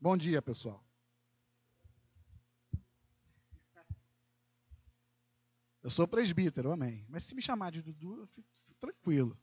Bom 0.00 0.16
dia, 0.16 0.42
pessoal. 0.42 0.84
Eu 5.82 5.90
sou 5.90 6.06
presbítero, 6.06 6.72
amém. 6.72 7.06
Mas 7.08 7.24
se 7.24 7.34
me 7.34 7.40
chamar 7.40 7.70
de 7.70 7.80
Dudu, 7.80 8.20
eu 8.20 8.26
fico 8.26 8.48
tranquilo. 8.78 9.38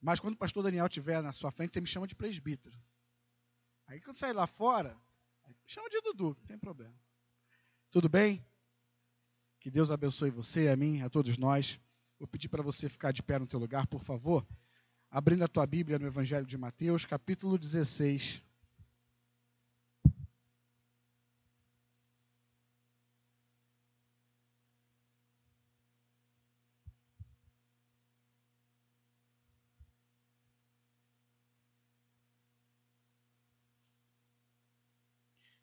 Mas 0.00 0.18
quando 0.18 0.34
o 0.34 0.38
pastor 0.38 0.62
Daniel 0.62 0.86
estiver 0.86 1.22
na 1.22 1.32
sua 1.32 1.50
frente, 1.50 1.74
você 1.74 1.80
me 1.80 1.86
chama 1.86 2.06
de 2.06 2.14
presbítero. 2.14 2.76
Aí 3.86 4.00
quando 4.00 4.16
sair 4.16 4.32
lá 4.32 4.46
fora, 4.46 4.98
me 5.46 5.54
chama 5.66 5.88
de 5.88 6.00
Dudu, 6.00 6.34
não 6.38 6.44
tem 6.46 6.58
problema. 6.58 6.98
Tudo 7.90 8.08
bem? 8.08 8.44
Que 9.60 9.70
Deus 9.70 9.90
abençoe 9.90 10.30
você, 10.30 10.68
a 10.68 10.76
mim, 10.76 11.02
a 11.02 11.10
todos 11.10 11.36
nós. 11.38 11.80
Vou 12.18 12.26
pedir 12.26 12.48
para 12.48 12.62
você 12.62 12.88
ficar 12.88 13.12
de 13.12 13.22
pé 13.22 13.38
no 13.38 13.46
teu 13.46 13.58
lugar, 13.58 13.86
por 13.86 14.00
favor. 14.00 14.46
Abrindo 15.10 15.44
a 15.44 15.48
tua 15.48 15.66
Bíblia 15.66 15.98
no 15.98 16.06
Evangelho 16.06 16.44
de 16.46 16.58
Mateus, 16.58 17.06
capítulo 17.06 17.56
16. 17.58 18.42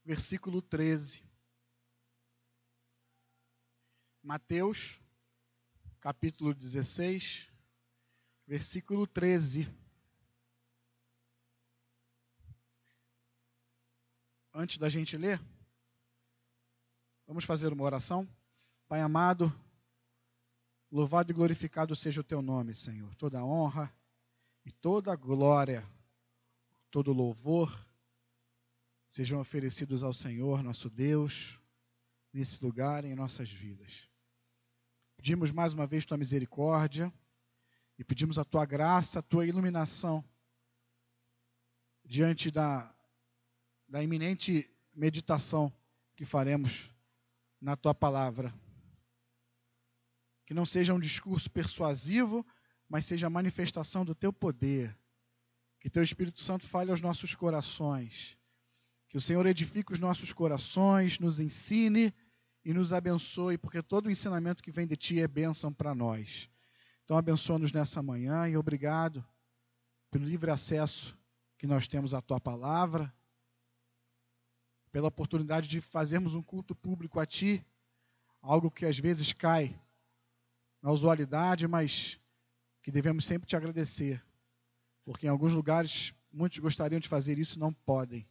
Versículo 0.05 0.61
13. 0.61 1.23
Mateus, 4.21 5.01
capítulo 6.01 6.53
16, 6.53 7.52
versículo 8.45 9.07
13. 9.07 9.67
Antes 14.53 14.77
da 14.77 14.89
gente 14.89 15.17
ler, 15.17 15.41
vamos 17.25 17.43
fazer 17.43 17.73
uma 17.73 17.83
oração. 17.83 18.27
Pai 18.87 19.01
amado, 19.01 19.51
louvado 20.91 21.31
e 21.31 21.33
glorificado 21.33 21.95
seja 21.95 22.21
o 22.21 22.23
teu 22.23 22.41
nome, 22.41 22.75
Senhor. 22.75 23.15
Toda 23.15 23.43
honra 23.43 23.91
e 24.63 24.71
toda 24.71 25.15
glória, 25.15 25.83
todo 26.91 27.11
louvor 27.11 27.73
sejam 29.07 29.39
oferecidos 29.39 30.03
ao 30.03 30.13
Senhor, 30.13 30.61
nosso 30.61 30.89
Deus, 30.89 31.59
nesse 32.31 32.63
lugar 32.63 33.05
e 33.05 33.09
em 33.09 33.15
nossas 33.15 33.49
vidas. 33.49 34.07
Pedimos 35.15 35.51
mais 35.51 35.73
uma 35.73 35.87
vez 35.87 36.05
tua 36.05 36.17
misericórdia 36.17 37.11
e 37.97 38.03
pedimos 38.03 38.37
a 38.37 38.43
tua 38.43 38.65
graça, 38.65 39.19
a 39.19 39.23
tua 39.23 39.45
iluminação 39.45 40.23
diante 42.03 42.51
da, 42.51 42.93
da 43.87 44.03
iminente 44.03 44.69
meditação 44.93 45.71
que 46.15 46.25
faremos 46.25 46.91
na 47.59 47.75
tua 47.75 47.93
palavra. 47.93 48.53
Que 50.45 50.53
não 50.53 50.65
seja 50.65 50.93
um 50.93 50.99
discurso 50.99 51.49
persuasivo, 51.49 52.45
mas 52.89 53.05
seja 53.05 53.27
a 53.27 53.29
manifestação 53.29 54.03
do 54.03 54.13
teu 54.13 54.33
poder. 54.33 54.95
Que 55.79 55.89
teu 55.89 56.03
Espírito 56.03 56.41
Santo 56.41 56.67
fale 56.67 56.91
aos 56.91 57.01
nossos 57.01 57.35
corações. 57.35 58.37
Que 59.07 59.17
o 59.17 59.21
Senhor 59.21 59.45
edifique 59.45 59.93
os 59.93 59.99
nossos 59.99 60.33
corações, 60.33 61.19
nos 61.19 61.39
ensine 61.39 62.13
e 62.65 62.73
nos 62.73 62.93
abençoe, 62.93 63.57
porque 63.57 63.81
todo 63.81 64.07
o 64.07 64.11
ensinamento 64.11 64.63
que 64.63 64.71
vem 64.71 64.87
de 64.87 64.95
Ti 64.95 65.21
é 65.21 65.27
bênção 65.27 65.71
para 65.71 65.93
nós. 65.93 66.49
Então, 67.03 67.17
abençoa-nos 67.17 67.73
nessa 67.73 68.01
manhã 68.01 68.47
e 68.47 68.55
obrigado 68.55 69.25
pelo 70.09 70.23
livre 70.23 70.49
acesso 70.49 71.17
que 71.57 71.67
nós 71.67 71.87
temos 71.87 72.13
à 72.13 72.21
Tua 72.21 72.39
palavra, 72.39 73.13
pela 74.91 75.09
oportunidade 75.09 75.67
de 75.67 75.81
fazermos 75.81 76.33
um 76.33 76.41
culto 76.41 76.73
público 76.73 77.19
a 77.19 77.25
Ti, 77.25 77.65
algo 78.41 78.71
que 78.71 78.85
às 78.85 78.97
vezes 78.97 79.33
cai 79.33 79.77
na 80.81 80.91
usualidade, 80.91 81.67
mas 81.67 82.19
que 82.81 82.91
devemos 82.91 83.25
sempre 83.25 83.47
te 83.47 83.55
agradecer, 83.55 84.23
porque 85.03 85.25
em 85.25 85.29
alguns 85.29 85.53
lugares 85.53 86.13
muitos 86.31 86.59
gostariam 86.59 86.99
de 86.99 87.09
fazer 87.09 87.37
isso 87.37 87.59
não 87.59 87.73
podem, 87.73 88.25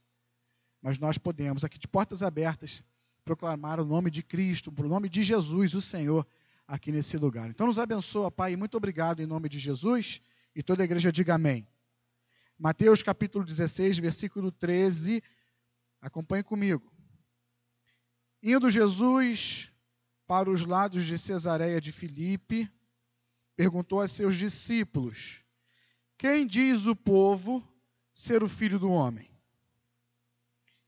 mas 0.80 0.98
nós 0.98 1.18
podemos, 1.18 1.62
aqui 1.62 1.78
de 1.78 1.88
portas 1.88 2.22
abertas 2.22 2.82
proclamar 3.24 3.78
o 3.80 3.84
nome 3.84 4.10
de 4.10 4.22
Cristo, 4.22 4.72
o 4.76 4.88
nome 4.88 5.08
de 5.08 5.22
Jesus, 5.22 5.74
o 5.74 5.80
Senhor, 5.80 6.26
aqui 6.72 6.90
nesse 6.90 7.18
lugar. 7.18 7.50
Então 7.50 7.66
nos 7.66 7.78
abençoa, 7.78 8.30
Pai, 8.30 8.54
e 8.54 8.56
muito 8.56 8.78
obrigado 8.78 9.20
em 9.20 9.26
nome 9.26 9.46
de 9.46 9.58
Jesus. 9.58 10.22
E 10.54 10.62
toda 10.62 10.82
a 10.82 10.86
igreja 10.86 11.12
diga 11.12 11.34
amém. 11.34 11.68
Mateus 12.58 13.02
capítulo 13.02 13.44
16, 13.44 13.98
versículo 13.98 14.50
13. 14.50 15.22
Acompanhe 16.00 16.42
comigo. 16.42 16.90
Indo 18.42 18.70
Jesus 18.70 19.70
para 20.26 20.48
os 20.48 20.64
lados 20.64 21.04
de 21.04 21.18
Cesareia 21.18 21.78
de 21.78 21.92
Filipe, 21.92 22.72
perguntou 23.54 24.00
a 24.00 24.08
seus 24.08 24.34
discípulos: 24.34 25.44
Quem 26.16 26.46
diz 26.46 26.86
o 26.86 26.96
povo 26.96 27.62
ser 28.14 28.42
o 28.42 28.48
filho 28.48 28.78
do 28.78 28.90
homem? 28.90 29.30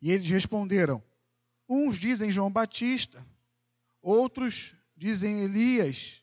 E 0.00 0.10
eles 0.10 0.30
responderam: 0.30 1.04
Uns 1.68 1.98
dizem 1.98 2.30
João 2.30 2.50
Batista, 2.50 3.22
outros 4.00 4.74
dizem 4.96 5.40
Elias, 5.40 6.22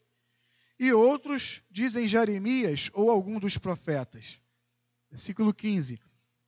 e 0.79 0.91
outros 0.91 1.61
dizem 1.69 2.07
Jeremias 2.07 2.89
ou 2.93 3.11
algum 3.11 3.39
dos 3.39 3.57
profetas. 3.57 4.41
Versículo 5.09 5.53
15. 5.53 5.99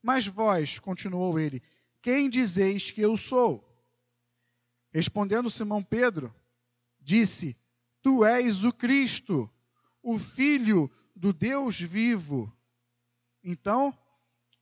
Mas 0.02 0.26
vós, 0.26 0.80
continuou 0.80 1.40
ele, 1.40 1.62
quem 2.02 2.30
dizeis 2.30 2.90
que 2.90 3.02
eu 3.02 3.16
sou? 3.16 3.70
Respondendo 4.92 5.50
Simão 5.50 5.84
Pedro, 5.84 6.34
disse: 7.00 7.56
Tu 8.02 8.26
és 8.26 8.64
o 8.64 8.74
Cristo, 8.74 9.50
o 10.02 10.18
Filho 10.18 10.92
do 11.16 11.32
Deus 11.32 11.80
vivo. 11.80 12.52
Então, 13.44 13.98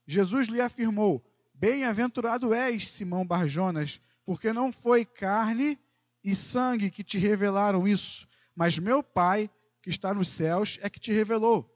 Jesus 0.06 0.48
lhe 0.48 0.60
afirmou: 0.60 1.24
Bem-aventurado 1.54 2.52
és, 2.52 2.88
Simão 2.88 3.26
Barjonas, 3.26 4.00
porque 4.24 4.52
não 4.52 4.72
foi 4.72 5.04
carne 5.04 5.78
e 6.24 6.34
sangue 6.34 6.90
que 6.90 7.02
te 7.02 7.18
revelaram 7.18 7.86
isso, 7.86 8.28
mas 8.54 8.78
meu 8.78 9.02
Pai, 9.02 9.50
que 9.82 9.90
está 9.90 10.14
nos 10.14 10.28
céus, 10.28 10.78
é 10.82 10.88
que 10.88 11.00
te 11.00 11.12
revelou. 11.12 11.68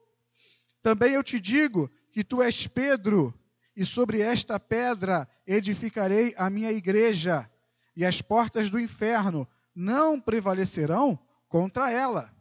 Também 0.83 1.13
eu 1.13 1.25
te 1.25 1.41
digo 1.41 1.91
que 2.13 2.23
tu 2.23 2.43
és 2.43 2.67
Pedro, 2.67 3.35
e 3.75 3.85
sobre 3.85 4.21
esta 4.21 4.59
pedra 4.59 5.29
edificarei 5.47 6.35
a 6.39 6.49
minha 6.49 6.73
igreja, 6.73 7.51
e 7.95 8.05
as 8.05 8.23
portas 8.23 8.71
do 8.71 8.79
inferno 8.79 9.49
não 9.75 10.21
prevalecerão 10.21 11.19
contra 11.49 11.91
ela. 11.91 12.35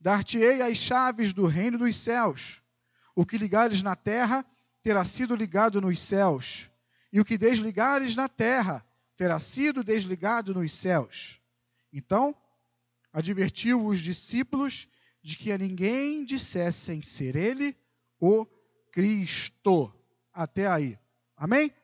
Dar-te-ei 0.00 0.62
as 0.62 0.76
chaves 0.76 1.32
do 1.32 1.46
reino 1.46 1.78
dos 1.78 1.96
céus. 1.96 2.62
O 3.16 3.26
que 3.26 3.36
ligares 3.36 3.82
na 3.82 3.96
terra 3.96 4.46
terá 4.82 5.04
sido 5.04 5.34
ligado 5.34 5.80
nos 5.80 6.00
céus, 6.00 6.70
e 7.12 7.20
o 7.20 7.24
que 7.24 7.36
desligares 7.36 8.14
na 8.14 8.28
terra 8.28 8.84
terá 9.18 9.40
sido 9.40 9.82
desligado 9.82 10.54
nos 10.54 10.72
céus. 10.72 11.40
Então, 11.92 12.34
advertiu 13.12 13.84
os 13.84 13.98
discípulos 13.98 14.88
de 15.20 15.36
que 15.36 15.50
a 15.50 15.58
ninguém 15.58 16.24
dissessem 16.24 17.02
ser 17.02 17.34
ele 17.34 17.76
o 18.20 18.46
Cristo. 18.92 19.92
Até 20.32 20.68
aí. 20.68 20.96
Amém? 21.36 21.74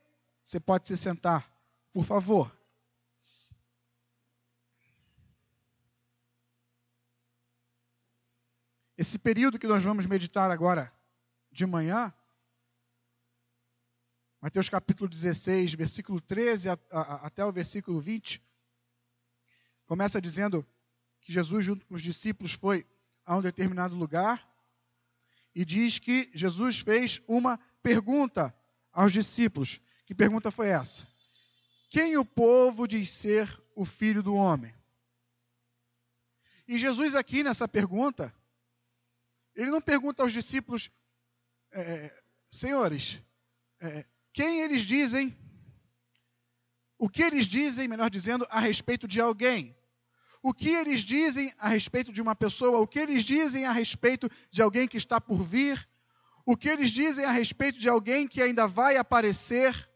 Você 0.45 0.61
pode 0.61 0.87
se 0.87 0.97
sentar, 0.97 1.53
por 1.93 2.05
favor. 2.05 2.57
Esse 8.97 9.19
período 9.19 9.59
que 9.59 9.67
nós 9.67 9.83
vamos 9.83 10.07
meditar 10.07 10.53
agora 10.53 10.93
de 11.51 11.67
manhã 11.67 12.15
Mateus 14.45 14.69
capítulo 14.69 15.09
16, 15.09 15.73
versículo 15.73 16.21
13 16.21 16.69
a, 16.69 16.79
a, 16.91 17.27
até 17.29 17.43
o 17.43 17.51
versículo 17.51 17.99
20, 17.99 18.43
começa 19.87 20.21
dizendo 20.21 20.69
que 21.23 21.33
Jesus, 21.33 21.65
junto 21.65 21.87
com 21.87 21.95
os 21.95 22.03
discípulos, 22.03 22.53
foi 22.53 22.87
a 23.25 23.39
um 23.39 23.41
determinado 23.41 23.97
lugar 23.97 24.47
e 25.55 25.65
diz 25.65 25.99
que 25.99 26.31
Jesus 26.35 26.81
fez 26.81 27.23
uma 27.27 27.57
pergunta 27.83 28.55
aos 28.93 29.15
discípulos. 29.15 29.81
Que 30.05 30.15
pergunta 30.15 30.51
foi 30.51 30.69
essa? 30.69 31.09
Quem 31.89 32.19
o 32.19 32.25
povo 32.27 32.87
diz 32.87 33.09
ser 33.09 33.49
o 33.75 33.87
filho 33.87 34.23
do 34.23 34.35
homem? 34.35 34.75
E 36.69 36.77
Jesus, 36.77 37.15
aqui 37.15 37.43
nessa 37.43 37.67
pergunta, 37.67 38.31
ele 39.55 39.71
não 39.71 39.81
pergunta 39.81 40.23
aos 40.23 40.35
discípulos, 40.35 40.91
é, 41.73 42.23
senhores, 42.53 43.23
é, 43.81 44.05
quem 44.35 44.63
eles 44.63 44.83
dizem, 44.83 45.35
o 46.99 47.09
que 47.09 47.23
eles 47.23 47.47
dizem, 47.47 47.87
melhor 47.87 48.11
dizendo, 48.11 48.45
a 48.51 48.59
respeito 48.59 49.07
de 49.07 49.21
alguém. 49.21 49.75
O 50.43 50.53
que 50.53 50.71
eles 50.71 51.03
dizem 51.03 51.55
a 51.57 51.69
respeito 51.69 52.13
de 52.13 52.21
uma 52.21 52.35
pessoa, 52.35 52.81
o 52.81 52.87
que 52.87 52.99
eles 52.99 53.23
dizem 53.23 53.65
a 53.65 53.73
respeito 53.73 54.29
de 54.51 54.61
alguém 54.61 54.89
que 54.89 54.97
está 54.97 55.21
por 55.21 55.45
vir, 55.45 55.89
o 56.45 56.57
que 56.57 56.69
eles 56.69 56.91
dizem 56.91 57.25
a 57.25 57.31
respeito 57.31 57.79
de 57.79 57.89
alguém 57.89 58.27
que 58.27 58.43
ainda 58.43 58.67
vai 58.67 58.97
aparecer? 58.97 59.89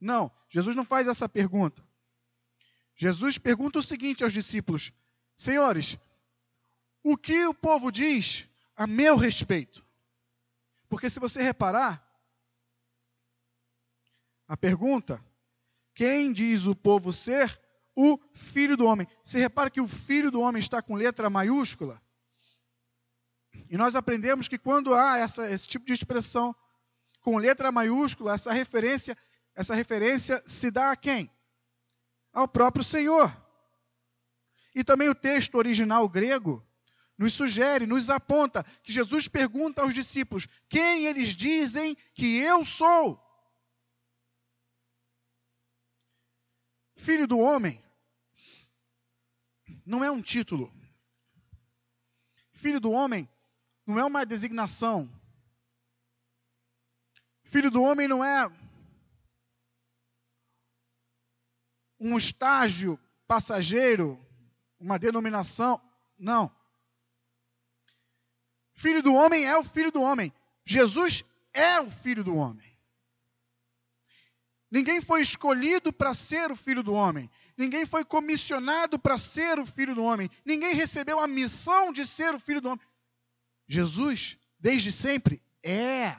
Não, 0.00 0.30
Jesus 0.48 0.76
não 0.76 0.84
faz 0.84 1.08
essa 1.08 1.28
pergunta. 1.28 1.84
Jesus 2.94 3.38
pergunta 3.38 3.80
o 3.80 3.82
seguinte 3.82 4.22
aos 4.22 4.32
discípulos: 4.32 4.92
Senhores, 5.36 5.98
o 7.02 7.16
que 7.16 7.44
o 7.44 7.52
povo 7.52 7.90
diz 7.90 8.48
a 8.76 8.86
meu 8.86 9.16
respeito? 9.16 9.84
Porque 10.88 11.10
se 11.10 11.18
você 11.18 11.42
reparar, 11.42 12.04
a 14.46 14.56
pergunta: 14.56 15.24
quem 15.94 16.32
diz 16.32 16.66
o 16.66 16.74
povo 16.74 17.12
ser? 17.12 17.60
O 17.96 18.18
filho 18.32 18.76
do 18.76 18.86
homem. 18.86 19.06
Você 19.22 19.38
repara 19.38 19.70
que 19.70 19.80
o 19.80 19.86
filho 19.86 20.30
do 20.30 20.40
homem 20.40 20.58
está 20.58 20.82
com 20.82 20.96
letra 20.96 21.30
maiúscula? 21.30 22.02
E 23.70 23.76
nós 23.76 23.94
aprendemos 23.94 24.48
que 24.48 24.58
quando 24.58 24.94
há 24.94 25.18
essa, 25.18 25.48
esse 25.48 25.66
tipo 25.66 25.86
de 25.86 25.92
expressão 25.92 26.54
com 27.20 27.38
letra 27.38 27.70
maiúscula, 27.70 28.34
essa 28.34 28.52
referência, 28.52 29.16
essa 29.54 29.74
referência 29.74 30.42
se 30.44 30.70
dá 30.70 30.90
a 30.90 30.96
quem? 30.96 31.30
Ao 32.32 32.48
próprio 32.48 32.84
Senhor. 32.84 33.34
E 34.74 34.82
também 34.82 35.08
o 35.08 35.14
texto 35.14 35.54
original 35.54 36.08
grego 36.08 36.66
nos 37.16 37.32
sugere, 37.32 37.86
nos 37.86 38.10
aponta 38.10 38.64
que 38.82 38.92
Jesus 38.92 39.28
pergunta 39.28 39.82
aos 39.82 39.94
discípulos: 39.94 40.48
quem 40.68 41.06
eles 41.06 41.28
dizem 41.28 41.96
que 42.12 42.38
eu 42.38 42.64
sou? 42.64 43.23
Filho 47.04 47.26
do 47.26 47.38
homem 47.38 47.84
não 49.84 50.02
é 50.02 50.10
um 50.10 50.22
título. 50.22 50.72
Filho 52.50 52.80
do 52.80 52.90
homem 52.90 53.28
não 53.86 53.98
é 53.98 54.04
uma 54.06 54.24
designação. 54.24 55.06
Filho 57.42 57.70
do 57.70 57.82
homem 57.82 58.08
não 58.08 58.24
é 58.24 58.50
um 62.00 62.16
estágio 62.16 62.98
passageiro, 63.28 64.18
uma 64.80 64.98
denominação. 64.98 65.78
Não. 66.18 66.50
Filho 68.72 69.02
do 69.02 69.12
homem 69.12 69.44
é 69.44 69.54
o 69.58 69.62
filho 69.62 69.92
do 69.92 70.00
homem. 70.00 70.32
Jesus 70.64 71.22
é 71.52 71.78
o 71.82 71.90
filho 71.90 72.24
do 72.24 72.34
homem. 72.34 72.73
Ninguém 74.70 75.00
foi 75.00 75.22
escolhido 75.22 75.92
para 75.92 76.14
ser 76.14 76.50
o 76.50 76.56
filho 76.56 76.82
do 76.82 76.92
homem. 76.92 77.30
Ninguém 77.56 77.86
foi 77.86 78.04
comissionado 78.04 78.98
para 78.98 79.18
ser 79.18 79.58
o 79.58 79.66
filho 79.66 79.94
do 79.94 80.02
homem. 80.02 80.30
Ninguém 80.44 80.74
recebeu 80.74 81.20
a 81.20 81.26
missão 81.26 81.92
de 81.92 82.06
ser 82.06 82.34
o 82.34 82.40
filho 82.40 82.60
do 82.60 82.70
homem. 82.70 82.84
Jesus, 83.68 84.38
desde 84.58 84.90
sempre, 84.90 85.42
é 85.62 86.16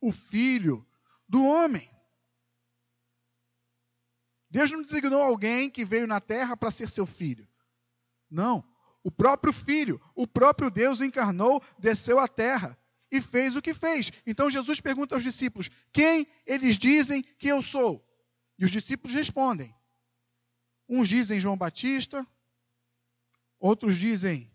o 0.00 0.12
filho 0.12 0.86
do 1.28 1.44
homem. 1.44 1.90
Deus 4.48 4.70
não 4.70 4.82
designou 4.82 5.22
alguém 5.22 5.70
que 5.70 5.84
veio 5.84 6.06
na 6.06 6.20
terra 6.20 6.56
para 6.56 6.70
ser 6.70 6.88
seu 6.88 7.06
filho. 7.06 7.48
Não. 8.30 8.64
O 9.02 9.10
próprio 9.10 9.52
filho, 9.52 10.00
o 10.14 10.26
próprio 10.26 10.70
Deus 10.70 11.00
encarnou, 11.00 11.62
desceu 11.78 12.20
à 12.20 12.28
terra 12.28 12.78
e 13.12 13.20
fez 13.20 13.54
o 13.54 13.60
que 13.60 13.74
fez. 13.74 14.10
Então 14.26 14.50
Jesus 14.50 14.80
pergunta 14.80 15.14
aos 15.14 15.22
discípulos: 15.22 15.70
Quem 15.92 16.26
eles 16.46 16.78
dizem 16.78 17.22
que 17.22 17.48
eu 17.48 17.60
sou? 17.60 18.02
E 18.58 18.64
os 18.64 18.70
discípulos 18.70 19.14
respondem: 19.14 19.72
Uns 20.88 21.10
dizem 21.10 21.38
João 21.38 21.56
Batista, 21.56 22.26
outros 23.60 23.98
dizem 23.98 24.50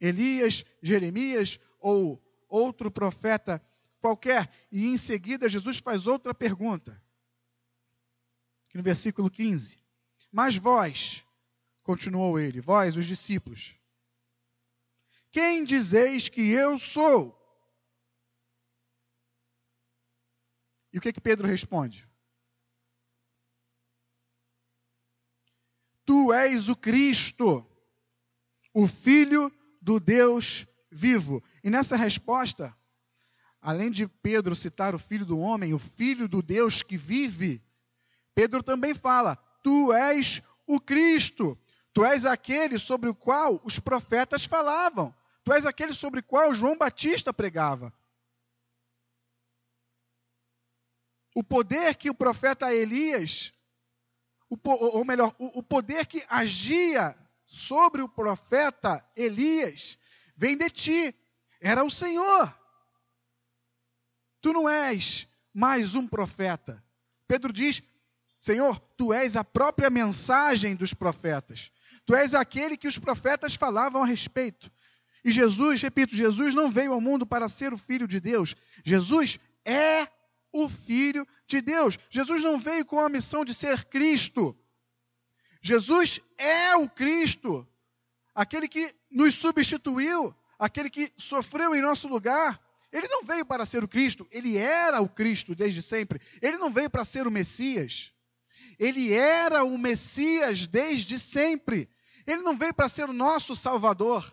Elias, 0.00 0.64
Jeremias 0.82 1.60
ou 1.78 2.20
outro 2.48 2.90
profeta 2.90 3.64
qualquer. 4.00 4.50
E 4.72 4.86
em 4.86 4.98
seguida 4.98 5.48
Jesus 5.48 5.78
faz 5.78 6.08
outra 6.08 6.34
pergunta. 6.34 7.00
No 8.74 8.82
versículo 8.82 9.30
15. 9.30 9.78
Mas 10.32 10.56
vós, 10.56 11.24
continuou 11.84 12.40
ele, 12.40 12.60
vós, 12.60 12.96
os 12.96 13.06
discípulos, 13.06 13.78
quem 15.30 15.62
dizeis 15.62 16.28
que 16.28 16.50
eu 16.50 16.76
sou? 16.76 17.43
E 20.94 20.98
o 20.98 21.00
que 21.00 21.12
que 21.12 21.20
Pedro 21.20 21.48
responde? 21.48 22.08
Tu 26.06 26.32
és 26.32 26.68
o 26.68 26.76
Cristo, 26.76 27.66
o 28.72 28.86
Filho 28.86 29.52
do 29.82 29.98
Deus 29.98 30.68
vivo. 30.88 31.42
E 31.64 31.68
nessa 31.68 31.96
resposta, 31.96 32.72
além 33.60 33.90
de 33.90 34.06
Pedro 34.06 34.54
citar 34.54 34.94
o 34.94 34.98
Filho 34.98 35.26
do 35.26 35.40
homem, 35.40 35.74
o 35.74 35.80
Filho 35.80 36.28
do 36.28 36.40
Deus 36.40 36.80
que 36.80 36.96
vive, 36.96 37.60
Pedro 38.32 38.62
também 38.62 38.94
fala: 38.94 39.34
Tu 39.64 39.92
és 39.92 40.40
o 40.64 40.80
Cristo, 40.80 41.58
tu 41.92 42.04
és 42.04 42.24
aquele 42.24 42.78
sobre 42.78 43.10
o 43.10 43.14
qual 43.16 43.60
os 43.64 43.80
profetas 43.80 44.44
falavam, 44.44 45.12
tu 45.42 45.52
és 45.52 45.66
aquele 45.66 45.92
sobre 45.92 46.20
o 46.20 46.22
qual 46.22 46.54
João 46.54 46.78
Batista 46.78 47.34
pregava. 47.34 47.92
O 51.34 51.42
poder 51.42 51.96
que 51.96 52.08
o 52.08 52.14
profeta 52.14 52.72
Elias, 52.72 53.52
ou 54.48 55.04
melhor, 55.04 55.34
o 55.38 55.62
poder 55.62 56.06
que 56.06 56.24
agia 56.28 57.16
sobre 57.44 58.00
o 58.02 58.08
profeta 58.08 59.04
Elias 59.16 59.98
vem 60.36 60.56
de 60.56 60.70
ti. 60.70 61.14
Era 61.60 61.84
o 61.84 61.90
Senhor. 61.90 62.56
Tu 64.40 64.52
não 64.52 64.68
és 64.68 65.26
mais 65.52 65.94
um 65.94 66.06
profeta. 66.06 66.84
Pedro 67.26 67.52
diz: 67.52 67.82
Senhor, 68.38 68.78
tu 68.96 69.12
és 69.12 69.36
a 69.36 69.42
própria 69.42 69.88
mensagem 69.88 70.76
dos 70.76 70.92
profetas. 70.92 71.72
Tu 72.04 72.14
és 72.14 72.34
aquele 72.34 72.76
que 72.76 72.86
os 72.86 72.98
profetas 72.98 73.54
falavam 73.54 74.02
a 74.02 74.06
respeito. 74.06 74.70
E 75.24 75.32
Jesus, 75.32 75.80
repito, 75.80 76.14
Jesus 76.14 76.52
não 76.52 76.70
veio 76.70 76.92
ao 76.92 77.00
mundo 77.00 77.26
para 77.26 77.48
ser 77.48 77.72
o 77.72 77.78
filho 77.78 78.06
de 78.06 78.20
Deus. 78.20 78.54
Jesus 78.84 79.40
é 79.64 80.06
o 80.54 80.68
filho 80.68 81.26
de 81.48 81.60
Deus. 81.60 81.98
Jesus 82.08 82.40
não 82.40 82.60
veio 82.60 82.84
com 82.84 83.00
a 83.00 83.08
missão 83.08 83.44
de 83.44 83.52
ser 83.52 83.84
Cristo. 83.86 84.56
Jesus 85.60 86.20
é 86.38 86.76
o 86.76 86.88
Cristo, 86.88 87.66
aquele 88.32 88.68
que 88.68 88.94
nos 89.10 89.34
substituiu, 89.34 90.32
aquele 90.56 90.88
que 90.88 91.12
sofreu 91.16 91.74
em 91.74 91.82
nosso 91.82 92.06
lugar. 92.06 92.60
Ele 92.92 93.08
não 93.08 93.24
veio 93.24 93.44
para 93.44 93.66
ser 93.66 93.82
o 93.82 93.88
Cristo, 93.88 94.26
ele 94.30 94.56
era 94.56 95.00
o 95.00 95.08
Cristo 95.08 95.54
desde 95.56 95.82
sempre. 95.82 96.20
Ele 96.40 96.56
não 96.56 96.72
veio 96.72 96.88
para 96.88 97.04
ser 97.04 97.26
o 97.26 97.30
Messias. 97.30 98.12
Ele 98.78 99.12
era 99.12 99.64
o 99.64 99.76
Messias 99.76 100.68
desde 100.68 101.18
sempre. 101.18 101.88
Ele 102.24 102.42
não 102.42 102.56
veio 102.56 102.72
para 102.72 102.88
ser 102.88 103.08
o 103.08 103.12
nosso 103.12 103.56
Salvador. 103.56 104.32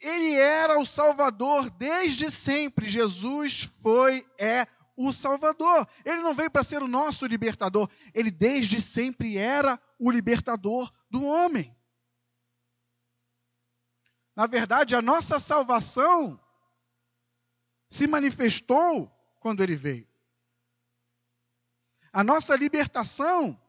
Ele 0.00 0.34
era 0.34 0.80
o 0.80 0.86
Salvador 0.86 1.68
desde 1.68 2.30
sempre. 2.30 2.88
Jesus 2.88 3.68
foi, 3.82 4.24
é 4.38 4.66
o 4.96 5.12
Salvador. 5.12 5.88
Ele 6.04 6.22
não 6.22 6.34
veio 6.34 6.50
para 6.50 6.64
ser 6.64 6.82
o 6.82 6.88
nosso 6.88 7.26
libertador. 7.26 7.88
Ele 8.14 8.30
desde 8.30 8.80
sempre 8.80 9.36
era 9.36 9.80
o 9.98 10.10
libertador 10.10 10.92
do 11.10 11.24
homem. 11.24 11.76
Na 14.36 14.46
verdade, 14.46 14.94
a 14.94 15.02
nossa 15.02 15.38
salvação 15.38 16.40
se 17.88 18.06
manifestou 18.06 19.10
quando 19.40 19.62
ele 19.62 19.76
veio. 19.76 20.08
A 22.12 22.24
nossa 22.24 22.56
libertação 22.56 23.60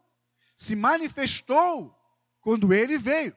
se 0.55 0.75
manifestou 0.75 1.97
quando 2.39 2.73
ele 2.73 2.97
veio. 2.97 3.35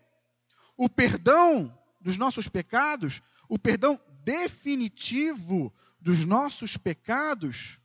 O 0.76 0.88
perdão 0.88 1.76
dos 2.00 2.16
nossos 2.16 2.48
pecados, 2.48 3.22
o 3.48 3.58
perdão 3.58 4.00
definitivo 4.24 5.72
dos 6.04 6.26
nossos 6.26 6.76
pecados, 6.76 7.80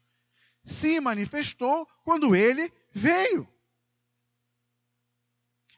se 0.61 0.99
manifestou 0.99 1.87
quando 2.03 2.35
ele 2.35 2.69
veio. 2.91 3.47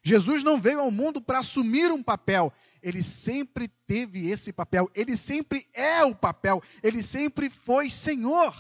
Jesus 0.04 0.42
não 0.42 0.60
veio 0.60 0.80
ao 0.80 0.90
mundo 0.90 1.22
para 1.22 1.38
assumir 1.38 1.92
um 1.92 2.02
papel, 2.02 2.52
ele 2.82 3.04
sempre 3.04 3.68
teve 3.68 4.28
esse 4.32 4.52
papel, 4.52 4.90
ele 4.96 5.16
sempre 5.16 5.70
é 5.72 6.04
o 6.04 6.16
papel, 6.16 6.64
ele 6.82 7.04
sempre 7.04 7.48
foi 7.48 7.92
Senhor. 7.92 8.56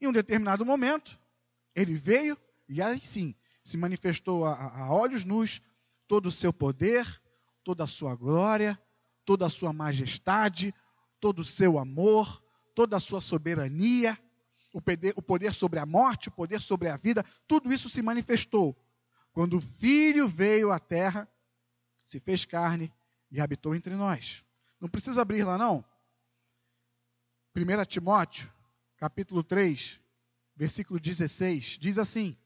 Em 0.00 0.06
um 0.06 0.12
determinado 0.12 0.64
momento, 0.64 1.18
ele 1.74 1.94
veio 1.94 2.38
e 2.68 2.80
aí 2.80 3.00
sim 3.00 3.34
se 3.64 3.76
manifestou 3.76 4.46
a, 4.46 4.84
a 4.84 4.94
olhos 4.94 5.24
nus 5.24 5.60
todo 6.06 6.26
o 6.26 6.32
seu 6.32 6.52
poder, 6.52 7.04
toda 7.64 7.82
a 7.82 7.88
sua 7.88 8.14
glória, 8.14 8.80
toda 9.30 9.46
a 9.46 9.48
sua 9.48 9.72
majestade, 9.72 10.74
todo 11.20 11.38
o 11.38 11.44
seu 11.44 11.78
amor, 11.78 12.42
toda 12.74 12.96
a 12.96 13.00
sua 13.00 13.20
soberania 13.20 14.18
o 14.72 15.22
poder, 15.22 15.54
sobre 15.54 15.78
a 15.78 15.86
morte, 15.86 16.28
o 16.28 16.32
poder 16.32 16.60
sobre 16.60 16.88
a 16.88 16.96
vida, 16.96 17.24
tudo 17.46 17.72
isso 17.72 17.88
se 17.88 18.02
manifestou 18.02 18.76
quando 19.32 19.58
o 19.58 19.60
Filho 19.60 20.26
veio 20.26 20.72
à 20.72 20.80
terra, 20.80 21.28
se 22.04 22.18
fez 22.18 22.44
carne 22.44 22.92
e 23.30 23.40
habitou 23.40 23.72
entre 23.72 23.94
nós. 23.94 24.44
Não 24.80 24.88
precisa 24.88 25.22
abrir 25.22 25.44
lá, 25.44 25.56
não. 25.56 25.84
1 27.54 27.84
Timóteo, 27.86 28.52
capítulo 28.96 29.44
3, 29.44 30.00
versículo 30.56 30.98
16, 30.98 31.78
diz 31.78 31.98
assim: 31.98 32.36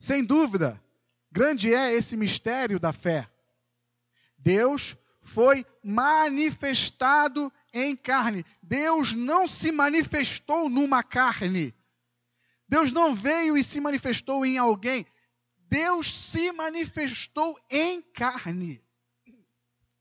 Sem 0.00 0.24
dúvida, 0.24 0.82
grande 1.30 1.72
é 1.72 1.92
esse 1.92 2.16
mistério 2.16 2.80
da 2.80 2.92
fé. 2.92 3.30
Deus 4.44 4.94
foi 5.22 5.64
manifestado 5.82 7.50
em 7.72 7.96
carne. 7.96 8.44
Deus 8.62 9.14
não 9.14 9.46
se 9.46 9.72
manifestou 9.72 10.68
numa 10.68 11.02
carne. 11.02 11.74
Deus 12.68 12.92
não 12.92 13.14
veio 13.14 13.56
e 13.56 13.64
se 13.64 13.80
manifestou 13.80 14.44
em 14.44 14.58
alguém. 14.58 15.06
Deus 15.66 16.12
se 16.12 16.52
manifestou 16.52 17.58
em 17.70 18.02
carne. 18.02 18.84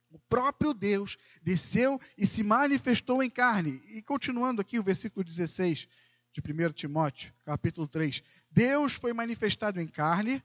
O 0.09 0.19
próprio 0.27 0.73
Deus 0.73 1.17
desceu 1.41 1.99
e 2.17 2.27
se 2.27 2.43
manifestou 2.43 3.23
em 3.23 3.29
carne. 3.29 3.81
E 3.87 4.01
continuando 4.01 4.59
aqui 4.59 4.77
o 4.77 4.83
versículo 4.83 5.23
16 5.23 5.87
de 6.33 6.41
1 6.41 6.73
Timóteo, 6.73 7.33
capítulo 7.45 7.87
3. 7.87 8.21
Deus 8.51 8.91
foi 8.91 9.13
manifestado 9.13 9.79
em 9.79 9.87
carne, 9.87 10.43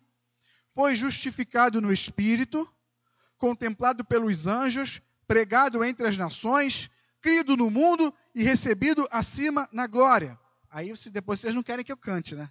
foi 0.71 0.95
justificado 0.95 1.81
no 1.81 1.93
espírito, 1.93 2.73
contemplado 3.39 4.05
pelos 4.05 4.47
anjos, 4.47 5.01
pregado 5.27 5.85
entre 5.85 6.07
as 6.07 6.19
nações, 6.19 6.91
crido 7.21 7.57
no 7.57 7.71
mundo 7.71 8.13
e 8.35 8.43
recebido 8.43 9.07
acima 9.11 9.69
na 9.73 9.87
glória. 9.87 10.39
Aí 10.71 10.95
se 10.97 11.11
depois 11.11 11.41
vocês 11.41 11.55
não 11.55 11.63
querem 11.63 11.85
que 11.85 11.93
eu 11.93 11.97
cante, 11.97 12.35
né? 12.35 12.51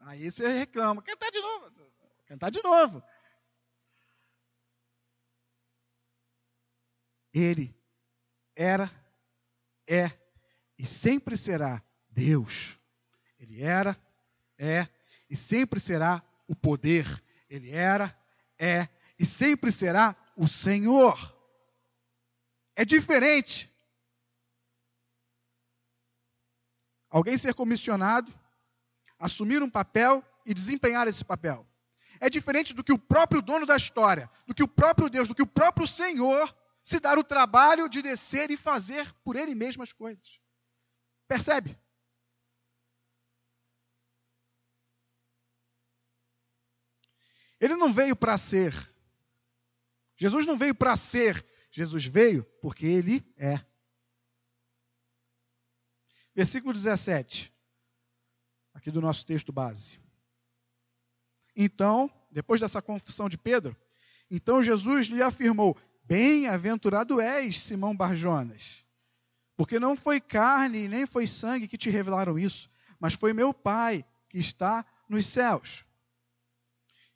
Aí 0.00 0.30
você 0.30 0.46
reclama, 0.48 1.02
cantar 1.02 1.30
de 1.30 1.40
novo, 1.40 1.70
cantar 2.26 2.50
de 2.50 2.62
novo. 2.62 3.02
Ele 7.32 7.74
era, 8.56 8.90
é 9.86 10.10
e 10.78 10.86
sempre 10.86 11.36
será 11.36 11.82
Deus. 12.10 12.78
Ele 13.38 13.62
era, 13.62 13.96
é 14.56 14.88
e 15.28 15.36
sempre 15.36 15.78
será 15.78 16.22
o 16.46 16.54
poder. 16.54 17.22
Ele 17.48 17.70
era, 17.70 18.17
é 18.58 18.88
e 19.18 19.26
sempre 19.26 19.72
será 19.72 20.16
o 20.36 20.46
Senhor. 20.46 21.16
É 22.76 22.84
diferente. 22.84 23.72
Alguém 27.10 27.36
ser 27.38 27.54
comissionado, 27.54 28.32
assumir 29.18 29.62
um 29.62 29.70
papel 29.70 30.24
e 30.44 30.52
desempenhar 30.52 31.08
esse 31.08 31.24
papel. 31.24 31.66
É 32.20 32.28
diferente 32.28 32.74
do 32.74 32.84
que 32.84 32.92
o 32.92 32.98
próprio 32.98 33.40
dono 33.40 33.64
da 33.64 33.76
história, 33.76 34.30
do 34.46 34.54
que 34.54 34.62
o 34.62 34.68
próprio 34.68 35.08
Deus, 35.08 35.28
do 35.28 35.34
que 35.34 35.42
o 35.42 35.46
próprio 35.46 35.86
Senhor 35.86 36.54
se 36.82 37.00
dar 37.00 37.18
o 37.18 37.24
trabalho 37.24 37.88
de 37.88 38.02
descer 38.02 38.50
e 38.50 38.56
fazer 38.56 39.12
por 39.24 39.36
ele 39.36 39.54
mesmo 39.54 39.82
as 39.82 39.92
coisas. 39.92 40.40
Percebe? 41.26 41.78
Ele 47.60 47.76
não 47.76 47.92
veio 47.92 48.14
para 48.14 48.36
ser 48.38 48.72
Jesus 50.18 50.44
não 50.44 50.58
veio 50.58 50.74
para 50.74 50.96
ser, 50.96 51.46
Jesus 51.70 52.04
veio 52.04 52.42
porque 52.60 52.84
ele 52.84 53.24
é. 53.36 53.64
Versículo 56.34 56.72
17, 56.72 57.52
aqui 58.74 58.90
do 58.90 59.00
nosso 59.00 59.24
texto 59.24 59.52
base. 59.52 60.00
Então, 61.54 62.10
depois 62.30 62.60
dessa 62.60 62.82
confissão 62.82 63.28
de 63.28 63.38
Pedro, 63.38 63.76
então 64.28 64.62
Jesus 64.62 65.06
lhe 65.06 65.22
afirmou: 65.22 65.76
Bem-aventurado 66.02 67.20
és, 67.20 67.60
Simão 67.60 67.96
Barjonas, 67.96 68.84
porque 69.56 69.78
não 69.78 69.96
foi 69.96 70.20
carne 70.20 70.88
nem 70.88 71.06
foi 71.06 71.28
sangue 71.28 71.68
que 71.68 71.78
te 71.78 71.90
revelaram 71.90 72.36
isso, 72.36 72.68
mas 72.98 73.14
foi 73.14 73.32
meu 73.32 73.54
Pai 73.54 74.04
que 74.28 74.38
está 74.38 74.84
nos 75.08 75.26
céus. 75.26 75.84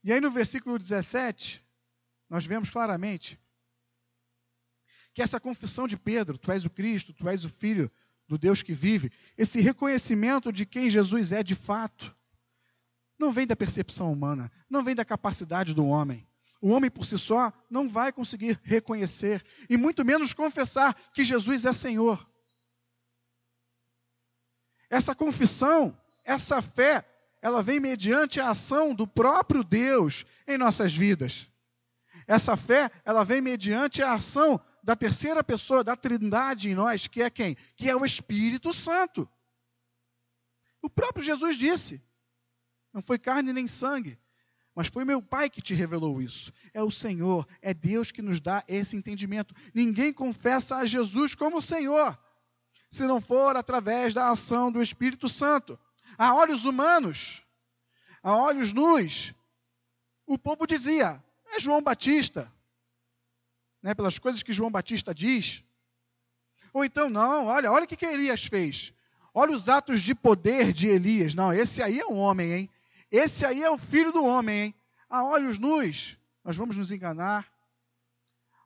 E 0.05 0.13
aí 0.13 0.21
no 0.21 0.31
versículo 0.31 0.79
17, 0.79 1.65
nós 2.29 2.45
vemos 2.45 2.71
claramente 2.71 3.39
que 5.15 5.23
essa 5.23 5.39
confissão 5.39 5.87
de 5.87 5.97
Pedro, 5.97 6.39
tu 6.39 6.51
és 6.51 6.65
o 6.65 6.71
Cristo, 6.71 7.13
tu 7.13 7.29
és 7.29 7.45
o 7.45 7.49
Filho 7.49 7.91
do 8.27 8.39
Deus 8.39 8.63
que 8.63 8.73
vive, 8.73 9.13
esse 9.37 9.61
reconhecimento 9.61 10.53
de 10.53 10.65
quem 10.65 10.91
Jesus 10.91 11.33
é 11.33 11.43
de 11.43 11.55
fato, 11.55 12.17
não 13.19 13.33
vem 13.33 13.47
da 13.47 13.55
percepção 13.55 14.11
humana, 14.13 14.51
não 14.69 14.83
vem 14.83 14.95
da 14.95 15.05
capacidade 15.05 15.75
do 15.75 15.87
homem. 15.87 16.27
O 16.61 16.71
homem 16.71 16.91
por 16.91 17.05
si 17.05 17.19
só 17.19 17.53
não 17.69 17.89
vai 17.89 18.13
conseguir 18.13 18.59
reconhecer 18.63 19.45
e 19.69 19.77
muito 19.77 20.05
menos 20.05 20.33
confessar 20.33 20.95
que 21.13 21.25
Jesus 21.25 21.65
é 21.65 21.73
Senhor. 21.73 22.27
Essa 24.89 25.15
confissão, 25.15 25.99
essa 26.25 26.63
fé, 26.63 27.05
ela 27.43 27.61
vem 27.61 27.81
mediante 27.81 28.39
a 28.39 28.51
ação 28.51 28.95
do 28.95 29.05
próprio 29.05 29.65
Deus 29.65 30.25
em 30.47 30.57
nossas 30.57 30.95
vidas. 30.95 31.49
Essa 32.25 32.57
fé, 32.57 32.89
ela 33.05 33.25
vem 33.25 33.41
mediante 33.41 34.01
a 34.01 34.13
ação 34.13 34.61
da 34.81 34.95
terceira 34.95 35.43
pessoa 35.43 35.83
da 35.83 35.97
Trindade 35.97 36.71
em 36.71 36.75
nós, 36.75 37.09
que 37.09 37.21
é 37.21 37.29
quem? 37.29 37.57
Que 37.77 37.91
é 37.91 37.97
o 37.97 38.05
Espírito 38.05 38.73
Santo. 38.73 39.29
O 40.81 40.89
próprio 40.89 41.25
Jesus 41.25 41.57
disse: 41.57 42.01
Não 42.93 43.03
foi 43.03 43.19
carne 43.19 43.53
nem 43.53 43.67
sangue, 43.67 44.17
mas 44.73 44.87
foi 44.87 45.05
meu 45.05 45.21
Pai 45.21 45.51
que 45.51 45.61
te 45.61 45.75
revelou 45.75 46.23
isso. 46.23 46.53
É 46.73 46.81
o 46.81 46.93
Senhor, 46.93 47.47
é 47.61 47.75
Deus 47.75 48.13
que 48.13 48.23
nos 48.23 48.41
dá 48.41 48.63
esse 48.69 48.97
entendimento. 48.97 49.53
Ninguém 49.75 50.13
confessa 50.13 50.77
a 50.77 50.87
Jesus 50.87 51.35
como 51.35 51.61
Senhor, 51.61 52.17
se 52.89 53.05
não 53.05 53.21
for 53.21 53.57
através 53.57 54.15
da 54.15 54.31
ação 54.31 54.71
do 54.71 54.81
Espírito 54.81 55.29
Santo. 55.29 55.77
A 56.19 56.35
olhos 56.35 56.65
humanos, 56.65 57.43
a 58.23 58.37
olhos 58.37 58.73
nus, 58.73 59.35
o 60.27 60.39
povo 60.39 60.67
dizia: 60.67 61.23
é 61.47 61.61
João 61.61 61.83
Batista, 61.83 62.53
né, 63.83 63.95
pelas 63.95 64.19
coisas 64.19 64.43
que 64.43 64.53
João 64.53 64.71
Batista 64.71 65.15
diz. 65.15 65.63
Ou 66.73 66.85
então, 66.85 67.11
não, 67.11 67.47
olha, 67.47 67.71
olha 67.71 67.85
o 67.85 67.89
que, 67.89 67.97
que 67.97 68.07
Elias 68.07 68.45
fez. 68.45 68.95
Olha 69.35 69.53
os 69.53 69.69
atos 69.69 70.01
de 70.03 70.15
poder 70.15 70.73
de 70.73 70.89
Elias. 70.89 71.35
Não, 71.35 71.53
esse 71.53 71.83
aí 71.83 72.01
é 72.01 72.07
um 72.07 72.17
homem, 72.17 72.53
hein? 72.53 72.71
Esse 73.11 73.45
aí 73.45 73.63
é 73.63 73.71
o 73.71 73.79
filho 73.79 74.13
do 74.13 74.25
homem, 74.25 74.59
hein? 74.59 74.75
A 75.09 75.25
olhos 75.25 75.59
nus, 75.59 76.17
nós 76.43 76.57
vamos 76.57 76.77
nos 76.77 76.91
enganar. 76.91 77.51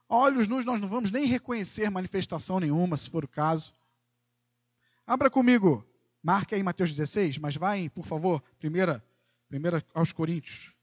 A 0.08 0.16
olhos 0.16 0.46
nus, 0.46 0.64
nós 0.64 0.80
não 0.80 0.88
vamos 0.88 1.10
nem 1.10 1.26
reconhecer 1.26 1.90
manifestação 1.90 2.60
nenhuma, 2.60 2.96
se 2.96 3.10
for 3.10 3.24
o 3.24 3.28
caso. 3.28 3.74
Abra 5.04 5.28
comigo, 5.28 5.84
marque 6.26 6.56
aí 6.56 6.62
Mateus 6.62 6.90
16, 6.90 7.38
mas 7.38 7.54
vai, 7.54 7.88
por 7.88 8.04
favor, 8.04 8.42
primeira, 8.58 9.00
primeira 9.48 9.86
aos 9.94 10.10
Coríntios. 10.10 10.74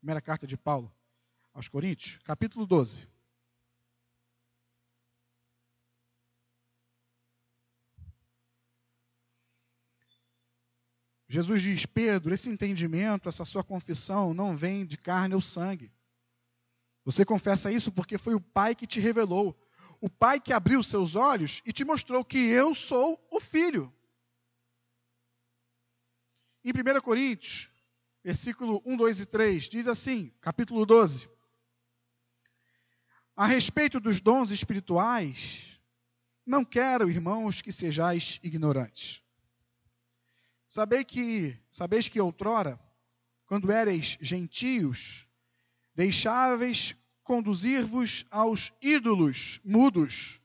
Primeira 0.00 0.20
carta 0.20 0.46
de 0.46 0.54
Paulo 0.54 0.94
aos 1.54 1.66
Coríntios, 1.66 2.18
capítulo 2.24 2.66
12. 2.66 3.08
Jesus 11.26 11.62
diz: 11.62 11.86
Pedro, 11.86 12.34
esse 12.34 12.50
entendimento, 12.50 13.30
essa 13.30 13.46
sua 13.46 13.64
confissão 13.64 14.34
não 14.34 14.54
vem 14.54 14.84
de 14.84 14.98
carne 14.98 15.34
ou 15.34 15.40
sangue. 15.40 15.90
Você 17.02 17.24
confessa 17.24 17.72
isso 17.72 17.90
porque 17.90 18.18
foi 18.18 18.34
o 18.34 18.40
Pai 18.40 18.74
que 18.74 18.86
te 18.86 19.00
revelou, 19.00 19.58
o 20.00 20.10
Pai 20.10 20.40
que 20.40 20.52
abriu 20.52 20.82
seus 20.82 21.14
olhos 21.14 21.62
e 21.64 21.72
te 21.72 21.84
mostrou 21.84 22.24
que 22.24 22.38
eu 22.38 22.74
sou 22.74 23.24
o 23.30 23.40
Filho. 23.40 23.92
Em 26.64 26.70
1 26.70 27.00
Coríntios, 27.00 27.70
versículo 28.24 28.82
1, 28.84 28.96
2 28.96 29.20
e 29.20 29.26
3, 29.26 29.68
diz 29.68 29.86
assim, 29.86 30.32
capítulo 30.40 30.84
12. 30.84 31.28
A 33.36 33.46
respeito 33.46 34.00
dos 34.00 34.20
dons 34.20 34.50
espirituais, 34.50 35.78
não 36.44 36.64
quero, 36.64 37.10
irmãos, 37.10 37.62
que 37.62 37.70
sejais 37.70 38.40
ignorantes. 38.42 39.22
Sabei 40.68 41.04
que, 41.04 41.56
sabeis 41.70 42.08
que 42.08 42.20
outrora, 42.20 42.80
quando 43.46 43.70
éreis 43.70 44.18
gentios, 44.20 45.28
deixáveis 45.94 46.96
conduzir-vos 47.26 48.24
aos 48.30 48.72
ídolos 48.80 49.60
mudos, 49.64 50.40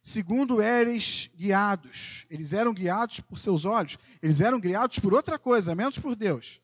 segundo 0.00 0.62
éreis 0.62 1.28
guiados. 1.36 2.24
Eles 2.30 2.52
eram 2.52 2.72
guiados 2.72 3.18
por 3.18 3.40
seus 3.40 3.64
olhos, 3.64 3.98
eles 4.22 4.40
eram 4.40 4.60
guiados 4.60 5.00
por 5.00 5.12
outra 5.12 5.36
coisa, 5.36 5.74
menos 5.74 5.98
por 5.98 6.14
Deus. 6.14 6.60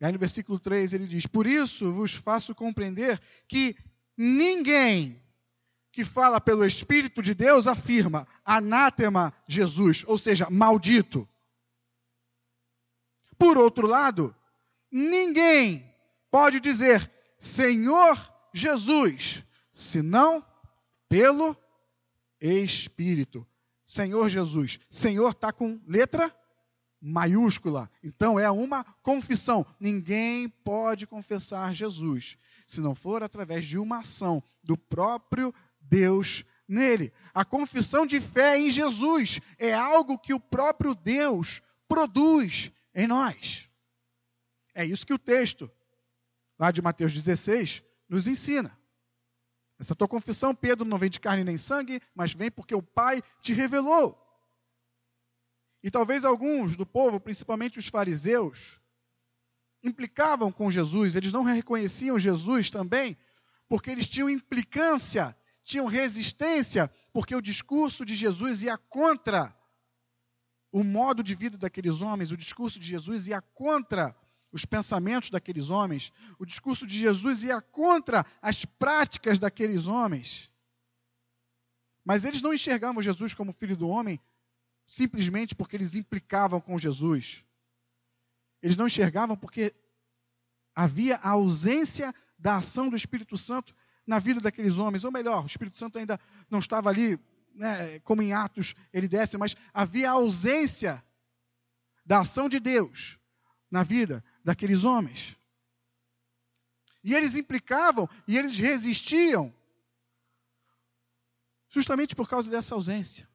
E 0.00 0.04
aí 0.04 0.12
no 0.12 0.18
versículo 0.18 0.58
3 0.58 0.92
ele 0.92 1.06
diz: 1.06 1.24
Por 1.24 1.46
isso 1.46 1.92
vos 1.92 2.14
faço 2.14 2.52
compreender 2.52 3.22
que 3.46 3.76
ninguém 4.18 5.22
que 5.92 6.04
fala 6.04 6.40
pelo 6.40 6.66
Espírito 6.66 7.22
de 7.22 7.32
Deus 7.32 7.68
afirma 7.68 8.26
anátema 8.44 9.32
Jesus, 9.46 10.02
ou 10.08 10.18
seja, 10.18 10.50
maldito. 10.50 11.28
Por 13.38 13.56
outro 13.56 13.86
lado, 13.86 14.34
ninguém 14.90 15.88
pode 16.28 16.58
dizer 16.58 17.08
Senhor 17.38 18.33
Jesus, 18.54 19.44
senão 19.72 20.46
pelo 21.08 21.56
Espírito. 22.40 23.46
Senhor 23.84 24.28
Jesus. 24.28 24.78
Senhor 24.88 25.32
está 25.32 25.52
com 25.52 25.80
letra 25.86 26.34
maiúscula. 27.00 27.90
Então 28.02 28.38
é 28.38 28.50
uma 28.50 28.84
confissão. 29.02 29.66
Ninguém 29.78 30.48
pode 30.48 31.06
confessar 31.06 31.74
Jesus 31.74 32.38
se 32.66 32.80
não 32.80 32.94
for 32.94 33.22
através 33.22 33.66
de 33.66 33.76
uma 33.76 33.98
ação 33.98 34.42
do 34.62 34.78
próprio 34.78 35.52
Deus 35.80 36.44
nele. 36.66 37.12
A 37.34 37.44
confissão 37.44 38.06
de 38.06 38.20
fé 38.20 38.58
em 38.58 38.70
Jesus 38.70 39.40
é 39.58 39.74
algo 39.74 40.18
que 40.18 40.32
o 40.32 40.40
próprio 40.40 40.94
Deus 40.94 41.60
produz 41.86 42.72
em 42.94 43.06
nós. 43.06 43.68
É 44.74 44.84
isso 44.84 45.06
que 45.06 45.12
o 45.12 45.18
texto 45.18 45.70
lá 46.58 46.70
de 46.70 46.80
Mateus 46.80 47.12
16 47.12 47.82
nos 48.14 48.28
ensina. 48.28 48.78
Essa 49.78 49.94
tua 49.94 50.06
confissão, 50.06 50.54
Pedro, 50.54 50.84
não 50.84 50.98
vem 50.98 51.10
de 51.10 51.18
carne 51.18 51.42
nem 51.42 51.58
sangue, 51.58 52.00
mas 52.14 52.32
vem 52.32 52.50
porque 52.50 52.74
o 52.74 52.82
Pai 52.82 53.20
te 53.42 53.52
revelou. 53.52 54.16
E 55.82 55.90
talvez 55.90 56.24
alguns 56.24 56.76
do 56.76 56.86
povo, 56.86 57.20
principalmente 57.20 57.78
os 57.78 57.88
fariseus, 57.88 58.80
implicavam 59.82 60.50
com 60.52 60.70
Jesus, 60.70 61.16
eles 61.16 61.32
não 61.32 61.42
reconheciam 61.42 62.18
Jesus 62.18 62.70
também, 62.70 63.18
porque 63.68 63.90
eles 63.90 64.08
tinham 64.08 64.30
implicância, 64.30 65.36
tinham 65.64 65.86
resistência, 65.86 66.90
porque 67.12 67.34
o 67.34 67.42
discurso 67.42 68.04
de 68.04 68.14
Jesus 68.14 68.62
ia 68.62 68.78
contra 68.78 69.54
o 70.70 70.84
modo 70.84 71.22
de 71.22 71.34
vida 71.34 71.58
daqueles 71.58 72.00
homens, 72.00 72.30
o 72.30 72.36
discurso 72.36 72.78
de 72.78 72.86
Jesus 72.86 73.26
ia 73.26 73.42
contra 73.42 74.16
os 74.54 74.64
pensamentos 74.64 75.30
daqueles 75.30 75.68
homens, 75.68 76.12
o 76.38 76.46
discurso 76.46 76.86
de 76.86 76.96
Jesus 76.96 77.42
ia 77.42 77.60
contra 77.60 78.24
as 78.40 78.64
práticas 78.64 79.36
daqueles 79.36 79.88
homens. 79.88 80.48
Mas 82.04 82.24
eles 82.24 82.40
não 82.40 82.54
enxergavam 82.54 83.02
Jesus 83.02 83.34
como 83.34 83.52
filho 83.52 83.76
do 83.76 83.88
homem 83.88 84.20
simplesmente 84.86 85.56
porque 85.56 85.74
eles 85.74 85.96
implicavam 85.96 86.60
com 86.60 86.78
Jesus. 86.78 87.44
Eles 88.62 88.76
não 88.76 88.86
enxergavam 88.86 89.36
porque 89.36 89.74
havia 90.72 91.16
a 91.16 91.30
ausência 91.30 92.14
da 92.38 92.58
ação 92.58 92.88
do 92.88 92.94
Espírito 92.94 93.36
Santo 93.36 93.74
na 94.06 94.20
vida 94.20 94.40
daqueles 94.40 94.78
homens. 94.78 95.02
Ou 95.02 95.10
melhor, 95.10 95.42
o 95.42 95.48
Espírito 95.48 95.78
Santo 95.78 95.98
ainda 95.98 96.20
não 96.48 96.60
estava 96.60 96.90
ali, 96.90 97.18
né, 97.56 97.98
como 98.00 98.22
em 98.22 98.32
Atos 98.32 98.76
ele 98.92 99.08
desce, 99.08 99.36
mas 99.36 99.56
havia 99.72 100.10
a 100.10 100.12
ausência 100.12 101.02
da 102.06 102.20
ação 102.20 102.48
de 102.48 102.60
Deus 102.60 103.18
na 103.70 103.82
vida 103.82 104.24
daqueles 104.44 104.84
homens. 104.84 105.36
E 107.02 107.14
eles 107.14 107.34
implicavam 107.34 108.08
e 108.26 108.38
eles 108.38 108.58
resistiam 108.58 109.54
justamente 111.68 112.14
por 112.14 112.28
causa 112.28 112.50
dessa 112.50 112.74
ausência. 112.74 113.28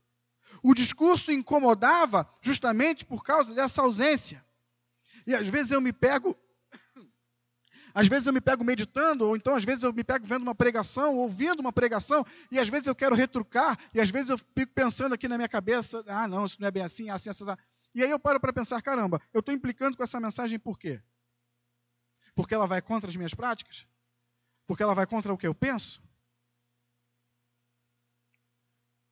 O 0.64 0.74
discurso 0.74 1.32
incomodava 1.32 2.28
justamente 2.42 3.06
por 3.06 3.24
causa 3.24 3.54
dessa 3.54 3.82
ausência. 3.82 4.44
E 5.28 5.36
às 5.36 5.48
vezes 5.48 5.72
eu 5.72 5.82
me 5.82 5.94
pego 5.94 6.36
às 7.94 8.08
vezes 8.08 8.28
eu 8.28 8.34
me 8.34 8.42
pego 8.42 8.64
meditando, 8.64 9.26
ou 9.26 9.36
então 9.36 9.56
às 9.56 9.64
vezes 9.64 9.84
eu 9.84 9.92
me 9.92 10.04
pego 10.04 10.26
vendo 10.26 10.44
uma 10.44 10.56
pregação, 10.56 11.18
ouvindo 11.18 11.60
uma 11.60 11.74
pregação, 11.74 12.26
e 12.52 12.60
às 12.60 12.70
vezes 12.70 12.88
eu 12.88 12.96
quero 12.96 13.16
retrucar, 13.16 13.78
e 13.94 14.00
às 14.00 14.10
vezes 14.10 14.30
eu 14.30 14.38
fico 14.38 14.72
pensando 14.74 15.14
aqui 15.14 15.28
na 15.28 15.38
minha 15.38 15.50
cabeça, 15.50 16.04
ah, 16.08 16.28
não, 16.28 16.46
isso 16.46 16.58
não 16.60 16.68
é 16.68 16.72
bem 16.72 16.84
assim, 16.84 17.10
é 17.10 17.14
assim, 17.14 17.30
assim, 17.30 17.44
assim. 17.50 17.62
E 17.94 18.04
aí 18.04 18.10
eu 18.10 18.20
paro 18.20 18.40
para 18.40 18.54
pensar, 18.54 18.82
caramba, 18.82 19.22
eu 19.34 19.40
estou 19.40 19.54
implicando 19.54 19.98
com 19.98 20.04
essa 20.04 20.20
mensagem 20.20 20.60
por 20.60 20.78
quê? 20.78 21.02
Porque 22.36 22.54
ela 22.54 22.68
vai 22.68 22.82
contra 22.82 23.10
as 23.10 23.16
minhas 23.16 23.34
práticas? 23.34 23.88
Porque 24.68 24.84
ela 24.84 24.94
vai 24.94 25.08
contra 25.08 25.34
o 25.34 25.38
que 25.38 25.48
eu 25.48 25.56
penso? 25.56 26.02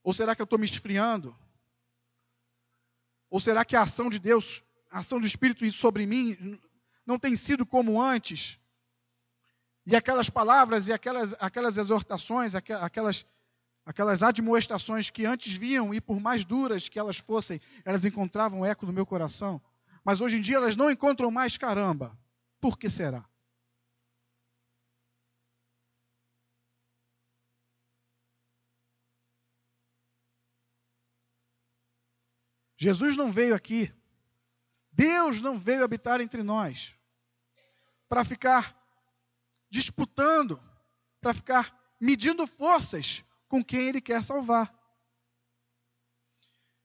Ou 0.03 0.13
será 0.13 0.35
que 0.35 0.41
eu 0.41 0.45
estou 0.45 0.59
me 0.59 0.65
esfriando? 0.65 1.35
Ou 3.29 3.39
será 3.39 3.65
que 3.65 3.75
a 3.75 3.81
ação 3.81 4.09
de 4.09 4.19
Deus, 4.19 4.63
a 4.89 4.99
ação 4.99 5.19
do 5.19 5.27
Espírito 5.27 5.69
sobre 5.71 6.05
mim, 6.05 6.59
não 7.05 7.19
tem 7.19 7.35
sido 7.35 7.65
como 7.65 8.01
antes? 8.01 8.57
E 9.85 9.95
aquelas 9.95 10.29
palavras 10.29 10.87
e 10.87 10.93
aquelas, 10.93 11.33
aquelas 11.39 11.77
exortações, 11.77 12.55
aquelas, 12.55 13.25
aquelas 13.87 14.21
admoestações 14.21 15.09
que 15.09 15.25
antes 15.25 15.53
vinham, 15.53 15.93
e 15.93 16.01
por 16.01 16.19
mais 16.19 16.43
duras 16.43 16.89
que 16.89 16.99
elas 16.99 17.15
fossem, 17.15 17.57
elas 17.85 18.03
encontravam 18.03 18.65
eco 18.65 18.85
no 18.85 18.91
meu 18.91 19.05
coração. 19.05 19.61
Mas 20.03 20.19
hoje 20.19 20.35
em 20.35 20.41
dia 20.41 20.57
elas 20.57 20.75
não 20.75 20.91
encontram 20.91 21.31
mais 21.31 21.57
caramba. 21.57 22.19
Por 22.59 22.77
que 22.77 22.89
será? 22.89 23.25
Jesus 32.75 33.15
não 33.15 33.31
veio 33.31 33.55
aqui, 33.55 33.91
Deus 34.91 35.41
não 35.41 35.57
veio 35.57 35.85
habitar 35.85 36.19
entre 36.19 36.43
nós 36.43 36.93
para 38.09 38.25
ficar 38.25 38.77
disputando, 39.69 40.61
para 41.21 41.33
ficar 41.33 41.73
medindo 41.99 42.45
forças 42.45 43.23
com 43.47 43.63
quem 43.63 43.87
Ele 43.87 44.01
quer 44.01 44.23
salvar. 44.23 44.73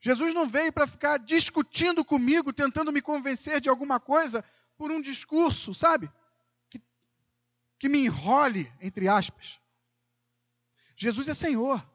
Jesus 0.00 0.34
não 0.34 0.48
veio 0.48 0.72
para 0.72 0.86
ficar 0.86 1.18
discutindo 1.18 2.04
comigo, 2.04 2.52
tentando 2.52 2.92
me 2.92 3.00
convencer 3.00 3.60
de 3.60 3.68
alguma 3.68 4.00
coisa 4.00 4.44
por 4.76 4.90
um 4.90 5.00
discurso, 5.00 5.72
sabe? 5.72 6.10
Que, 6.68 6.82
que 7.78 7.88
me 7.88 8.00
enrole, 8.00 8.72
entre 8.80 9.08
aspas. 9.08 9.60
Jesus 10.96 11.28
é 11.28 11.34
Senhor. 11.34 11.88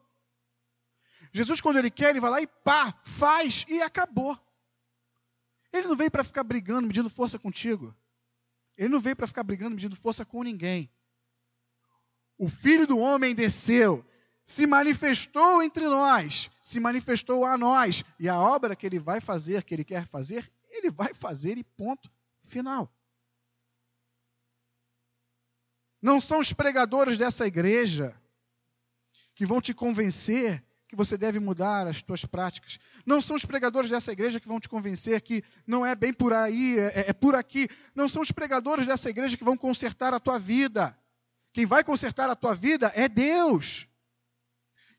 Jesus, 1.32 1.60
quando 1.60 1.78
Ele 1.78 1.90
quer, 1.90 2.10
Ele 2.10 2.20
vai 2.20 2.30
lá 2.30 2.40
e 2.40 2.46
pá, 2.46 2.98
faz 3.04 3.66
e 3.68 3.82
acabou. 3.82 4.38
Ele 5.72 5.86
não 5.86 5.96
veio 5.96 6.10
para 6.10 6.24
ficar 6.24 6.44
brigando, 6.44 6.86
medindo 6.86 7.10
força 7.10 7.38
contigo. 7.38 7.94
Ele 8.76 8.88
não 8.88 9.00
veio 9.00 9.16
para 9.16 9.26
ficar 9.26 9.42
brigando, 9.42 9.74
medindo 9.74 9.96
força 9.96 10.24
com 10.24 10.42
ninguém. 10.42 10.90
O 12.38 12.48
Filho 12.48 12.86
do 12.86 12.96
Homem 12.98 13.34
desceu, 13.34 14.06
se 14.48 14.66
manifestou 14.66 15.62
entre 15.62 15.86
nós, 15.86 16.50
se 16.62 16.80
manifestou 16.80 17.44
a 17.44 17.58
nós, 17.58 18.02
e 18.18 18.30
a 18.30 18.40
obra 18.40 18.74
que 18.74 18.86
ele 18.86 18.98
vai 18.98 19.20
fazer, 19.20 19.62
que 19.62 19.74
ele 19.74 19.84
quer 19.84 20.08
fazer, 20.08 20.50
ele 20.70 20.90
vai 20.90 21.12
fazer 21.12 21.58
e 21.58 21.62
ponto 21.62 22.10
final. 22.44 22.90
Não 26.00 26.18
são 26.18 26.38
os 26.38 26.50
pregadores 26.50 27.18
dessa 27.18 27.46
igreja 27.46 28.18
que 29.34 29.44
vão 29.44 29.60
te 29.60 29.74
convencer 29.74 30.64
que 30.88 30.96
você 30.96 31.18
deve 31.18 31.38
mudar 31.38 31.86
as 31.86 32.00
tuas 32.00 32.24
práticas. 32.24 32.78
Não 33.04 33.20
são 33.20 33.36
os 33.36 33.44
pregadores 33.44 33.90
dessa 33.90 34.12
igreja 34.12 34.40
que 34.40 34.48
vão 34.48 34.58
te 34.58 34.70
convencer 34.70 35.20
que 35.20 35.44
não 35.66 35.84
é 35.84 35.94
bem 35.94 36.14
por 36.14 36.32
aí, 36.32 36.78
é, 36.78 37.00
é, 37.00 37.10
é 37.10 37.12
por 37.12 37.34
aqui. 37.34 37.68
Não 37.94 38.08
são 38.08 38.22
os 38.22 38.32
pregadores 38.32 38.86
dessa 38.86 39.10
igreja 39.10 39.36
que 39.36 39.44
vão 39.44 39.58
consertar 39.58 40.14
a 40.14 40.20
tua 40.20 40.38
vida. 40.38 40.98
Quem 41.52 41.66
vai 41.66 41.84
consertar 41.84 42.30
a 42.30 42.34
tua 42.34 42.54
vida 42.54 42.90
é 42.94 43.06
Deus. 43.06 43.87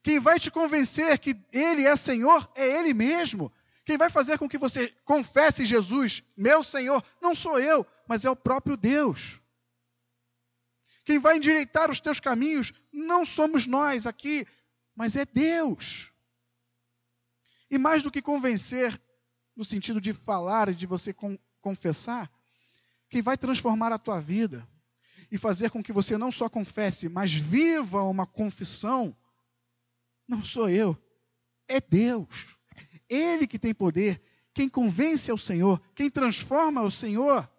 Quem 0.02 0.20
vai 0.20 0.40
te 0.40 0.50
convencer 0.50 1.18
que 1.20 1.36
Ele 1.52 1.86
é 1.86 1.96
Senhor 1.96 2.50
é 2.56 2.66
Ele 2.80 2.94
mesmo. 2.94 3.52
Quem 3.86 3.98
vai 3.98 4.10
fazer 4.10 4.38
com 4.38 4.48
que 4.48 4.58
você 4.58 4.94
confesse 5.04 5.66
Jesus, 5.66 6.24
meu 6.38 6.64
Senhor, 6.64 7.04
não 7.22 7.34
sou 7.34 7.60
eu, 7.60 7.86
mas 8.08 8.24
é 8.24 8.30
o 8.30 8.36
próprio 8.36 8.78
Deus. 8.78 9.42
Quem 11.04 11.18
vai 11.18 11.38
endireitar 11.38 11.90
os 11.90 12.00
teus 12.00 12.20
caminhos 12.20 12.72
não 12.94 13.26
somos 13.26 13.66
nós 13.66 14.06
aqui, 14.06 14.46
mas 14.96 15.16
é 15.16 15.26
Deus. 15.26 16.12
E 17.72 17.78
mais 17.78 18.04
do 18.04 18.12
que 18.12 18.22
convencer, 18.22 19.00
no 19.56 19.66
sentido 19.66 20.00
de 20.00 20.14
falar 20.14 20.70
e 20.70 20.76
de 20.76 20.86
você 20.86 21.16
confessar, 21.62 22.32
quem 23.10 23.22
vai 23.22 23.38
transformar 23.38 23.92
a 23.92 23.98
tua 23.98 24.20
vida 24.20 24.68
e 25.32 25.38
fazer 25.38 25.70
com 25.72 25.84
que 25.84 25.92
você 25.92 26.18
não 26.18 26.32
só 26.32 26.48
confesse, 26.48 27.10
mas 27.10 27.32
viva 27.32 28.04
uma 28.04 28.28
confissão, 28.28 29.16
não 30.30 30.44
sou 30.44 30.70
eu, 30.70 30.98
é 31.68 31.82
Deus. 31.82 32.58
Ele 33.10 33.48
que 33.48 33.58
tem 33.58 33.74
poder, 33.74 34.22
quem 34.54 34.70
convence 34.70 35.30
é 35.30 35.34
o 35.34 35.38
Senhor, 35.38 35.82
quem 35.96 36.10
transforma 36.10 36.82
é 36.82 36.84
o 36.84 36.92
Senhor. 36.92 37.50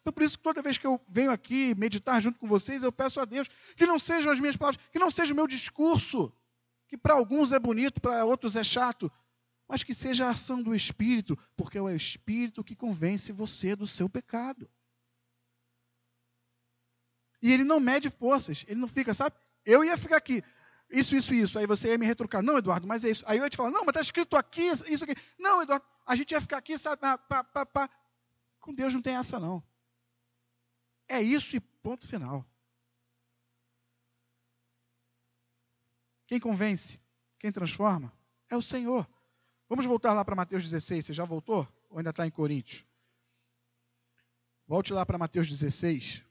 Então, 0.00 0.12
por 0.12 0.22
isso 0.22 0.38
toda 0.38 0.62
vez 0.62 0.78
que 0.78 0.86
eu 0.86 1.00
venho 1.08 1.30
aqui 1.30 1.74
meditar 1.74 2.20
junto 2.20 2.38
com 2.38 2.46
vocês, 2.46 2.82
eu 2.82 2.92
peço 2.92 3.20
a 3.20 3.24
Deus 3.24 3.48
que 3.76 3.86
não 3.86 3.98
sejam 3.98 4.32
as 4.32 4.40
minhas 4.40 4.56
palavras, 4.56 4.82
que 4.90 4.98
não 4.98 5.10
seja 5.10 5.32
o 5.32 5.36
meu 5.36 5.46
discurso, 5.46 6.32
que 6.88 6.96
para 6.96 7.14
alguns 7.14 7.52
é 7.52 7.58
bonito, 7.58 8.00
para 8.00 8.24
outros 8.24 8.56
é 8.56 8.64
chato, 8.64 9.10
mas 9.68 9.82
que 9.82 9.94
seja 9.94 10.26
a 10.26 10.30
ação 10.30 10.62
do 10.62 10.74
Espírito, 10.74 11.38
porque 11.56 11.78
é 11.78 11.82
o 11.82 11.90
Espírito 11.90 12.64
que 12.64 12.76
convence 12.76 13.32
você 13.32 13.74
do 13.74 13.86
seu 13.86 14.08
pecado. 14.08 14.68
E 17.40 17.52
ele 17.52 17.64
não 17.64 17.80
mede 17.80 18.08
forças, 18.08 18.64
ele 18.68 18.80
não 18.80 18.88
fica, 18.88 19.12
sabe? 19.12 19.36
Eu 19.64 19.82
ia 19.82 19.96
ficar 19.96 20.16
aqui, 20.16 20.42
isso, 20.94 21.16
isso, 21.16 21.34
isso. 21.34 21.58
Aí 21.58 21.66
você 21.66 21.88
ia 21.88 21.98
me 21.98 22.06
retrucar, 22.06 22.42
não, 22.42 22.56
Eduardo, 22.56 22.86
mas 22.86 23.04
é 23.04 23.10
isso. 23.10 23.24
Aí 23.26 23.38
eu 23.38 23.44
ia 23.44 23.50
te 23.50 23.56
falar, 23.56 23.70
não, 23.70 23.80
mas 23.80 23.88
está 23.88 24.00
escrito 24.00 24.36
aqui, 24.36 24.62
isso 24.62 25.04
aqui. 25.04 25.14
Não, 25.38 25.60
Eduardo, 25.60 25.84
a 26.06 26.14
gente 26.14 26.30
ia 26.30 26.40
ficar 26.40 26.58
aqui, 26.58 26.78
sabe? 26.78 27.00
Pá, 27.00 27.44
pá, 27.44 27.66
pá. 27.66 27.90
Com 28.60 28.72
Deus 28.72 28.94
não 28.94 29.02
tem 29.02 29.16
essa, 29.16 29.38
não. 29.40 29.62
É 31.08 31.20
isso 31.20 31.56
e 31.56 31.60
ponto 31.60 32.06
final. 32.06 32.46
Quem 36.26 36.40
convence, 36.40 36.98
quem 37.38 37.52
transforma, 37.52 38.12
é 38.48 38.56
o 38.56 38.62
Senhor. 38.62 39.06
Vamos 39.68 39.84
voltar 39.84 40.14
lá 40.14 40.24
para 40.24 40.34
Mateus 40.34 40.62
16. 40.62 41.06
Você 41.06 41.12
já 41.12 41.24
voltou? 41.24 41.68
Ou 41.90 41.98
ainda 41.98 42.10
está 42.10 42.26
em 42.26 42.30
Coríntios? 42.30 42.86
Volte 44.66 44.92
lá 44.92 45.04
para 45.04 45.18
Mateus 45.18 45.48
16. 45.48 46.24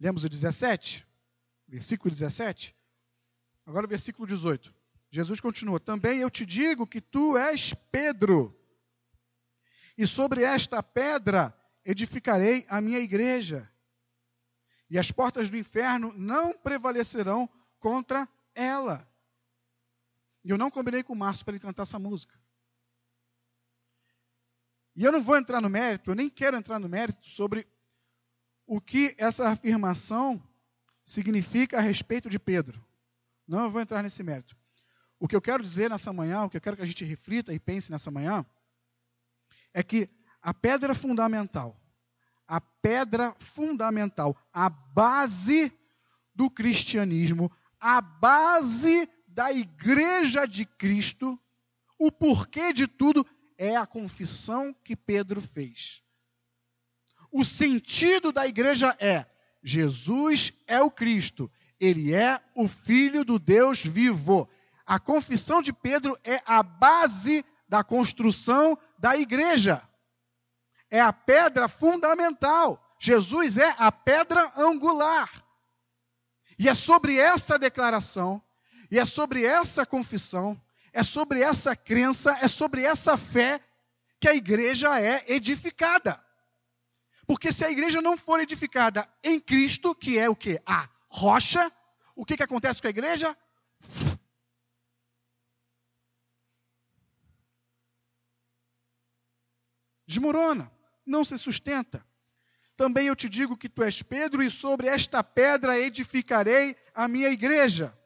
Lemos 0.00 0.24
o 0.24 0.28
17? 0.28 1.05
Versículo 1.68 2.14
17? 2.14 2.76
Agora 3.66 3.86
versículo 3.86 4.26
18. 4.26 4.72
Jesus 5.10 5.40
continua: 5.40 5.80
Também 5.80 6.20
eu 6.20 6.30
te 6.30 6.46
digo 6.46 6.86
que 6.86 7.00
tu 7.00 7.36
és 7.36 7.74
Pedro, 7.90 8.56
e 9.98 10.06
sobre 10.06 10.42
esta 10.42 10.82
pedra 10.82 11.56
edificarei 11.84 12.64
a 12.68 12.80
minha 12.80 12.98
igreja, 12.98 13.70
e 14.88 14.98
as 14.98 15.10
portas 15.10 15.50
do 15.50 15.56
inferno 15.56 16.12
não 16.16 16.52
prevalecerão 16.52 17.48
contra 17.78 18.28
ela. 18.54 19.08
E 20.44 20.50
eu 20.50 20.58
não 20.58 20.70
combinei 20.70 21.02
com 21.02 21.12
o 21.12 21.16
Márcio 21.16 21.44
para 21.44 21.54
ele 21.54 21.62
cantar 21.62 21.82
essa 21.82 21.98
música. 21.98 22.38
E 24.94 25.04
eu 25.04 25.10
não 25.10 25.22
vou 25.22 25.36
entrar 25.36 25.60
no 25.60 25.68
mérito, 25.68 26.10
eu 26.10 26.14
nem 26.14 26.30
quero 26.30 26.56
entrar 26.56 26.78
no 26.78 26.88
mérito 26.88 27.26
sobre 27.26 27.66
o 28.64 28.80
que 28.80 29.14
essa 29.18 29.48
afirmação 29.48 30.42
significa 31.06 31.78
a 31.78 31.80
respeito 31.80 32.28
de 32.28 32.38
Pedro. 32.38 32.84
Não 33.46 33.70
vou 33.70 33.80
entrar 33.80 34.02
nesse 34.02 34.22
mérito. 34.24 34.56
O 35.20 35.28
que 35.28 35.36
eu 35.36 35.40
quero 35.40 35.62
dizer 35.62 35.88
nessa 35.88 36.12
manhã, 36.12 36.42
o 36.42 36.50
que 36.50 36.56
eu 36.56 36.60
quero 36.60 36.76
que 36.76 36.82
a 36.82 36.86
gente 36.86 37.04
reflita 37.04 37.54
e 37.54 37.60
pense 37.60 37.90
nessa 37.90 38.10
manhã, 38.10 38.44
é 39.72 39.82
que 39.82 40.10
a 40.42 40.52
pedra 40.52 40.94
fundamental, 40.94 41.80
a 42.46 42.60
pedra 42.60 43.34
fundamental, 43.38 44.36
a 44.52 44.68
base 44.68 45.72
do 46.34 46.50
cristianismo, 46.50 47.50
a 47.80 48.00
base 48.00 49.08
da 49.28 49.52
igreja 49.52 50.44
de 50.44 50.66
Cristo, 50.66 51.40
o 51.98 52.10
porquê 52.10 52.72
de 52.72 52.86
tudo 52.86 53.24
é 53.56 53.76
a 53.76 53.86
confissão 53.86 54.74
que 54.84 54.96
Pedro 54.96 55.40
fez. 55.40 56.02
O 57.30 57.44
sentido 57.44 58.32
da 58.32 58.46
igreja 58.46 58.94
é: 58.98 59.26
Jesus 59.68 60.52
é 60.64 60.80
o 60.80 60.88
Cristo, 60.88 61.50
ele 61.80 62.14
é 62.14 62.40
o 62.54 62.68
Filho 62.68 63.24
do 63.24 63.36
Deus 63.36 63.84
vivo. 63.84 64.48
A 64.86 65.00
confissão 65.00 65.60
de 65.60 65.72
Pedro 65.72 66.16
é 66.22 66.40
a 66.46 66.62
base 66.62 67.44
da 67.68 67.82
construção 67.82 68.78
da 68.96 69.16
igreja. 69.16 69.82
É 70.88 71.00
a 71.00 71.12
pedra 71.12 71.66
fundamental. 71.66 72.80
Jesus 73.00 73.58
é 73.58 73.74
a 73.76 73.90
pedra 73.90 74.52
angular. 74.56 75.28
E 76.56 76.68
é 76.68 76.74
sobre 76.74 77.18
essa 77.18 77.58
declaração, 77.58 78.40
e 78.88 79.00
é 79.00 79.04
sobre 79.04 79.44
essa 79.44 79.84
confissão, 79.84 80.58
é 80.92 81.02
sobre 81.02 81.42
essa 81.42 81.74
crença, 81.74 82.38
é 82.40 82.46
sobre 82.46 82.84
essa 82.84 83.16
fé 83.16 83.60
que 84.20 84.28
a 84.28 84.34
igreja 84.34 85.00
é 85.00 85.24
edificada. 85.26 86.24
Porque 87.26 87.52
se 87.52 87.64
a 87.64 87.70
igreja 87.70 88.00
não 88.00 88.16
for 88.16 88.40
edificada 88.40 89.08
em 89.22 89.40
Cristo, 89.40 89.94
que 89.94 90.18
é 90.18 90.28
o 90.28 90.36
que? 90.36 90.60
A 90.64 90.88
rocha, 91.08 91.70
o 92.14 92.24
que, 92.24 92.36
que 92.36 92.42
acontece 92.42 92.80
com 92.80 92.86
a 92.86 92.90
igreja? 92.90 93.36
Desmorona, 100.06 100.70
não 101.04 101.24
se 101.24 101.36
sustenta. 101.36 102.06
Também 102.76 103.08
eu 103.08 103.16
te 103.16 103.28
digo 103.28 103.56
que 103.56 103.68
tu 103.68 103.82
és 103.82 104.02
Pedro, 104.02 104.42
e 104.42 104.50
sobre 104.50 104.86
esta 104.86 105.24
pedra 105.24 105.78
edificarei 105.78 106.76
a 106.94 107.08
minha 107.08 107.28
igreja 107.28 107.96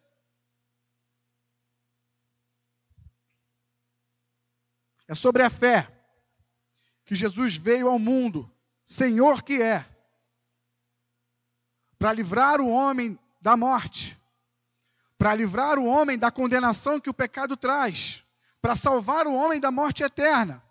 É 5.10 5.14
sobre 5.16 5.42
a 5.42 5.50
fé 5.50 5.90
que 7.04 7.16
Jesus 7.16 7.56
veio 7.56 7.88
ao 7.88 7.98
mundo, 7.98 8.48
Senhor 8.84 9.42
que 9.42 9.62
é, 9.62 9.84
para 11.98 12.12
livrar 12.12 12.60
o 12.60 12.68
homem 12.68 13.18
da 13.40 13.56
morte, 13.56 14.18
para 15.18 15.34
livrar 15.34 15.78
o 15.78 15.84
homem 15.84 16.18
da 16.18 16.30
condenação 16.30 16.98
que 16.98 17.10
o 17.10 17.14
pecado 17.14 17.56
traz, 17.56 18.24
para 18.60 18.74
salvar 18.74 19.26
o 19.26 19.34
homem 19.34 19.60
da 19.60 19.70
morte 19.70 20.02
eterna. 20.02 20.62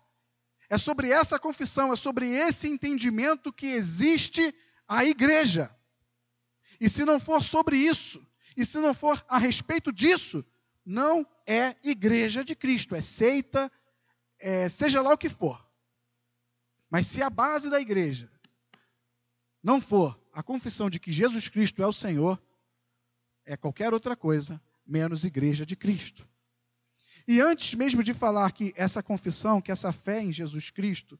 É 0.68 0.76
sobre 0.76 1.10
essa 1.10 1.38
confissão, 1.38 1.92
é 1.92 1.96
sobre 1.96 2.28
esse 2.30 2.68
entendimento 2.68 3.52
que 3.52 3.66
existe 3.66 4.54
a 4.88 5.04
igreja. 5.04 5.74
E 6.80 6.88
se 6.88 7.04
não 7.04 7.20
for 7.20 7.44
sobre 7.44 7.76
isso, 7.76 8.24
e 8.56 8.64
se 8.64 8.78
não 8.78 8.92
for 8.92 9.24
a 9.28 9.38
respeito 9.38 9.92
disso, 9.92 10.44
não 10.84 11.26
é 11.46 11.76
igreja 11.84 12.44
de 12.44 12.54
Cristo, 12.56 12.94
é 12.94 13.00
seita, 13.00 13.70
é, 14.38 14.68
seja 14.68 15.00
lá 15.00 15.12
o 15.12 15.18
que 15.18 15.28
for. 15.28 15.64
Mas 16.90 17.06
se 17.06 17.22
a 17.22 17.30
base 17.30 17.70
da 17.70 17.80
igreja 17.80 18.30
não 19.62 19.80
for 19.80 20.20
a 20.32 20.42
confissão 20.42 20.90
de 20.90 20.98
que 20.98 21.12
Jesus 21.12 21.48
Cristo 21.48 21.82
é 21.82 21.86
o 21.86 21.92
Senhor, 21.92 22.40
é 23.44 23.56
qualquer 23.56 23.92
outra 23.92 24.16
coisa 24.16 24.60
menos 24.86 25.24
igreja 25.24 25.64
de 25.64 25.76
Cristo. 25.76 26.28
E 27.28 27.40
antes 27.40 27.74
mesmo 27.74 28.02
de 28.02 28.12
falar 28.12 28.50
que 28.52 28.72
essa 28.76 29.02
confissão, 29.02 29.60
que 29.60 29.70
essa 29.70 29.92
fé 29.92 30.20
em 30.20 30.32
Jesus 30.32 30.70
Cristo 30.70 31.18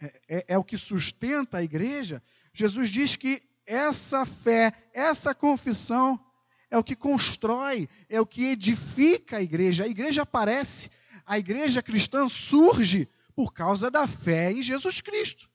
é, 0.00 0.20
é, 0.28 0.44
é 0.48 0.58
o 0.58 0.64
que 0.64 0.76
sustenta 0.76 1.58
a 1.58 1.62
igreja, 1.62 2.22
Jesus 2.52 2.90
diz 2.90 3.16
que 3.16 3.42
essa 3.64 4.26
fé, 4.26 4.72
essa 4.92 5.34
confissão 5.34 6.22
é 6.70 6.76
o 6.76 6.84
que 6.84 6.96
constrói, 6.96 7.88
é 8.08 8.20
o 8.20 8.26
que 8.26 8.46
edifica 8.46 9.38
a 9.38 9.42
igreja. 9.42 9.84
A 9.84 9.88
igreja 9.88 10.22
aparece 10.22 10.90
a 11.26 11.38
igreja 11.38 11.82
cristã 11.82 12.28
surge 12.28 13.08
por 13.34 13.52
causa 13.52 13.90
da 13.90 14.06
fé 14.06 14.52
em 14.52 14.62
Jesus 14.62 15.00
Cristo. 15.00 15.50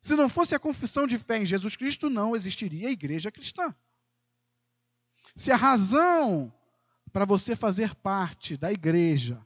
Se 0.00 0.16
não 0.16 0.28
fosse 0.28 0.54
a 0.54 0.58
confissão 0.58 1.06
de 1.06 1.16
fé 1.16 1.38
em 1.38 1.46
Jesus 1.46 1.76
Cristo, 1.76 2.10
não 2.10 2.34
existiria 2.34 2.88
a 2.88 2.92
igreja 2.92 3.30
cristã. 3.30 3.74
Se 5.36 5.50
a 5.52 5.56
razão 5.56 6.52
para 7.12 7.24
você 7.24 7.54
fazer 7.54 7.94
parte 7.94 8.56
da 8.56 8.72
igreja 8.72 9.44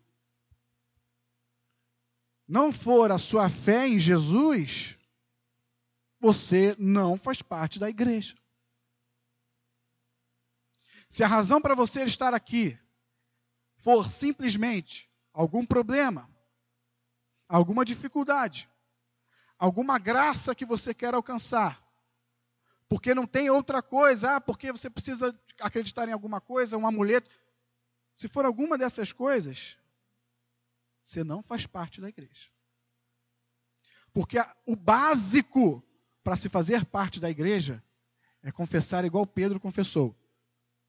não 2.48 2.72
for 2.72 3.10
a 3.10 3.18
sua 3.18 3.50
fé 3.50 3.88
em 3.88 3.98
Jesus, 3.98 4.96
você 6.20 6.76
não 6.78 7.18
faz 7.18 7.42
parte 7.42 7.78
da 7.78 7.90
igreja. 7.90 8.36
Se 11.10 11.22
a 11.22 11.26
razão 11.26 11.60
para 11.60 11.74
você 11.74 12.04
estar 12.04 12.34
aqui 12.34 12.78
for 13.76 14.10
simplesmente 14.10 15.10
algum 15.32 15.64
problema, 15.64 16.30
alguma 17.48 17.84
dificuldade, 17.84 18.68
alguma 19.58 19.98
graça 19.98 20.54
que 20.54 20.66
você 20.66 20.92
quer 20.92 21.14
alcançar, 21.14 21.82
porque 22.88 23.14
não 23.14 23.26
tem 23.26 23.50
outra 23.50 23.82
coisa, 23.82 24.36
ah, 24.36 24.40
porque 24.40 24.70
você 24.70 24.88
precisa 24.88 25.38
acreditar 25.60 26.08
em 26.08 26.12
alguma 26.12 26.40
coisa, 26.40 26.76
um 26.76 26.86
amuleto. 26.86 27.30
Se 28.14 28.28
for 28.28 28.44
alguma 28.44 28.78
dessas 28.78 29.12
coisas, 29.12 29.76
você 31.02 31.24
não 31.24 31.42
faz 31.42 31.66
parte 31.66 32.00
da 32.00 32.08
igreja. 32.08 32.50
Porque 34.12 34.38
o 34.64 34.74
básico 34.74 35.82
para 36.22 36.36
se 36.36 36.48
fazer 36.48 36.84
parte 36.86 37.20
da 37.20 37.30
igreja 37.30 37.82
é 38.42 38.50
confessar 38.50 39.04
igual 39.04 39.26
Pedro 39.26 39.60
confessou: 39.60 40.16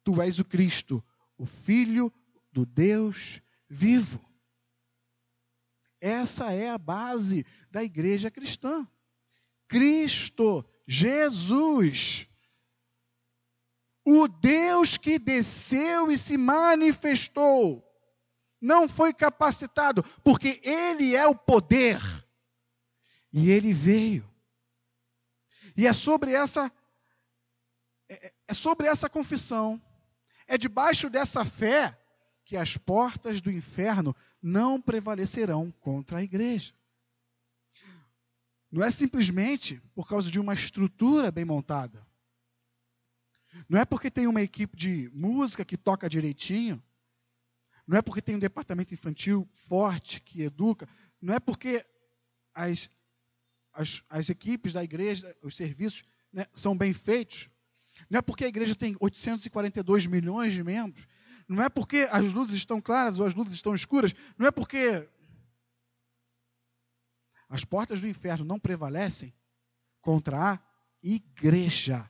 Tu 0.04 0.22
és 0.22 0.40
o 0.40 0.46
Cristo, 0.46 1.04
o 1.38 1.46
Filho 1.46 2.14
do 2.52 2.66
Deus 2.66 3.42
vivo. 3.68 4.24
Essa 6.00 6.52
é 6.52 6.70
a 6.70 6.78
base 6.78 7.46
da 7.72 7.84
igreja 7.84 8.30
cristã. 8.30 8.88
Cristo, 9.68 10.66
Jesus, 10.88 12.28
o 14.06 14.28
Deus 14.28 14.96
que 14.96 15.20
desceu 15.20 16.10
e 16.10 16.18
se 16.18 16.38
manifestou, 16.38 17.84
não 18.62 18.88
foi 18.88 19.14
capacitado, 19.14 20.04
porque 20.24 20.62
Ele 20.64 21.16
é 21.16 21.28
o 21.28 21.36
poder. 21.36 22.00
E 23.34 23.52
Ele 23.52 23.74
veio. 23.74 24.28
E 25.76 25.86
é 25.86 25.94
sobre 25.94 26.34
essa 26.34 26.72
é, 28.10 28.34
é 28.48 28.54
sobre 28.54 28.88
essa 28.88 29.10
confissão, 29.10 29.82
é 30.48 30.58
debaixo 30.58 31.10
dessa 31.10 31.44
fé 31.44 31.98
que 32.46 32.56
as 32.56 32.78
portas 32.78 33.42
do 33.42 33.52
inferno 33.52 34.16
não 34.42 34.82
prevalecerão 34.82 35.72
contra 35.80 36.20
a 36.20 36.24
igreja. 36.24 36.74
Não 38.72 38.84
é 38.84 38.92
simplesmente 38.92 39.82
por 39.96 40.08
causa 40.08 40.30
de 40.30 40.40
uma 40.40 40.54
estrutura 40.54 41.32
bem 41.32 41.46
montada. 41.46 42.06
Não 43.68 43.80
é 43.80 43.86
porque 43.86 44.12
tem 44.12 44.28
uma 44.28 44.42
equipe 44.42 44.76
de 44.76 45.10
música 45.14 45.66
que 45.66 45.78
toca 45.78 46.10
direitinho. 46.10 46.82
Não 47.88 47.98
é 47.98 48.02
porque 48.02 48.22
tem 48.22 48.36
um 48.36 48.40
departamento 48.40 48.94
infantil 48.94 49.48
forte 49.54 50.22
que 50.22 50.42
educa. 50.42 50.88
Não 51.22 51.34
é 51.34 51.40
porque 51.40 51.86
as, 52.54 52.90
as, 53.74 54.04
as 54.10 54.30
equipes 54.30 54.74
da 54.74 54.84
igreja, 54.84 55.36
os 55.42 55.56
serviços, 55.56 56.04
né, 56.32 56.46
são 56.54 56.78
bem 56.78 56.94
feitos. 56.94 57.50
Não 58.10 58.20
é 58.20 58.22
porque 58.22 58.44
a 58.44 58.50
igreja 58.50 58.76
tem 58.76 58.96
842 59.00 60.06
milhões 60.06 60.54
de 60.54 60.64
membros. 60.64 61.08
Não 61.48 61.64
é 61.64 61.70
porque 61.70 62.08
as 62.12 62.34
luzes 62.34 62.56
estão 62.56 62.82
claras 62.82 63.20
ou 63.20 63.26
as 63.26 63.34
luzes 63.34 63.54
estão 63.54 63.74
escuras. 63.74 64.14
Não 64.38 64.48
é 64.48 64.52
porque 64.52 65.08
as 67.50 67.64
portas 67.64 68.02
do 68.02 68.08
inferno 68.08 68.44
não 68.44 68.60
prevalecem 68.60 69.34
contra 70.02 70.54
a 70.54 70.60
igreja. 71.02 72.10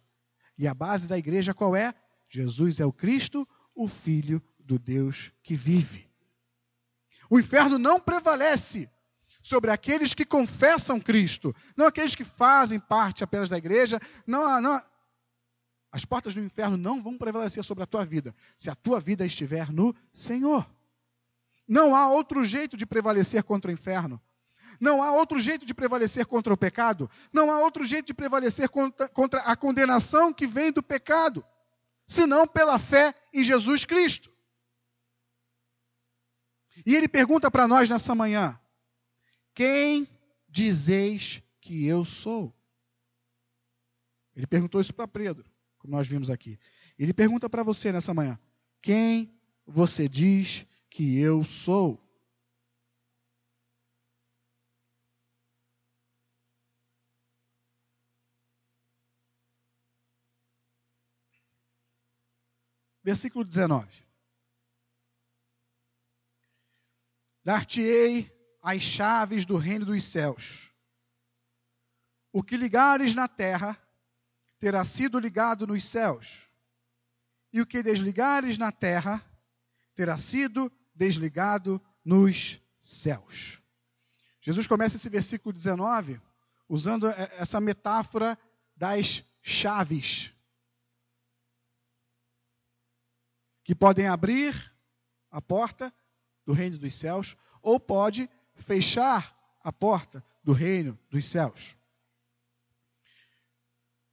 E 0.58 0.67
a 0.67 0.73
base 0.73 1.08
da 1.08 1.17
igreja 1.17 1.54
qual 1.54 1.76
é? 1.76 1.93
Jesus 2.28 2.80
é 2.80 2.86
o 2.86 2.91
Cristo, 2.91 3.47
o 3.76 3.88
Filho 3.88 4.41
do 4.60 4.80
Deus 4.80 5.32
que 5.43 5.56
vive. 5.56 6.10
O 7.30 7.39
inferno 7.39 7.78
não 7.78 8.00
prevalece 8.00 8.89
sobre 9.43 9.69
aqueles 9.69 10.13
que 10.13 10.26
confessam 10.26 11.00
Cristo, 11.00 11.56
não 11.76 11.86
aqueles 11.86 12.15
que 12.15 12.23
fazem 12.23 12.80
parte 12.80 13.23
apenas 13.23 13.50
da 13.50 13.58
igreja, 13.58 14.00
não, 14.26 14.60
não 14.60 14.82
as 15.91 16.06
portas 16.06 16.34
do 16.34 16.41
inferno 16.41 16.78
não 16.78 17.02
vão 17.02 17.17
prevalecer 17.17 17.63
sobre 17.63 17.84
a 17.84 17.88
tua 17.88 18.06
vida, 18.06 18.36
se 18.58 18.69
a 18.69 18.76
tua 18.76 19.00
vida 19.00 19.26
estiver 19.26 19.71
no 19.71 19.95
Senhor. 20.13 20.69
Não 21.67 21.95
há 21.95 22.10
outro 22.10 22.43
jeito 22.43 22.78
de 22.78 22.86
prevalecer 22.86 23.43
contra 23.43 23.69
o 23.69 23.73
inferno. 23.73 24.21
Não 24.80 25.02
há 25.02 25.12
outro 25.12 25.39
jeito 25.39 25.65
de 25.65 25.73
prevalecer 25.73 26.26
contra 26.26 26.54
o 26.54 26.58
pecado. 26.58 27.10
Não 27.34 27.52
há 27.52 27.60
outro 27.60 27.84
jeito 27.84 28.08
de 28.08 28.13
prevalecer 28.13 28.69
contra, 28.69 29.10
contra 29.10 29.41
a 29.41 29.56
condenação 29.56 30.34
que 30.34 30.45
vem 30.45 30.71
do 30.71 30.84
pecado, 30.84 31.43
senão 32.06 32.47
pela 32.47 32.78
fé 32.78 33.13
em 33.34 33.43
Jesus 33.43 33.86
Cristo. 33.86 34.32
E 36.86 36.95
ele 36.95 37.08
pergunta 37.08 37.50
para 37.50 37.67
nós 37.67 37.89
nessa 37.89 38.13
manhã: 38.13 38.60
Quem 39.54 40.08
dizeis 40.47 41.41
que 41.60 41.86
eu 41.86 42.06
sou? 42.06 42.54
Ele 44.36 44.45
perguntou 44.45 44.80
isso 44.80 44.93
para 44.93 45.08
Pedro, 45.08 45.43
como 45.88 45.95
nós 45.95 46.08
vimos 46.08 46.30
aqui. 46.30 46.60
Ele 47.00 47.13
pergunta 47.13 47.50
para 47.50 47.63
você 47.63 47.91
nessa 47.91 48.13
manhã: 48.13 48.38
Quem 48.82 49.34
você 49.65 50.10
diz 50.10 50.67
que 50.89 51.17
eu 51.17 51.43
sou? 51.45 52.04
Versículo 63.02 63.45
19. 63.45 64.06
Dar-te-ei 67.41 68.30
as 68.62 68.82
chaves 68.82 69.45
do 69.45 69.56
reino 69.56 69.86
dos 69.86 70.04
céus. 70.04 70.73
O 72.34 72.43
que 72.43 72.58
ligares 72.58 73.15
na 73.15 73.30
terra 73.30 73.82
terá 74.60 74.84
sido 74.84 75.20
ligado 75.20 75.67
nos 75.67 75.84
céus, 75.84 76.48
e 77.52 77.62
o 77.62 77.65
que 77.65 77.84
desligares 77.84 78.58
na 78.58 78.72
terra 78.72 79.24
terá 79.96 80.17
sido 80.17 80.72
desligado 80.93 81.82
nos 82.04 82.62
céus. 82.82 83.62
Jesus 84.41 84.67
começa 84.67 84.96
esse 84.96 85.10
versículo 85.10 85.54
19 85.54 86.22
usando 86.70 87.08
essa 87.08 87.62
metáfora 87.62 88.38
das 88.76 89.24
chaves. 89.41 90.34
que 93.67 93.76
podem 93.76 94.08
abrir 94.08 94.74
a 95.30 95.41
porta 95.41 95.93
do 96.46 96.54
reino 96.54 96.78
dos 96.78 96.96
céus 96.96 97.36
ou 97.62 97.78
pode 97.78 98.30
fechar 98.56 99.38
a 99.62 99.74
porta 99.74 100.24
do 100.41 100.54
reino 100.54 100.98
dos 101.10 101.26
céus. 101.28 101.76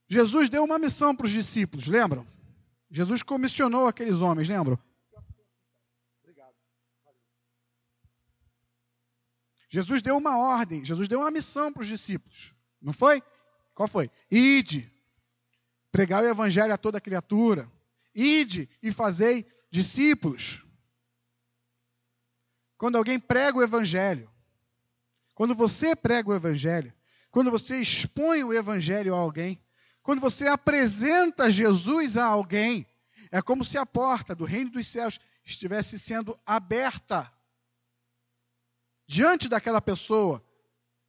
Jesus 0.07 0.49
deu 0.49 0.63
uma 0.63 0.77
missão 0.77 1.15
para 1.15 1.25
os 1.25 1.31
discípulos, 1.31 1.87
lembram? 1.87 2.27
Jesus 2.89 3.23
comissionou 3.23 3.87
aqueles 3.87 4.21
homens, 4.21 4.47
lembram? 4.47 4.79
Jesus 9.69 10.01
deu 10.01 10.15
uma 10.15 10.37
ordem, 10.37 10.85
Jesus 10.85 11.07
deu 11.07 11.19
uma 11.19 11.31
missão 11.31 11.73
para 11.73 11.81
os 11.81 11.87
discípulos, 11.87 12.53
não 12.81 12.93
foi? 12.93 13.21
Qual 13.73 13.89
foi? 13.89 14.09
Ide, 14.31 14.89
pregar 15.91 16.23
o 16.23 16.27
evangelho 16.27 16.73
a 16.73 16.77
toda 16.77 17.01
criatura, 17.01 17.69
Ide 18.15 18.69
e 18.81 18.93
fazei 18.93 19.45
discípulos. 19.69 20.65
Quando 22.77 22.97
alguém 22.97 23.19
prega 23.19 23.57
o 23.57 23.63
evangelho, 23.63 24.31
quando 25.33 25.53
você 25.53 25.93
prega 25.93 26.29
o 26.29 26.33
evangelho, 26.33 26.93
quando 27.29 27.51
você 27.51 27.77
expõe 27.81 28.41
o 28.45 28.53
evangelho 28.53 29.13
a 29.13 29.17
alguém, 29.17 29.61
quando 30.05 30.21
você 30.21 30.47
apresenta 30.47 31.49
Jesus 31.49 32.15
a 32.15 32.25
alguém, 32.27 32.85
é 33.31 33.41
como 33.41 33.65
se 33.65 33.75
a 33.75 33.87
porta 33.87 34.35
do 34.35 34.45
reino 34.45 34.69
dos 34.69 34.87
céus 34.87 35.19
estivesse 35.43 35.97
sendo 35.97 36.39
aberta 36.45 37.33
diante 39.07 39.49
daquela 39.49 39.81
pessoa 39.81 40.45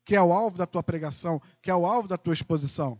que 0.03 0.17
é 0.17 0.23
o 0.23 0.33
alvo 0.33 0.57
da 0.57 0.67
tua 0.67 0.83
pregação, 0.83 1.43
que 1.61 1.71
é 1.71 1.75
o 1.75 1.85
alvo 1.85 2.09
da 2.09 2.17
tua 2.17 2.33
exposição. 2.33 2.99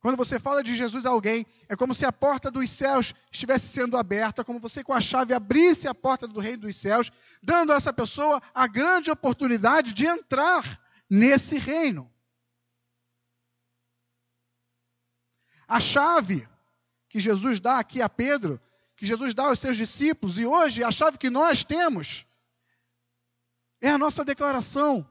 Quando 0.00 0.16
você 0.16 0.40
fala 0.40 0.64
de 0.64 0.74
Jesus 0.74 1.06
a 1.06 1.10
alguém, 1.10 1.46
é 1.68 1.76
como 1.76 1.94
se 1.94 2.04
a 2.04 2.10
porta 2.10 2.50
dos 2.50 2.68
céus 2.70 3.14
estivesse 3.30 3.68
sendo 3.68 3.96
aberta, 3.96 4.42
como 4.42 4.58
você 4.58 4.82
com 4.82 4.92
a 4.92 5.00
chave 5.00 5.32
abrisse 5.32 5.86
a 5.86 5.94
porta 5.94 6.26
do 6.26 6.40
reino 6.40 6.62
dos 6.62 6.76
céus, 6.76 7.12
dando 7.40 7.72
a 7.72 7.76
essa 7.76 7.92
pessoa 7.92 8.42
a 8.52 8.66
grande 8.66 9.12
oportunidade 9.12 9.92
de 9.92 10.06
entrar 10.06 10.80
nesse 11.08 11.56
reino. 11.56 12.10
A 15.70 15.78
chave 15.78 16.48
que 17.08 17.20
Jesus 17.20 17.60
dá 17.60 17.78
aqui 17.78 18.02
a 18.02 18.08
Pedro, 18.08 18.60
que 18.96 19.06
Jesus 19.06 19.34
dá 19.34 19.44
aos 19.44 19.60
seus 19.60 19.76
discípulos, 19.76 20.36
e 20.36 20.44
hoje 20.44 20.82
a 20.82 20.90
chave 20.90 21.16
que 21.16 21.30
nós 21.30 21.62
temos, 21.62 22.26
é 23.80 23.88
a 23.88 23.96
nossa 23.96 24.24
declaração, 24.24 25.08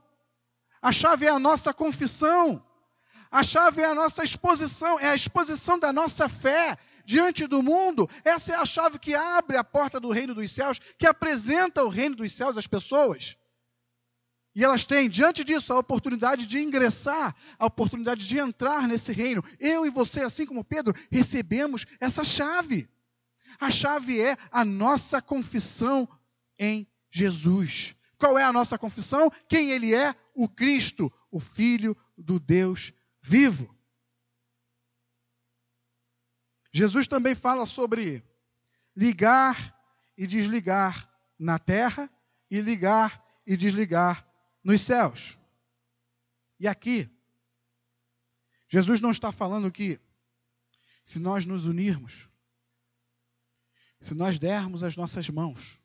a 0.82 0.92
chave 0.92 1.24
é 1.24 1.30
a 1.30 1.38
nossa 1.38 1.72
confissão. 1.72 2.62
A 3.30 3.42
chave 3.42 3.80
é 3.80 3.86
a 3.86 3.94
nossa 3.94 4.22
exposição, 4.22 5.00
é 5.00 5.08
a 5.08 5.14
exposição 5.14 5.78
da 5.78 5.92
nossa 5.94 6.28
fé 6.28 6.76
diante 7.06 7.46
do 7.46 7.62
mundo. 7.62 8.06
Essa 8.22 8.52
é 8.52 8.56
a 8.56 8.66
chave 8.66 8.98
que 8.98 9.14
abre 9.14 9.56
a 9.56 9.64
porta 9.64 9.98
do 9.98 10.10
reino 10.10 10.34
dos 10.34 10.52
céus, 10.52 10.78
que 10.98 11.06
apresenta 11.06 11.82
o 11.82 11.88
reino 11.88 12.16
dos 12.16 12.32
céus 12.32 12.58
às 12.58 12.66
pessoas. 12.66 13.36
E 14.54 14.64
elas 14.64 14.84
têm, 14.84 15.08
diante 15.08 15.44
disso, 15.44 15.72
a 15.72 15.78
oportunidade 15.78 16.44
de 16.44 16.58
ingressar, 16.58 17.34
a 17.58 17.66
oportunidade 17.66 18.26
de 18.26 18.38
entrar 18.38 18.88
nesse 18.88 19.12
reino. 19.12 19.42
Eu 19.60 19.86
e 19.86 19.90
você, 19.90 20.22
assim 20.22 20.44
como 20.44 20.64
Pedro, 20.64 20.92
recebemos 21.10 21.86
essa 22.00 22.24
chave. 22.24 22.88
A 23.60 23.70
chave 23.70 24.20
é 24.20 24.36
a 24.50 24.64
nossa 24.64 25.22
confissão 25.22 26.08
em 26.58 26.86
Jesus. 27.10 27.94
Qual 28.18 28.38
é 28.38 28.42
a 28.42 28.52
nossa 28.52 28.76
confissão? 28.76 29.30
Quem 29.48 29.70
Ele 29.70 29.94
é? 29.94 30.14
O 30.34 30.48
Cristo, 30.48 31.12
o 31.30 31.38
Filho 31.38 31.96
do 32.18 32.40
Deus 32.40 32.92
vivo. 33.22 33.74
Jesus 36.72 37.06
também 37.06 37.34
fala 37.34 37.66
sobre 37.66 38.24
ligar 38.96 39.76
e 40.16 40.26
desligar 40.26 41.08
na 41.38 41.58
terra 41.58 42.10
e 42.50 42.60
ligar 42.60 43.24
e 43.46 43.56
desligar 43.56 44.29
nos 44.62 44.80
céus. 44.80 45.38
E 46.58 46.68
aqui, 46.68 47.08
Jesus 48.68 49.00
não 49.00 49.10
está 49.10 49.32
falando 49.32 49.70
que 49.72 50.00
se 51.04 51.18
nós 51.18 51.44
nos 51.46 51.64
unirmos, 51.64 52.28
se 54.00 54.14
nós 54.14 54.38
dermos 54.38 54.82
as 54.82 54.96
nossas 54.96 55.28
mãos, 55.28 55.80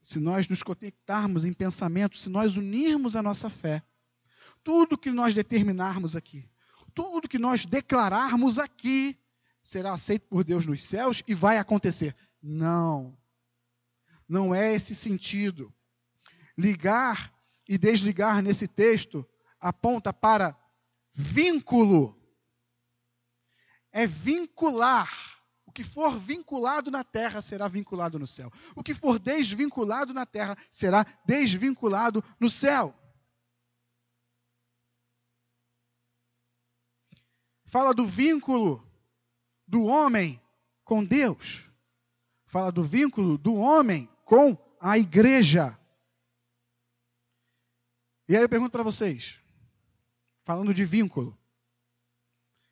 se 0.00 0.18
nós 0.18 0.48
nos 0.48 0.62
conectarmos 0.62 1.44
em 1.44 1.52
pensamento, 1.52 2.16
se 2.16 2.28
nós 2.28 2.56
unirmos 2.56 3.16
a 3.16 3.22
nossa 3.22 3.50
fé, 3.50 3.82
tudo 4.62 4.98
que 4.98 5.10
nós 5.10 5.34
determinarmos 5.34 6.14
aqui, 6.14 6.48
tudo 6.94 7.28
que 7.28 7.38
nós 7.38 7.66
declararmos 7.66 8.58
aqui, 8.58 9.18
será 9.62 9.92
aceito 9.92 10.26
por 10.28 10.44
Deus 10.44 10.64
nos 10.64 10.82
céus 10.82 11.22
e 11.26 11.34
vai 11.34 11.58
acontecer. 11.58 12.16
Não. 12.40 13.18
Não 14.28 14.54
é 14.54 14.74
esse 14.74 14.94
sentido. 14.94 15.74
Ligar 16.56 17.32
e 17.68 17.76
desligar 17.76 18.42
nesse 18.42 18.66
texto 18.66 19.28
aponta 19.60 20.12
para 20.12 20.56
vínculo. 21.12 22.16
É 23.92 24.06
vincular. 24.06 25.08
O 25.66 25.72
que 25.72 25.84
for 25.84 26.18
vinculado 26.18 26.90
na 26.90 27.04
terra 27.04 27.42
será 27.42 27.68
vinculado 27.68 28.18
no 28.18 28.26
céu. 28.26 28.50
O 28.74 28.82
que 28.82 28.94
for 28.94 29.18
desvinculado 29.18 30.14
na 30.14 30.24
terra 30.24 30.56
será 30.70 31.04
desvinculado 31.26 32.24
no 32.40 32.48
céu. 32.48 32.94
fala 37.68 37.92
do 37.92 38.06
vínculo 38.06 38.82
do 39.66 39.84
homem 39.84 40.40
com 40.84 41.04
Deus, 41.04 41.70
fala 42.46 42.72
do 42.72 42.82
vínculo 42.82 43.36
do 43.36 43.54
homem 43.54 44.08
com 44.24 44.56
a 44.80 44.98
igreja. 44.98 45.78
E 48.28 48.36
aí 48.36 48.42
eu 48.42 48.48
pergunto 48.48 48.72
para 48.72 48.82
vocês, 48.82 49.40
falando 50.42 50.74
de 50.74 50.84
vínculo, 50.84 51.36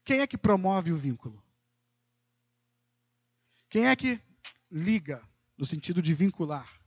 Quem 0.05 0.21
é 0.21 0.27
que 0.27 0.39
promove 0.39 0.93
o 0.93 0.97
vínculo? 0.97 1.43
Quem 3.69 3.89
é 3.89 3.97
que 3.97 4.23
liga, 4.71 5.21
no 5.59 5.67
sentido 5.67 6.01
de 6.01 6.15
vincular? 6.15 6.81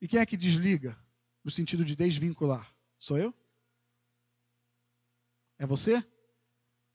E 0.00 0.08
quem 0.08 0.18
é 0.18 0.24
que 0.24 0.36
desliga, 0.36 0.98
no 1.44 1.50
sentido 1.50 1.84
de 1.84 1.94
desvincular? 1.94 2.74
Sou 2.96 3.18
eu? 3.18 3.34
É 5.58 5.66
você? 5.66 6.02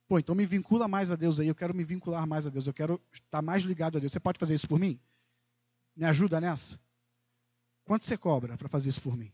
Pô, 0.08 0.18
então 0.18 0.34
me 0.34 0.46
vincula 0.46 0.88
mais 0.88 1.12
a 1.12 1.16
Deus 1.16 1.40
aí. 1.40 1.48
Eu 1.48 1.56
quero 1.56 1.76
me 1.76 1.84
vincular 1.84 2.26
mais 2.26 2.48
a 2.48 2.50
Deus. 2.50 2.66
Eu 2.66 2.74
quero 2.74 3.00
estar 3.14 3.42
mais 3.44 3.64
ligado 3.64 3.98
a 3.98 4.00
Deus. 4.00 4.12
Você 4.12 4.20
pode 4.20 4.40
fazer 4.40 4.56
isso 4.56 4.68
por 4.68 4.80
mim? 4.80 5.00
Me 5.96 6.06
ajuda 6.06 6.42
nessa? 6.42 6.80
Quanto 7.88 8.04
você 8.04 8.18
cobra 8.18 8.58
para 8.58 8.68
fazer 8.68 8.90
isso 8.90 9.02
por 9.02 9.16
mim? 9.16 9.32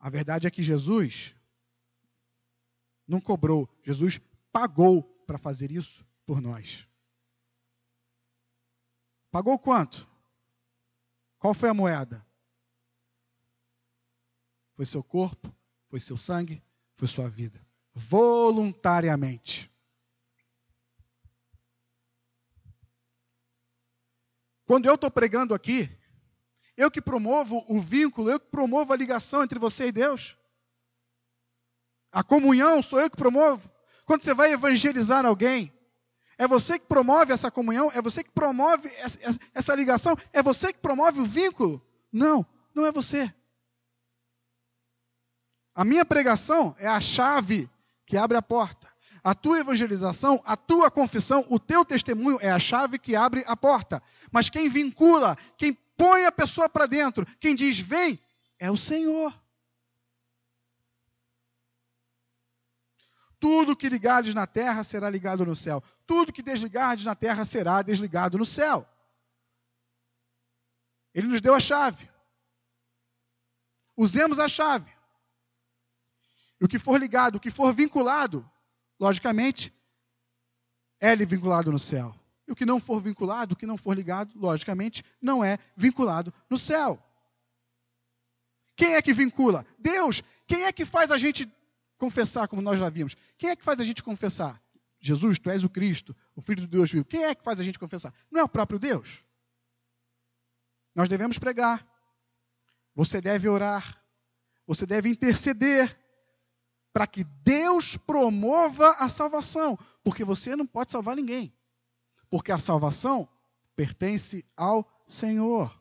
A 0.00 0.10
verdade 0.10 0.48
é 0.48 0.50
que 0.50 0.64
Jesus 0.64 1.32
não 3.06 3.20
cobrou, 3.20 3.68
Jesus 3.84 4.20
pagou 4.50 5.04
para 5.28 5.38
fazer 5.38 5.70
isso 5.70 6.04
por 6.26 6.40
nós. 6.40 6.88
Pagou 9.30 9.56
quanto? 9.60 10.08
Qual 11.38 11.54
foi 11.54 11.68
a 11.68 11.74
moeda? 11.74 12.26
Foi 14.74 14.84
seu 14.84 15.04
corpo, 15.04 15.54
foi 15.86 16.00
seu 16.00 16.16
sangue, 16.16 16.60
foi 16.96 17.06
sua 17.06 17.28
vida. 17.28 17.64
Voluntariamente. 17.94 19.70
Quando 24.68 24.84
eu 24.84 24.96
estou 24.96 25.10
pregando 25.10 25.54
aqui, 25.54 25.90
eu 26.76 26.90
que 26.90 27.00
promovo 27.00 27.64
o 27.66 27.80
vínculo, 27.80 28.30
eu 28.30 28.38
que 28.38 28.50
promovo 28.50 28.92
a 28.92 28.96
ligação 28.96 29.42
entre 29.42 29.58
você 29.58 29.86
e 29.86 29.92
Deus. 29.92 30.36
A 32.12 32.22
comunhão 32.22 32.82
sou 32.82 33.00
eu 33.00 33.08
que 33.08 33.16
promovo. 33.16 33.66
Quando 34.04 34.20
você 34.22 34.34
vai 34.34 34.52
evangelizar 34.52 35.24
alguém, 35.24 35.72
é 36.36 36.46
você 36.46 36.78
que 36.78 36.84
promove 36.84 37.32
essa 37.32 37.50
comunhão, 37.50 37.90
é 37.94 38.02
você 38.02 38.22
que 38.22 38.30
promove 38.30 38.94
essa, 39.54 39.74
ligação, 39.74 40.14
é 40.34 40.42
você 40.42 40.70
que 40.70 40.80
promove 40.80 41.18
o 41.18 41.24
vínculo. 41.24 41.82
Não, 42.12 42.46
não 42.74 42.84
é 42.84 42.92
você. 42.92 43.34
A 45.74 45.82
minha 45.82 46.04
pregação 46.04 46.76
é 46.78 46.86
a 46.86 47.00
chave 47.00 47.70
que 48.04 48.18
abre 48.18 48.36
a 48.36 48.42
porta. 48.42 48.87
A 49.28 49.34
tua 49.34 49.58
evangelização, 49.58 50.42
a 50.42 50.56
tua 50.56 50.90
confissão, 50.90 51.44
o 51.50 51.60
teu 51.60 51.84
testemunho 51.84 52.38
é 52.40 52.50
a 52.50 52.58
chave 52.58 52.98
que 52.98 53.14
abre 53.14 53.44
a 53.46 53.54
porta. 53.54 54.02
Mas 54.32 54.48
quem 54.48 54.70
vincula, 54.70 55.36
quem 55.58 55.74
põe 55.74 56.24
a 56.24 56.32
pessoa 56.32 56.66
para 56.66 56.86
dentro, 56.86 57.26
quem 57.38 57.54
diz 57.54 57.78
vem, 57.78 58.18
é 58.58 58.70
o 58.70 58.76
Senhor. 58.78 59.38
Tudo 63.38 63.76
que 63.76 63.90
ligares 63.90 64.32
na 64.32 64.46
terra 64.46 64.82
será 64.82 65.10
ligado 65.10 65.44
no 65.44 65.54
céu. 65.54 65.82
Tudo 66.06 66.32
que 66.32 66.42
desligares 66.42 67.04
na 67.04 67.14
terra 67.14 67.44
será 67.44 67.82
desligado 67.82 68.38
no 68.38 68.46
céu. 68.46 68.88
Ele 71.12 71.26
nos 71.26 71.42
deu 71.42 71.54
a 71.54 71.60
chave. 71.60 72.08
Usemos 73.94 74.38
a 74.38 74.48
chave. 74.48 74.90
E 76.58 76.64
o 76.64 76.68
que 76.68 76.78
for 76.78 76.98
ligado, 76.98 77.36
o 77.36 77.40
que 77.40 77.50
for 77.50 77.74
vinculado, 77.74 78.50
logicamente, 78.98 79.72
é 81.00 81.14
vinculado 81.16 81.70
no 81.70 81.78
céu. 81.78 82.14
E 82.46 82.52
o 82.52 82.56
que 82.56 82.64
não 82.64 82.80
for 82.80 83.02
vinculado, 83.02 83.54
o 83.54 83.56
que 83.56 83.66
não 83.66 83.76
for 83.76 83.94
ligado, 83.94 84.32
logicamente, 84.34 85.04
não 85.20 85.44
é 85.44 85.58
vinculado 85.76 86.32
no 86.48 86.58
céu. 86.58 87.02
Quem 88.74 88.94
é 88.94 89.02
que 89.02 89.12
vincula? 89.12 89.66
Deus. 89.78 90.22
Quem 90.46 90.64
é 90.64 90.72
que 90.72 90.84
faz 90.84 91.10
a 91.10 91.18
gente 91.18 91.50
confessar, 91.98 92.48
como 92.48 92.62
nós 92.62 92.78
já 92.78 92.88
vimos? 92.88 93.16
Quem 93.36 93.50
é 93.50 93.56
que 93.56 93.64
faz 93.64 93.80
a 93.80 93.84
gente 93.84 94.02
confessar? 94.02 94.62
Jesus, 95.00 95.38
tu 95.38 95.50
és 95.50 95.62
o 95.62 95.68
Cristo, 95.68 96.16
o 96.34 96.40
Filho 96.40 96.62
de 96.62 96.66
Deus 96.66 96.90
vivo. 96.90 97.04
Quem 97.04 97.24
é 97.24 97.34
que 97.34 97.44
faz 97.44 97.60
a 97.60 97.62
gente 97.62 97.78
confessar? 97.78 98.14
Não 98.30 98.40
é 98.40 98.44
o 98.44 98.48
próprio 98.48 98.78
Deus. 98.78 99.22
Nós 100.94 101.08
devemos 101.08 101.38
pregar. 101.38 101.86
Você 102.94 103.20
deve 103.20 103.48
orar. 103.48 104.02
Você 104.66 104.86
deve 104.86 105.08
interceder 105.08 105.97
para 106.92 107.06
que 107.06 107.24
Deus 107.24 107.96
promova 107.96 108.90
a 108.98 109.08
salvação, 109.08 109.78
porque 110.02 110.24
você 110.24 110.56
não 110.56 110.66
pode 110.66 110.92
salvar 110.92 111.16
ninguém. 111.16 111.52
Porque 112.30 112.52
a 112.52 112.58
salvação 112.58 113.28
pertence 113.76 114.44
ao 114.56 114.86
Senhor. 115.06 115.80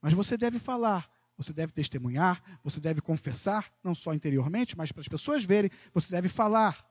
Mas 0.00 0.12
você 0.12 0.36
deve 0.36 0.58
falar, 0.58 1.10
você 1.36 1.52
deve 1.52 1.72
testemunhar, 1.72 2.42
você 2.62 2.80
deve 2.80 3.00
confessar, 3.00 3.72
não 3.82 3.94
só 3.94 4.14
interiormente, 4.14 4.76
mas 4.76 4.92
para 4.92 5.00
as 5.00 5.08
pessoas 5.08 5.44
verem, 5.44 5.70
você 5.92 6.10
deve 6.10 6.28
falar. 6.28 6.84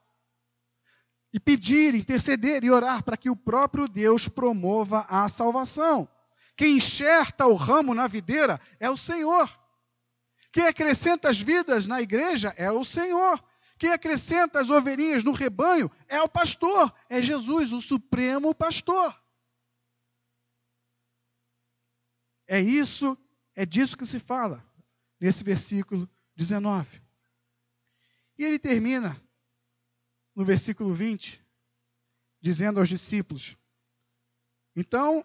E 1.32 1.40
pedir, 1.40 1.94
interceder 1.94 2.64
e 2.64 2.70
orar 2.70 3.02
para 3.02 3.16
que 3.16 3.30
o 3.30 3.36
próprio 3.36 3.88
Deus 3.88 4.28
promova 4.28 5.06
a 5.08 5.28
salvação. 5.28 6.08
Quem 6.56 6.78
enxerta 6.78 7.46
o 7.46 7.54
ramo 7.54 7.94
na 7.94 8.06
videira 8.06 8.60
é 8.80 8.88
o 8.88 8.96
Senhor. 8.96 9.48
Quem 10.56 10.66
acrescenta 10.66 11.28
as 11.28 11.38
vidas 11.38 11.86
na 11.86 12.00
igreja 12.00 12.48
é 12.56 12.72
o 12.72 12.82
Senhor. 12.82 13.44
Quem 13.76 13.92
acrescenta 13.92 14.58
as 14.58 14.70
ovelhinhas 14.70 15.22
no 15.22 15.32
rebanho 15.32 15.90
é 16.08 16.18
o 16.22 16.28
pastor, 16.30 16.90
é 17.10 17.20
Jesus, 17.20 17.72
o 17.72 17.82
supremo 17.82 18.54
pastor. 18.54 19.14
É 22.48 22.58
isso, 22.58 23.18
é 23.54 23.66
disso 23.66 23.98
que 23.98 24.06
se 24.06 24.18
fala 24.18 24.66
nesse 25.20 25.44
versículo 25.44 26.08
19. 26.34 27.02
E 28.38 28.42
ele 28.42 28.58
termina 28.58 29.22
no 30.34 30.42
versículo 30.42 30.94
20, 30.94 31.38
dizendo 32.40 32.80
aos 32.80 32.88
discípulos: 32.88 33.58
Então 34.74 35.22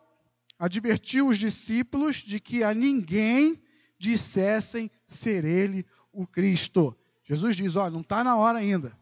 advertiu 0.60 1.30
os 1.30 1.38
discípulos 1.38 2.17
de 2.17 2.38
que 2.41 2.65
a 2.65 2.74
ninguém 2.74 3.63
dissessem 3.98 4.91
ser 5.13 5.45
ele 5.45 5.86
o 6.12 6.26
Cristo. 6.28 6.97
Jesus 7.24 7.56
diz: 7.56 7.76
Ó, 7.76 7.89
não 7.89 8.02
está 8.02 8.24
na 8.24 8.36
hora 8.36 8.60
ainda. 8.60 8.97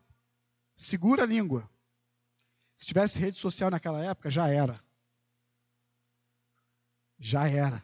Segura 0.76 1.24
a 1.24 1.26
língua. 1.26 1.70
Se 2.76 2.86
tivesse 2.86 3.20
rede 3.20 3.38
social 3.38 3.70
naquela 3.70 4.04
época, 4.04 4.32
já 4.32 4.48
era. 4.48 4.82
Já 7.18 7.50
era. 7.50 7.84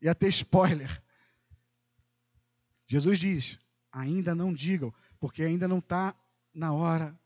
Ia 0.00 0.14
ter 0.14 0.28
spoiler. 0.28 1.02
Jesus 2.86 3.18
diz: 3.18 3.58
ainda 3.92 4.34
não 4.34 4.52
digam, 4.52 4.92
porque 5.20 5.42
ainda 5.42 5.68
não 5.68 5.78
está 5.78 6.14
na 6.54 6.72
hora 6.72 7.18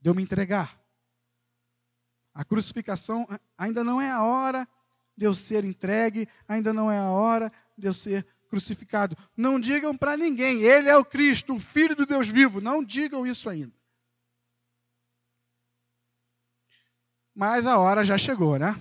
de 0.00 0.08
eu 0.08 0.14
me 0.14 0.22
entregar. 0.22 0.80
A 2.32 2.44
crucificação 2.44 3.26
ainda 3.58 3.82
não 3.82 4.00
é 4.00 4.10
a 4.10 4.22
hora 4.22 4.66
de 5.16 5.26
eu 5.26 5.34
ser 5.34 5.64
entregue, 5.64 6.28
ainda 6.46 6.72
não 6.72 6.90
é 6.90 6.98
a 6.98 7.10
hora 7.10 7.52
de 7.76 7.86
eu 7.86 7.92
ser 7.92 8.26
crucificado. 8.50 9.16
Não 9.36 9.58
digam 9.58 9.96
para 9.96 10.16
ninguém, 10.16 10.62
ele 10.62 10.88
é 10.88 10.96
o 10.96 11.04
Cristo, 11.04 11.54
o 11.54 11.60
Filho 11.60 11.94
do 11.94 12.04
Deus 12.04 12.28
vivo. 12.28 12.60
Não 12.60 12.84
digam 12.84 13.26
isso 13.26 13.48
ainda. 13.48 13.72
Mas 17.34 17.64
a 17.64 17.78
hora 17.78 18.04
já 18.04 18.18
chegou, 18.18 18.58
né? 18.58 18.78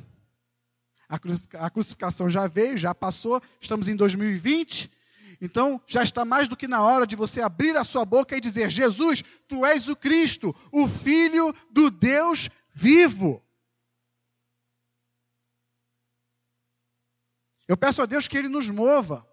A 1.53 1.69
crucificação 1.69 2.29
já 2.29 2.45
veio, 2.47 2.77
já 2.77 2.93
passou, 2.93 3.41
estamos 3.61 3.87
em 3.87 3.95
2020. 3.95 4.91
Então, 5.41 5.81
já 5.87 6.03
está 6.03 6.25
mais 6.25 6.47
do 6.47 6.57
que 6.57 6.67
na 6.67 6.83
hora 6.83 7.07
de 7.07 7.15
você 7.15 7.41
abrir 7.41 7.77
a 7.77 7.83
sua 7.83 8.03
boca 8.03 8.35
e 8.35 8.41
dizer: 8.41 8.69
Jesus, 8.69 9.23
tu 9.47 9.65
és 9.65 9.87
o 9.87 9.95
Cristo, 9.95 10.53
o 10.71 10.87
Filho 10.87 11.55
do 11.71 11.89
Deus 11.89 12.49
vivo. 12.73 13.43
Eu 17.67 17.77
peço 17.77 18.01
a 18.01 18.05
Deus 18.05 18.27
que 18.27 18.37
Ele 18.37 18.49
nos 18.49 18.69
mova 18.69 19.28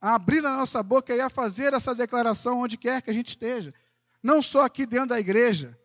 a 0.00 0.14
abrir 0.14 0.44
a 0.44 0.56
nossa 0.56 0.82
boca 0.82 1.14
e 1.14 1.20
a 1.20 1.28
fazer 1.28 1.74
essa 1.74 1.94
declaração 1.94 2.60
onde 2.60 2.76
quer 2.76 3.02
que 3.02 3.10
a 3.10 3.14
gente 3.14 3.28
esteja. 3.28 3.74
Não 4.22 4.40
só 4.40 4.64
aqui 4.64 4.86
dentro 4.86 5.08
da 5.08 5.20
igreja. 5.20 5.78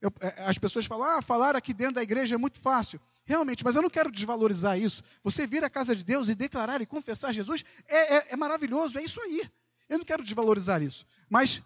Eu, 0.00 0.12
é, 0.20 0.44
as 0.44 0.58
pessoas 0.58 0.86
falam, 0.86 1.18
ah, 1.18 1.22
falar 1.22 1.56
aqui 1.56 1.72
dentro 1.74 1.94
da 1.94 2.02
igreja 2.02 2.34
é 2.34 2.38
muito 2.38 2.58
fácil. 2.58 3.00
Realmente, 3.24 3.64
mas 3.64 3.76
eu 3.76 3.82
não 3.82 3.90
quero 3.90 4.10
desvalorizar 4.10 4.78
isso. 4.78 5.02
Você 5.22 5.46
vir 5.46 5.62
à 5.64 5.70
casa 5.70 5.94
de 5.94 6.04
Deus 6.04 6.28
e 6.28 6.34
declarar 6.34 6.80
e 6.80 6.86
confessar 6.86 7.32
Jesus 7.32 7.64
é, 7.88 8.16
é, 8.16 8.32
é 8.32 8.36
maravilhoso, 8.36 8.98
é 8.98 9.02
isso 9.02 9.20
aí. 9.20 9.48
Eu 9.88 9.98
não 9.98 10.04
quero 10.04 10.24
desvalorizar 10.24 10.82
isso. 10.82 11.06
Mas 11.28 11.62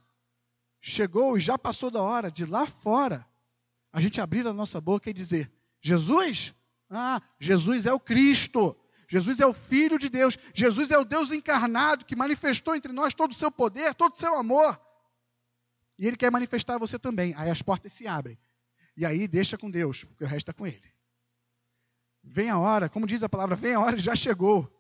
chegou 0.81 1.37
e 1.37 1.41
já 1.41 1.59
passou 1.59 1.91
da 1.91 2.03
hora 2.03 2.31
de 2.31 2.45
lá 2.45 2.67
fora 2.67 3.27
a 3.93 4.01
gente 4.01 4.21
abrir 4.21 4.47
a 4.47 4.53
nossa 4.53 4.81
boca 4.81 5.09
e 5.09 5.15
dizer: 5.15 5.51
Jesus, 5.81 6.55
ah, 6.91 7.23
Jesus 7.41 7.87
é 7.87 7.93
o 7.93 8.01
Cristo. 8.01 8.77
Jesus 9.09 9.41
é 9.41 9.47
o 9.47 9.53
Filho 9.53 9.99
de 9.99 10.09
Deus. 10.09 10.37
Jesus 10.53 10.91
é 10.91 10.99
o 10.99 11.05
Deus 11.05 11.31
encarnado 11.31 12.05
que 12.05 12.17
manifestou 12.17 12.75
entre 12.75 12.93
nós 12.93 13.15
todo 13.15 13.33
o 13.33 13.35
seu 13.35 13.51
poder, 13.51 13.95
todo 13.95 14.15
o 14.15 14.19
seu 14.19 14.35
amor. 14.35 14.81
E 15.99 16.07
Ele 16.07 16.17
quer 16.17 16.31
manifestar 16.31 16.79
você 16.79 16.99
também. 16.99 17.35
Aí 17.37 17.51
as 17.51 17.63
portas 17.63 17.93
se 17.93 18.07
abrem. 18.07 18.39
E 18.97 19.05
aí 19.05 19.29
deixa 19.29 19.57
com 19.57 19.71
Deus, 19.71 20.05
porque 20.05 20.25
o 20.25 20.27
resto 20.27 20.51
está 20.51 20.53
com 20.53 20.67
Ele. 20.67 20.95
Vem 22.23 22.51
a 22.51 22.59
hora, 22.59 22.89
como 22.89 23.07
diz 23.07 23.23
a 23.23 23.29
palavra, 23.29 23.55
vem 23.55 23.75
a 23.75 23.81
hora, 23.81 23.97
já 23.97 24.17
chegou. 24.17 24.73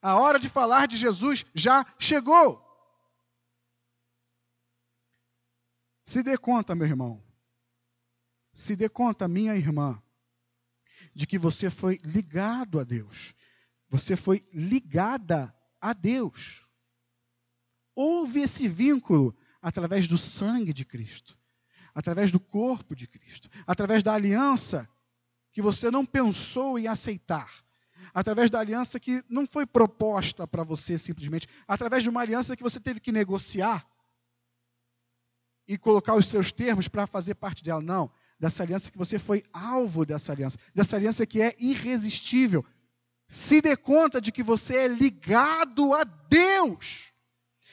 A 0.00 0.16
hora 0.16 0.38
de 0.38 0.48
falar 0.48 0.86
de 0.86 0.96
Jesus 0.96 1.44
já 1.54 1.84
chegou. 1.98 2.64
Se 6.04 6.22
dê 6.22 6.38
conta, 6.38 6.74
meu 6.74 6.86
irmão. 6.86 7.22
Se 8.52 8.76
dê 8.76 8.88
conta, 8.88 9.28
minha 9.28 9.56
irmã, 9.56 10.00
de 11.14 11.26
que 11.26 11.38
você 11.38 11.70
foi 11.70 12.00
ligado 12.04 12.78
a 12.78 12.84
Deus. 12.84 13.34
Você 13.88 14.16
foi 14.16 14.46
ligada 14.52 15.54
a 15.80 15.92
Deus. 15.92 16.66
Houve 17.94 18.40
esse 18.40 18.68
vínculo 18.68 19.36
através 19.60 20.06
do 20.06 20.16
sangue 20.16 20.72
de 20.72 20.84
Cristo, 20.84 21.36
através 21.94 22.30
do 22.30 22.40
corpo 22.40 22.94
de 22.94 23.06
Cristo, 23.06 23.48
através 23.66 24.02
da 24.02 24.14
aliança 24.14 24.88
que 25.52 25.60
você 25.60 25.90
não 25.90 26.06
pensou 26.06 26.78
em 26.78 26.86
aceitar, 26.86 27.52
através 28.14 28.50
da 28.50 28.60
aliança 28.60 29.00
que 29.00 29.22
não 29.28 29.46
foi 29.46 29.66
proposta 29.66 30.46
para 30.46 30.64
você 30.64 30.96
simplesmente, 30.96 31.48
através 31.66 32.02
de 32.02 32.08
uma 32.08 32.20
aliança 32.20 32.56
que 32.56 32.62
você 32.62 32.78
teve 32.78 33.00
que 33.00 33.12
negociar 33.12 33.86
e 35.66 35.76
colocar 35.76 36.14
os 36.14 36.26
seus 36.26 36.50
termos 36.50 36.88
para 36.88 37.06
fazer 37.06 37.34
parte 37.34 37.62
dela. 37.62 37.80
Não, 37.80 38.10
dessa 38.40 38.62
aliança 38.62 38.90
que 38.90 38.96
você 38.96 39.18
foi 39.18 39.44
alvo 39.52 40.06
dessa 40.06 40.32
aliança, 40.32 40.58
dessa 40.74 40.96
aliança 40.96 41.26
que 41.26 41.42
é 41.42 41.54
irresistível. 41.58 42.64
Se 43.28 43.60
dê 43.60 43.76
conta 43.76 44.20
de 44.20 44.32
que 44.32 44.42
você 44.42 44.76
é 44.76 44.88
ligado 44.88 45.94
a 45.94 46.02
Deus. 46.02 47.12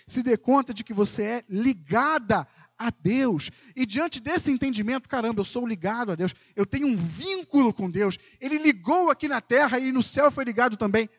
Se 0.06 0.22
dê 0.22 0.38
conta 0.38 0.74
de 0.74 0.84
que 0.84 0.94
você 0.94 1.24
é 1.24 1.46
ligada 1.50 2.46
a 2.78 2.92
Deus. 2.92 3.50
E 3.76 3.86
diante 3.86 4.20
desse 4.20 4.52
entendimento, 4.52 5.10
caramba, 5.10 5.40
eu 5.40 5.46
sou 5.46 5.66
ligado 5.66 6.12
a 6.12 6.16
Deus, 6.16 6.36
eu 6.56 6.66
tenho 6.66 6.88
um 6.88 6.98
vínculo 6.98 7.74
com 7.74 7.90
Deus. 7.90 8.18
Ele 8.40 8.58
ligou 8.58 9.10
aqui 9.10 9.28
na 9.28 9.42
terra 9.42 9.80
e 9.80 9.92
no 9.92 10.04
céu 10.04 10.30
foi 10.30 10.44
ligado 10.44 10.78
também. 10.78 11.10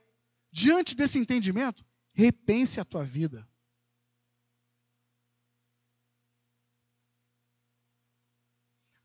Diante 0.52 0.94
desse 0.94 1.18
entendimento, 1.18 1.84
repense 2.12 2.78
a 2.78 2.84
tua 2.84 3.02
vida. 3.02 3.48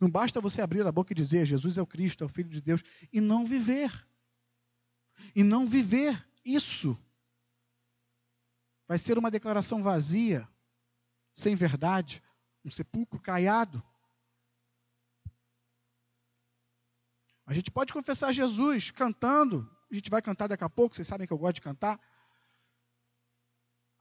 Não 0.03 0.11
basta 0.11 0.41
você 0.41 0.61
abrir 0.61 0.85
a 0.85 0.91
boca 0.91 1.13
e 1.13 1.15
dizer 1.15 1.45
Jesus 1.45 1.77
é 1.77 1.81
o 1.81 1.87
Cristo, 1.87 2.25
é 2.25 2.27
o 2.27 2.29
Filho 2.29 2.49
de 2.49 2.59
Deus, 2.59 2.83
e 3.09 3.21
não 3.21 3.45
viver. 3.45 3.89
E 5.33 5.45
não 5.45 5.65
viver 5.65 6.27
isso. 6.43 7.01
Vai 8.85 8.97
ser 8.97 9.17
uma 9.17 9.31
declaração 9.31 9.81
vazia, 9.81 10.45
sem 11.31 11.55
verdade, 11.55 12.21
um 12.65 12.69
sepulcro 12.69 13.17
caiado. 13.17 13.81
A 17.45 17.53
gente 17.53 17.71
pode 17.71 17.93
confessar 17.93 18.33
Jesus 18.33 18.91
cantando, 18.91 19.73
a 19.89 19.95
gente 19.95 20.09
vai 20.09 20.21
cantar 20.21 20.47
daqui 20.47 20.65
a 20.65 20.69
pouco, 20.69 20.97
vocês 20.97 21.07
sabem 21.07 21.25
que 21.25 21.31
eu 21.31 21.37
gosto 21.37 21.55
de 21.55 21.61
cantar. 21.61 21.97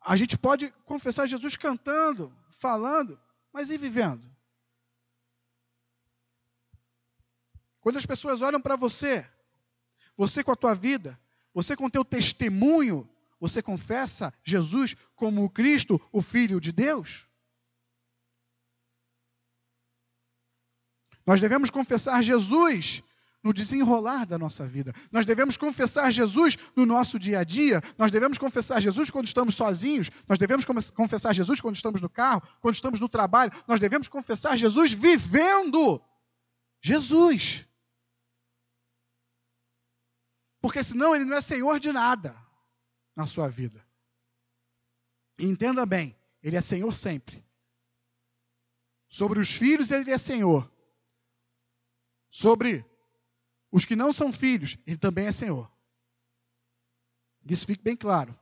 A 0.00 0.16
gente 0.16 0.36
pode 0.36 0.68
confessar 0.84 1.28
Jesus 1.28 1.54
cantando, 1.54 2.36
falando, 2.58 3.20
mas 3.52 3.70
e 3.70 3.78
vivendo? 3.78 4.32
Quando 7.82 7.98
as 7.98 8.06
pessoas 8.06 8.40
olham 8.40 8.60
para 8.60 8.76
você, 8.76 9.28
você 10.16 10.42
com 10.42 10.52
a 10.52 10.56
tua 10.56 10.72
vida, 10.72 11.20
você 11.52 11.76
com 11.76 11.86
o 11.86 11.90
teu 11.90 12.04
testemunho, 12.04 13.06
você 13.40 13.60
confessa 13.60 14.32
Jesus 14.44 14.94
como 15.16 15.44
o 15.44 15.50
Cristo, 15.50 16.00
o 16.12 16.22
Filho 16.22 16.60
de 16.60 16.70
Deus? 16.70 17.26
Nós 21.26 21.40
devemos 21.40 21.70
confessar 21.70 22.22
Jesus 22.22 23.02
no 23.42 23.52
desenrolar 23.52 24.26
da 24.26 24.38
nossa 24.38 24.64
vida. 24.64 24.94
Nós 25.10 25.26
devemos 25.26 25.56
confessar 25.56 26.12
Jesus 26.12 26.56
no 26.76 26.86
nosso 26.86 27.18
dia 27.18 27.40
a 27.40 27.44
dia. 27.44 27.82
Nós 27.98 28.12
devemos 28.12 28.38
confessar 28.38 28.80
Jesus 28.80 29.10
quando 29.10 29.26
estamos 29.26 29.56
sozinhos. 29.56 30.08
Nós 30.28 30.38
devemos 30.38 30.64
confessar 30.94 31.32
Jesus 31.32 31.60
quando 31.60 31.74
estamos 31.74 32.00
no 32.00 32.08
carro, 32.08 32.42
quando 32.60 32.76
estamos 32.76 33.00
no 33.00 33.08
trabalho. 33.08 33.50
Nós 33.66 33.80
devemos 33.80 34.06
confessar 34.06 34.56
Jesus 34.56 34.92
vivendo 34.92 36.00
Jesus. 36.80 37.66
Porque 40.62 40.82
senão 40.82 41.14
ele 41.14 41.26
não 41.26 41.36
é 41.36 41.42
senhor 41.42 41.78
de 41.78 41.92
nada 41.92 42.34
na 43.14 43.26
sua 43.26 43.48
vida. 43.48 43.84
E 45.38 45.44
entenda 45.44 45.84
bem, 45.84 46.16
ele 46.42 46.56
é 46.56 46.60
senhor 46.62 46.94
sempre. 46.94 47.44
Sobre 49.08 49.38
os 49.38 49.50
filhos 49.50 49.90
ele 49.90 50.10
é 50.10 50.16
senhor. 50.16 50.72
Sobre 52.30 52.90
os 53.72 53.86
que 53.86 53.96
não 53.96 54.12
são 54.12 54.30
filhos, 54.30 54.78
ele 54.86 54.98
também 54.98 55.26
é 55.26 55.32
Senhor. 55.32 55.70
Isso 57.44 57.66
fique 57.66 57.82
bem 57.82 57.96
claro. 57.96 58.38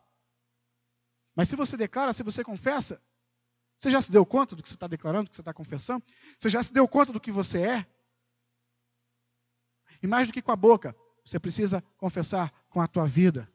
Mas 1.37 1.49
se 1.49 1.55
você 1.55 1.77
declara, 1.77 2.13
se 2.13 2.25
você 2.25 2.43
confessa, 2.43 3.01
você 3.77 3.91
já 3.91 4.03
se 4.03 4.11
deu 4.11 4.27
conta 4.27 4.57
do 4.57 4.63
que 4.63 4.69
você 4.69 4.75
está 4.75 4.89
declarando, 4.89 5.25
do 5.25 5.31
que 5.31 5.37
você 5.37 5.41
está 5.41 5.55
confessando? 5.55 6.05
Você 6.39 6.51
já 6.51 6.63
se 6.63 6.73
deu 6.73 6.87
conta 6.87 7.13
do 7.13 7.21
que 7.21 7.31
você 7.31 7.63
é? 7.63 7.87
E 10.03 10.07
mais 10.07 10.27
do 10.27 10.33
que 10.33 10.43
com 10.43 10.51
a 10.53 10.57
boca, 10.57 10.95
você 11.25 11.39
precisa 11.39 11.83
confessar 11.97 12.53
com 12.69 12.81
a 12.81 12.87
tua 12.87 13.07
vida. 13.07 13.49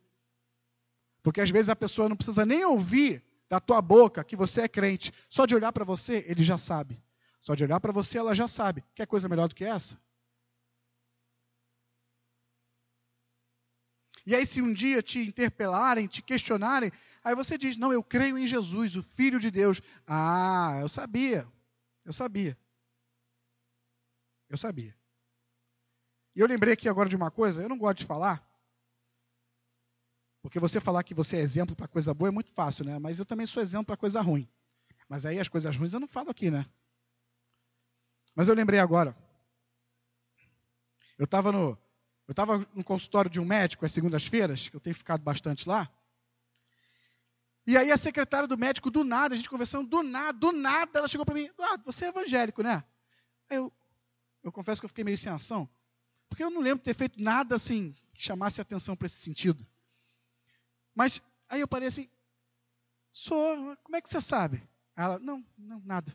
Porque 1.22 1.42
às 1.42 1.50
vezes 1.50 1.70
a 1.70 1.76
pessoa 1.76 2.08
não 2.08 2.16
precisa 2.16 2.46
nem 2.46 2.64
ouvir 2.64 3.24
da 3.50 3.60
tua 3.60 3.82
boca 3.82 4.24
que 4.24 4.36
você 4.36 4.62
é 4.62 4.68
crente. 4.68 5.12
Só 5.30 5.46
de 5.46 5.56
olhar 5.56 5.72
para 5.72 5.86
você, 5.86 6.24
ele 6.28 6.44
já 6.44 6.58
sabe. 6.58 7.02
Só 7.42 7.56
de 7.56 7.64
olhar 7.64 7.80
para 7.80 7.92
você, 7.92 8.18
ela 8.18 8.34
já 8.34 8.48
sabe. 8.48 8.84
Quer 8.94 9.06
coisa 9.06 9.30
melhor 9.30 9.48
do 9.48 9.56
que 9.56 9.64
essa? 9.64 10.00
E 14.26 14.34
aí, 14.34 14.46
se 14.46 14.62
um 14.62 14.74
dia 14.74 15.04
te 15.04 15.20
interpelarem, 15.20 16.08
te 16.08 16.22
questionarem, 16.24 16.92
aí 17.24 17.36
você 17.36 17.58
diz: 17.58 17.78
Não, 17.78 17.94
eu 17.94 18.04
creio 18.04 18.38
em 18.38 18.48
Jesus, 18.48 18.96
o 18.96 19.04
Filho 19.04 19.40
de 19.40 19.52
Deus. 19.52 19.82
Ah, 20.08 20.80
eu 20.82 20.90
sabia. 20.90 21.48
Eu 22.04 22.12
sabia. 22.12 22.58
Eu 24.50 24.58
sabia. 24.58 24.96
E 26.36 26.40
eu 26.40 26.48
lembrei 26.48 26.74
aqui 26.74 26.90
agora 26.90 27.08
de 27.08 27.16
uma 27.16 27.32
coisa, 27.32 27.62
eu 27.64 27.70
não 27.70 27.78
gosto 27.78 28.00
de 28.00 28.06
falar, 28.06 28.46
porque 30.42 30.60
você 30.60 30.80
falar 30.80 31.04
que 31.04 31.14
você 31.14 31.38
é 31.38 31.40
exemplo 31.40 31.76
para 31.76 31.88
coisa 31.88 32.14
boa 32.14 32.30
é 32.30 32.32
muito 32.32 32.52
fácil, 32.52 32.86
né? 32.86 33.00
Mas 33.00 33.18
eu 33.18 33.26
também 33.26 33.48
sou 33.48 33.64
exemplo 33.64 33.88
para 33.88 33.98
coisa 33.98 34.22
ruim. 34.22 34.48
Mas 35.10 35.26
aí 35.26 35.40
as 35.40 35.48
coisas 35.48 35.76
ruins 35.76 35.92
eu 35.92 36.00
não 36.00 36.08
falo 36.08 36.30
aqui, 36.30 36.52
né? 36.52 36.68
Mas 38.36 38.48
eu 38.48 38.54
lembrei 38.54 38.80
agora. 38.80 39.18
Eu 41.18 41.24
estava 41.26 41.52
no, 41.52 41.78
no 42.76 42.84
consultório 42.84 43.32
de 43.32 43.40
um 43.40 43.46
médico 43.46 43.88
às 43.88 43.92
segundas-feiras, 43.92 44.70
que 44.70 44.76
eu 44.76 44.80
tenho 44.80 44.96
ficado 44.96 45.24
bastante 45.24 45.68
lá. 45.68 45.90
E 47.66 47.76
aí 47.76 47.92
a 47.92 47.98
secretária 47.98 48.48
do 48.48 48.58
médico, 48.58 48.92
do 48.92 49.04
nada, 49.04 49.34
a 49.34 49.38
gente 49.38 49.50
conversando, 49.50 49.90
do 49.90 50.04
nada, 50.04 50.38
do 50.38 50.52
nada, 50.52 51.00
ela 51.00 51.08
chegou 51.08 51.26
para 51.26 51.34
mim, 51.34 51.50
ah, 51.60 51.78
você 51.84 52.06
é 52.06 52.10
evangélico, 52.10 52.62
né? 52.62 52.84
Eu, 53.50 53.74
eu 54.44 54.52
confesso 54.52 54.80
que 54.80 54.86
eu 54.86 54.90
fiquei 54.90 55.04
meio 55.04 55.18
sem 55.18 55.32
ação, 55.32 55.68
porque 56.36 56.44
eu 56.44 56.50
não 56.50 56.60
lembro 56.60 56.80
de 56.80 56.84
ter 56.84 56.94
feito 56.94 57.18
nada 57.18 57.56
assim 57.56 57.96
que 58.14 58.22
chamasse 58.22 58.60
atenção 58.60 58.94
para 58.94 59.06
esse 59.06 59.16
sentido. 59.16 59.66
Mas 60.94 61.22
aí 61.48 61.62
eu 61.62 61.68
parei 61.68 61.88
assim, 61.88 62.10
sou, 63.10 63.78
como 63.78 63.96
é 63.96 64.02
que 64.02 64.10
você 64.10 64.20
sabe? 64.20 64.62
Ela, 64.98 65.18
não, 65.18 65.46
não, 65.58 65.80
nada. 65.86 66.14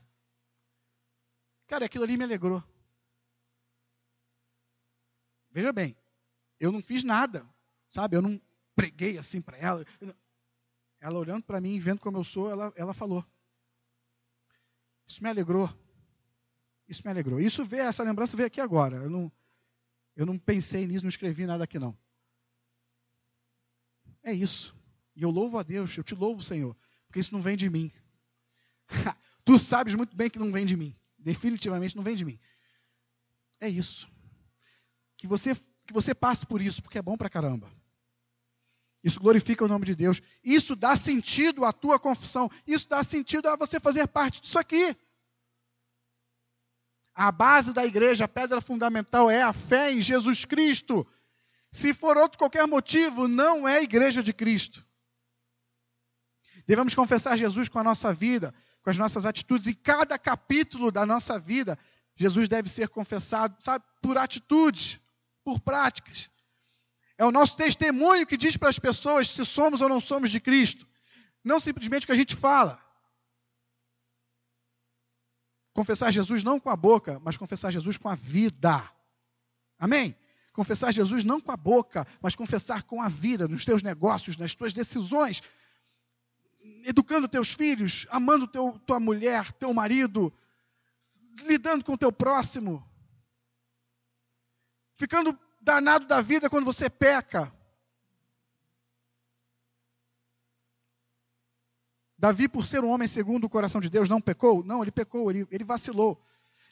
Cara, 1.67 1.87
aquilo 1.87 2.05
ali 2.05 2.19
me 2.19 2.25
alegrou. 2.25 2.63
Veja 5.51 5.73
bem, 5.73 5.97
eu 6.59 6.71
não 6.71 6.83
fiz 6.83 7.03
nada, 7.03 7.49
sabe? 7.89 8.15
Eu 8.15 8.21
não 8.21 8.39
preguei 8.77 9.17
assim 9.17 9.41
para 9.41 9.57
ela. 9.57 9.87
Ela 11.01 11.19
olhando 11.19 11.45
para 11.45 11.63
mim, 11.63 11.79
vendo 11.79 11.99
como 11.99 12.19
eu 12.19 12.25
sou, 12.25 12.51
ela, 12.51 12.71
ela 12.77 12.93
falou. 12.93 13.25
Isso 15.07 15.23
me 15.23 15.31
alegrou. 15.31 15.67
Isso 16.87 17.01
me 17.03 17.11
alegrou. 17.11 17.41
Isso 17.41 17.65
veio, 17.65 17.85
essa 17.85 18.03
lembrança 18.03 18.37
veio 18.37 18.49
aqui 18.49 18.61
agora. 18.61 18.99
Eu 18.99 19.09
não, 19.09 19.33
eu 20.17 20.27
não 20.27 20.39
pensei 20.39 20.87
nisso, 20.87 21.05
não 21.05 21.09
escrevi 21.09 21.47
nada 21.47 21.65
aqui 21.65 21.79
não. 21.79 21.97
É 24.23 24.33
isso. 24.33 24.77
E 25.17 25.23
eu 25.23 25.31
louvo 25.31 25.59
a 25.59 25.63
Deus, 25.63 25.97
eu 25.97 26.05
te 26.05 26.15
louvo, 26.15 26.43
Senhor, 26.43 26.77
porque 27.07 27.21
isso 27.21 27.33
não 27.33 27.43
vem 27.43 27.57
de 27.57 27.69
mim. 27.71 27.91
tu 29.45 29.59
sabes 29.59 29.95
muito 29.95 30.17
bem 30.17 30.31
que 30.31 30.39
não 30.39 30.53
vem 30.53 30.67
de 30.67 30.77
mim. 30.77 30.97
Definitivamente 31.19 31.97
não 31.97 32.03
vem 32.03 32.17
de 32.17 32.25
mim. 32.25 32.39
É 33.61 33.69
isso 33.69 34.09
que 35.21 35.27
você, 35.27 35.55
que 35.87 35.93
você 35.93 36.15
passe 36.15 36.47
por 36.47 36.63
isso, 36.63 36.83
porque 36.83 36.97
é 36.97 37.03
bom 37.03 37.15
pra 37.15 37.29
caramba. 37.29 37.71
Isso 39.05 39.21
glorifica 39.21 39.63
o 39.63 39.69
nome 39.69 39.85
de 39.85 39.95
Deus. 39.95 40.23
Isso 40.43 40.75
dá 40.75 40.97
sentido 40.97 41.63
à 41.67 41.75
tua 41.75 41.99
confissão. 41.99 42.51
Isso 42.67 42.89
dá 42.89 43.05
sentido 43.05 43.47
a 43.49 43.55
você 43.55 43.79
fazer 43.79 44.09
parte 44.09 44.41
disso 44.41 44.59
aqui. 44.59 44.97
A 47.21 47.31
base 47.31 47.75
da 47.75 47.85
igreja, 47.85 48.25
a 48.25 48.29
pedra 48.29 48.63
fundamental 48.63 49.31
é 49.31 49.43
a 49.43 49.53
fé 49.53 49.93
em 49.93 50.01
Jesus 50.01 50.47
Cristo. 50.47 51.07
Se 51.71 51.93
for 51.93 52.17
outro 52.17 52.39
qualquer 52.39 52.67
motivo, 52.67 53.29
não 53.29 53.69
é 53.69 53.83
igreja 53.83 54.23
de 54.23 54.33
Cristo. 54.33 54.83
Devemos 56.67 56.95
confessar 56.95 57.37
Jesus 57.37 57.69
com 57.69 57.79
a 57.79 57.85
nossa 57.85 58.11
vida, 58.15 58.55
com 58.83 58.89
as 58.89 58.97
nossas 58.97 59.27
atitudes. 59.27 59.67
Em 59.67 59.75
cada 59.75 60.19
capítulo 60.19 60.91
da 60.91 61.05
nossa 61.05 61.39
vida, 61.39 61.79
Jesus 62.17 62.49
deve 62.49 62.71
ser 62.71 62.89
confessado, 62.89 63.55
sabe, 63.63 63.85
por 64.01 64.17
atitude 64.17 64.99
por 65.45 65.61
práticas. 65.61 66.31
É 67.19 67.25
o 67.27 67.31
nosso 67.31 67.55
testemunho 67.55 68.27
que 68.27 68.39
diz 68.39 68.57
para 68.57 68.71
as 68.71 68.79
pessoas 68.79 69.29
se 69.29 69.45
somos 69.45 69.83
ou 69.83 69.91
não 69.91 70.01
somos 70.01 70.31
de 70.31 70.41
Cristo. 70.41 70.89
Não 71.45 71.61
simplesmente 71.61 72.05
o 72.05 72.07
que 72.07 72.13
a 72.13 72.17
gente 72.17 72.35
fala. 72.35 72.83
Confessar 75.81 76.11
Jesus 76.11 76.45
não 76.45 76.61
com 76.61 76.69
a 76.69 76.77
boca, 76.77 77.19
mas 77.25 77.39
confessar 77.39 77.71
Jesus 77.71 77.97
com 77.97 78.07
a 78.07 78.15
vida. 78.15 78.87
Amém? 79.79 80.15
Confessar 80.53 80.93
Jesus 80.93 81.25
não 81.25 81.41
com 81.41 81.51
a 81.51 81.57
boca, 81.57 82.07
mas 82.21 82.35
confessar 82.35 82.83
com 82.83 83.01
a 83.01 83.09
vida, 83.09 83.49
nos 83.49 83.65
teus 83.65 83.83
negócios, 83.83 84.37
nas 84.37 84.55
tuas 84.55 84.75
decisões, 84.75 85.43
educando 86.85 87.27
teus 87.27 87.55
filhos, 87.55 88.07
amando 88.11 88.47
teu, 88.47 88.79
tua 88.85 89.01
mulher, 89.01 89.53
teu 89.53 89.73
marido, 89.73 90.31
lidando 91.47 91.83
com 91.83 91.97
teu 91.97 92.13
próximo, 92.13 92.87
ficando 94.97 95.35
danado 95.63 96.05
da 96.07 96.21
vida 96.21 96.51
quando 96.51 96.67
você 96.67 96.91
peca. 96.91 97.51
Davi, 102.21 102.51
por 102.51 102.67
ser 102.67 102.85
um 102.85 102.91
homem 102.91 103.09
segundo 103.09 103.45
o 103.45 103.49
coração 103.49 103.81
de 103.81 103.89
Deus, 103.89 104.07
não 104.07 104.21
pecou? 104.21 104.63
Não, 104.63 104.83
ele 104.83 104.91
pecou, 104.91 105.31
ele, 105.31 105.49
ele 105.51 105.65
vacilou. 105.65 106.23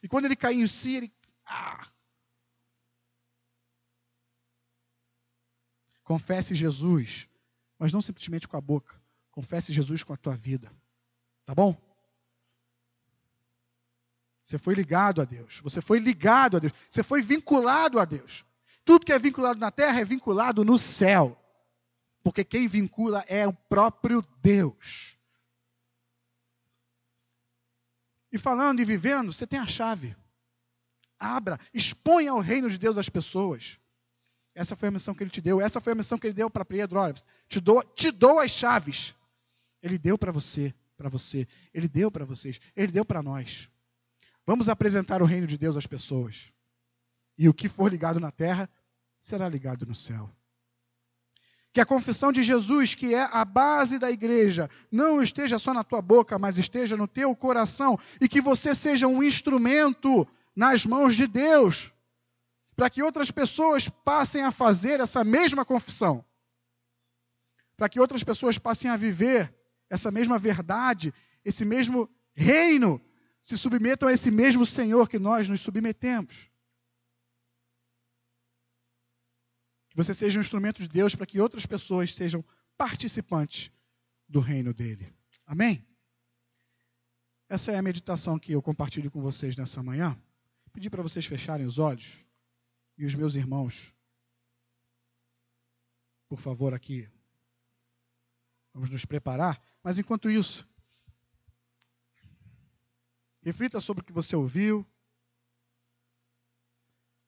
E 0.03 0.07
quando 0.07 0.27
ele 0.27 0.37
caiu 0.37 0.63
em 0.63 0.69
si, 0.69 0.97
ele. 0.97 1.13
Ah! 1.47 1.89
Confesse 6.05 6.55
Jesus, 6.55 7.31
mas 7.79 7.95
não 7.95 8.03
simplesmente 8.03 8.47
com 8.47 8.59
a 8.59 8.61
boca. 8.61 9.01
Confesse 9.31 9.73
Jesus 9.73 10.03
com 10.03 10.13
a 10.13 10.19
tua 10.19 10.37
vida. 10.37 10.71
Tá 11.47 11.55
bom? 11.55 11.75
Você 14.45 14.59
foi 14.59 14.75
ligado 14.75 15.23
a 15.23 15.25
Deus. 15.25 15.61
Você 15.61 15.81
foi 15.81 15.99
ligado 15.99 16.59
a 16.59 16.61
Deus. 16.61 16.75
Você 16.91 17.03
foi 17.03 17.23
vinculado 17.23 17.99
a 17.99 18.05
Deus. 18.05 18.45
Tudo 18.85 19.07
que 19.07 19.13
é 19.15 19.19
vinculado 19.19 19.59
na 19.59 19.71
terra 19.71 19.99
é 19.99 20.05
vinculado 20.05 20.63
no 20.63 20.79
céu. 20.79 21.43
Porque 22.23 22.45
quem 22.45 22.69
vincula 22.69 23.25
é 23.29 23.47
o 23.47 23.53
próprio 23.53 24.23
Deus. 24.43 25.18
E 28.31 28.39
falando 28.39 28.81
e 28.81 28.85
vivendo, 28.85 29.33
você 29.33 29.47
tem 29.47 29.59
a 29.59 29.67
chave. 29.67 30.17
Abra, 31.19 31.59
exponha 31.73 32.35
o 32.35 32.41
reino 32.41 32.71
de 32.71 32.79
Deus 32.79 32.99
às 32.99 33.09
pessoas. 33.09 33.79
Essa 34.55 34.77
foi 34.77 34.89
a 34.89 34.93
missão 34.93 35.15
que 35.15 35.23
ele 35.23 35.31
te 35.31 35.41
deu. 35.41 35.61
Essa 35.61 35.81
foi 35.81 35.93
a 35.93 35.97
missão 35.97 36.19
que 36.19 36.27
ele 36.27 36.35
deu 36.35 36.51
para 36.51 36.65
Pedro. 36.65 36.99
Olha, 36.99 37.15
te 37.49 37.61
dou, 37.61 37.83
te 37.83 38.11
dou 38.11 38.39
as 38.39 38.51
chaves. 38.51 39.15
Ele 39.83 39.99
deu 39.99 40.19
para 40.19 40.33
você, 40.33 40.75
para 40.97 41.09
você. 41.09 41.47
Ele 41.73 41.89
deu 41.89 42.11
para 42.11 42.25
vocês. 42.25 42.61
Ele 42.75 42.93
deu 42.93 43.05
para 43.05 43.23
nós. 43.23 43.69
Vamos 44.45 44.69
apresentar 44.69 45.23
o 45.23 45.27
reino 45.27 45.47
de 45.47 45.57
Deus 45.57 45.77
às 45.77 45.87
pessoas. 45.87 46.53
E 47.37 47.49
o 47.49 47.55
que 47.55 47.69
for 47.69 47.91
ligado 47.91 48.19
na 48.19 48.33
terra 48.33 48.69
será 49.19 49.49
ligado 49.49 49.87
no 49.87 49.95
céu. 49.95 50.31
Que 51.79 51.83
a 51.83 51.87
confissão 51.87 52.33
de 52.33 52.43
Jesus, 52.43 52.97
que 52.97 53.15
é 53.15 53.29
a 53.31 53.45
base 53.45 54.01
da 54.01 54.11
igreja, 54.11 54.69
não 54.91 55.23
esteja 55.23 55.61
só 55.61 55.73
na 55.73 55.85
tua 55.85 56.03
boca, 56.03 56.37
mas 56.37 56.59
esteja 56.59 56.97
no 56.97 57.07
teu 57.07 57.37
coração. 57.37 57.97
E 58.21 58.29
que 58.29 58.41
você 58.41 58.75
seja 58.75 59.07
um 59.07 59.23
instrumento 59.23 60.27
nas 60.57 60.85
mãos 60.85 61.15
de 61.15 61.29
Deus, 61.29 61.93
para 62.75 62.91
que 62.91 63.01
outras 63.01 63.31
pessoas 63.31 63.89
passem 63.89 64.43
a 64.43 64.51
fazer 64.51 64.99
essa 64.99 65.23
mesma 65.23 65.65
confissão. 65.65 66.25
Para 67.77 67.89
que 67.89 68.01
outras 68.01 68.25
pessoas 68.25 68.59
passem 68.59 68.91
a 68.91 68.97
viver 68.97 69.55
essa 69.89 70.11
mesma 70.11 70.37
verdade, 70.37 71.15
esse 71.45 71.65
mesmo 71.65 72.11
reino, 72.35 73.01
se 73.41 73.57
submetam 73.57 74.09
a 74.09 74.13
esse 74.13 74.33
mesmo 74.33 74.67
Senhor 74.67 75.09
que 75.09 75.21
nós 75.21 75.49
nos 75.49 75.61
submetemos. 75.61 76.48
Você 79.99 80.15
seja 80.15 80.39
um 80.39 80.43
instrumento 80.43 80.81
de 80.81 80.89
Deus 80.89 81.17
para 81.17 81.27
que 81.27 81.41
outras 81.41 81.67
pessoas 81.67 82.15
sejam 82.15 82.45
participantes 82.77 83.73
do 84.29 84.39
reino 84.39 84.73
dele. 84.73 85.13
Amém? 85.45 85.85
Essa 87.49 87.73
é 87.73 87.77
a 87.77 87.83
meditação 87.83 88.39
que 88.39 88.53
eu 88.53 88.63
compartilho 88.63 89.11
com 89.11 89.21
vocês 89.21 89.57
nessa 89.57 89.83
manhã. 89.83 90.17
Pedi 90.73 90.89
para 90.89 91.03
vocês 91.03 91.27
fecharem 91.27 91.67
os 91.67 91.79
olhos 91.79 92.25
e 92.97 93.05
os 93.05 93.15
meus 93.17 93.35
irmãos, 93.35 93.93
por 96.29 96.39
favor, 96.39 96.73
aqui. 96.73 97.09
Vamos 98.73 98.91
nos 98.91 99.05
preparar 99.05 99.61
mas 99.83 99.99
enquanto 99.99 100.31
isso, 100.31 100.69
reflita 103.43 103.81
sobre 103.81 104.03
o 104.03 104.05
que 104.05 104.13
você 104.13 104.37
ouviu. 104.37 104.87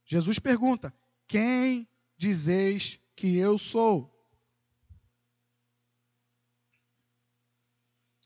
Jesus 0.05 0.39
pergunta: 0.39 0.95
Quem 1.27 1.89
dizeis 2.21 3.01
que 3.17 3.39
eu 3.39 3.57
sou? 3.57 4.15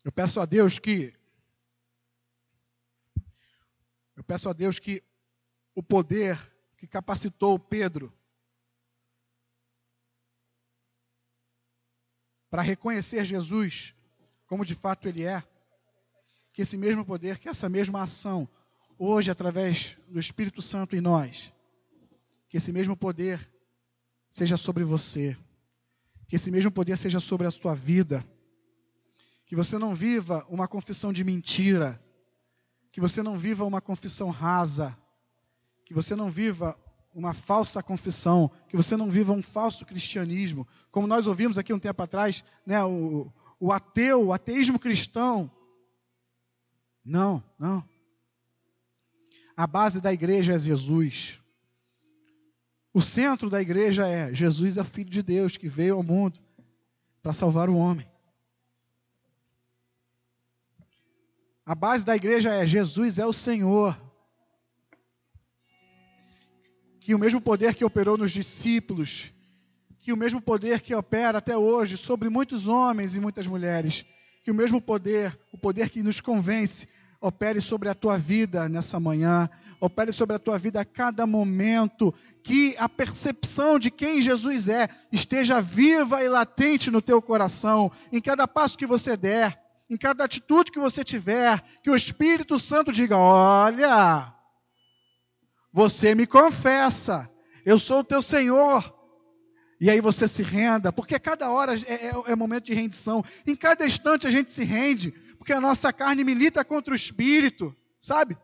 Eu 0.04 0.10
peço 0.10 0.40
a 0.40 0.44
Deus 0.44 0.80
que 0.80 1.14
eu 4.16 4.24
peço 4.24 4.48
a 4.48 4.52
Deus 4.52 4.80
que 4.80 5.02
o 5.76 5.82
poder 5.82 6.36
que 6.76 6.88
capacitou 6.88 7.56
Pedro 7.56 8.12
para 12.50 12.62
reconhecer 12.62 13.24
Jesus 13.24 13.94
como 14.46 14.64
de 14.64 14.74
fato 14.74 15.06
ele 15.08 15.22
é, 15.24 15.42
que 16.52 16.62
esse 16.62 16.76
mesmo 16.76 17.04
poder, 17.04 17.38
que 17.38 17.48
essa 17.48 17.68
mesma 17.68 18.02
ação, 18.02 18.48
hoje, 18.98 19.30
através 19.30 19.96
do 20.08 20.18
Espírito 20.18 20.60
Santo 20.60 20.94
em 20.94 21.00
nós, 21.00 21.52
que 22.48 22.56
esse 22.56 22.72
mesmo 22.72 22.96
poder 22.96 23.53
seja 24.34 24.56
sobre 24.56 24.82
você, 24.82 25.36
que 26.26 26.34
esse 26.34 26.50
mesmo 26.50 26.68
poder 26.68 26.98
seja 26.98 27.20
sobre 27.20 27.46
a 27.46 27.52
sua 27.52 27.72
vida, 27.72 28.24
que 29.46 29.54
você 29.54 29.78
não 29.78 29.94
viva 29.94 30.44
uma 30.48 30.66
confissão 30.66 31.12
de 31.12 31.22
mentira, 31.22 32.02
que 32.90 33.00
você 33.00 33.22
não 33.22 33.38
viva 33.38 33.64
uma 33.64 33.80
confissão 33.80 34.30
rasa, 34.30 34.98
que 35.84 35.94
você 35.94 36.16
não 36.16 36.32
viva 36.32 36.76
uma 37.14 37.32
falsa 37.32 37.80
confissão, 37.80 38.50
que 38.68 38.76
você 38.76 38.96
não 38.96 39.08
viva 39.08 39.32
um 39.32 39.40
falso 39.40 39.86
cristianismo, 39.86 40.66
como 40.90 41.06
nós 41.06 41.28
ouvimos 41.28 41.56
aqui 41.56 41.72
um 41.72 41.78
tempo 41.78 42.02
atrás, 42.02 42.42
né, 42.66 42.82
o, 42.82 43.32
o 43.60 43.70
ateu, 43.70 44.26
o 44.26 44.32
ateísmo 44.32 44.80
cristão. 44.80 45.48
Não, 47.04 47.40
não. 47.56 47.88
A 49.56 49.64
base 49.64 50.00
da 50.00 50.12
igreja 50.12 50.54
é 50.54 50.58
Jesus. 50.58 51.40
O 52.94 53.02
centro 53.02 53.50
da 53.50 53.60
igreja 53.60 54.08
é 54.08 54.32
Jesus 54.32 54.78
é 54.78 54.84
filho 54.84 55.10
de 55.10 55.22
Deus 55.22 55.58
que 55.58 55.68
veio 55.68 55.96
ao 55.96 56.02
mundo 56.02 56.40
para 57.22 57.34
salvar 57.34 57.68
o 57.68 57.76
homem. 57.76 58.08
A 61.66 61.74
base 61.74 62.06
da 62.06 62.16
igreja 62.16 62.54
é 62.54 62.66
Jesus 62.66 63.18
é 63.18 63.26
o 63.26 63.32
Senhor. 63.32 64.00
Que 67.00 67.14
o 67.14 67.18
mesmo 67.18 67.40
poder 67.40 67.74
que 67.74 67.84
operou 67.84 68.16
nos 68.16 68.30
discípulos 68.30 69.34
que 70.04 70.12
o 70.12 70.16
mesmo 70.18 70.38
poder 70.38 70.82
que 70.82 70.94
opera 70.94 71.38
até 71.38 71.56
hoje 71.56 71.96
sobre 71.96 72.28
muitos 72.28 72.68
homens 72.68 73.16
e 73.16 73.20
muitas 73.20 73.46
mulheres, 73.46 74.04
que 74.42 74.50
o 74.50 74.54
mesmo 74.54 74.78
poder, 74.78 75.34
o 75.50 75.56
poder 75.56 75.88
que 75.88 76.02
nos 76.02 76.20
convence, 76.20 76.86
opere 77.18 77.58
sobre 77.58 77.88
a 77.88 77.94
tua 77.94 78.18
vida 78.18 78.68
nessa 78.68 79.00
manhã, 79.00 79.48
opere 79.84 80.12
sobre 80.12 80.36
a 80.36 80.38
tua 80.38 80.58
vida 80.58 80.80
a 80.80 80.84
cada 80.84 81.26
momento, 81.26 82.14
que 82.42 82.74
a 82.78 82.88
percepção 82.88 83.78
de 83.78 83.90
quem 83.90 84.22
Jesus 84.22 84.68
é 84.68 84.88
esteja 85.12 85.60
viva 85.60 86.22
e 86.22 86.28
latente 86.28 86.90
no 86.90 87.02
teu 87.02 87.20
coração, 87.20 87.92
em 88.12 88.20
cada 88.20 88.48
passo 88.48 88.78
que 88.78 88.86
você 88.86 89.16
der, 89.16 89.60
em 89.88 89.96
cada 89.96 90.24
atitude 90.24 90.72
que 90.72 90.78
você 90.78 91.04
tiver, 91.04 91.62
que 91.82 91.90
o 91.90 91.96
Espírito 91.96 92.58
Santo 92.58 92.90
diga: 92.90 93.16
Olha, 93.16 94.32
você 95.72 96.14
me 96.14 96.26
confessa, 96.26 97.30
eu 97.64 97.78
sou 97.78 97.98
o 97.98 98.04
teu 98.04 98.22
Senhor, 98.22 98.94
e 99.80 99.90
aí 99.90 100.00
você 100.00 100.26
se 100.26 100.42
renda, 100.42 100.92
porque 100.92 101.18
cada 101.18 101.50
hora 101.50 101.76
é, 101.76 102.08
é, 102.08 102.12
é, 102.28 102.36
momento 102.36 102.64
de 102.64 102.74
rendição. 102.74 103.22
Em 103.46 103.54
cada 103.54 103.84
instante 103.86 104.26
a 104.26 104.30
gente 104.30 104.50
se 104.50 104.64
rende, 104.64 105.10
porque 105.36 105.52
a 105.52 105.60
nossa 105.60 105.92
carne 105.92 106.24
milita 106.24 106.64
contra 106.64 106.94
o 106.94 106.96
espírito, 106.96 107.74
sabe? 108.00 108.34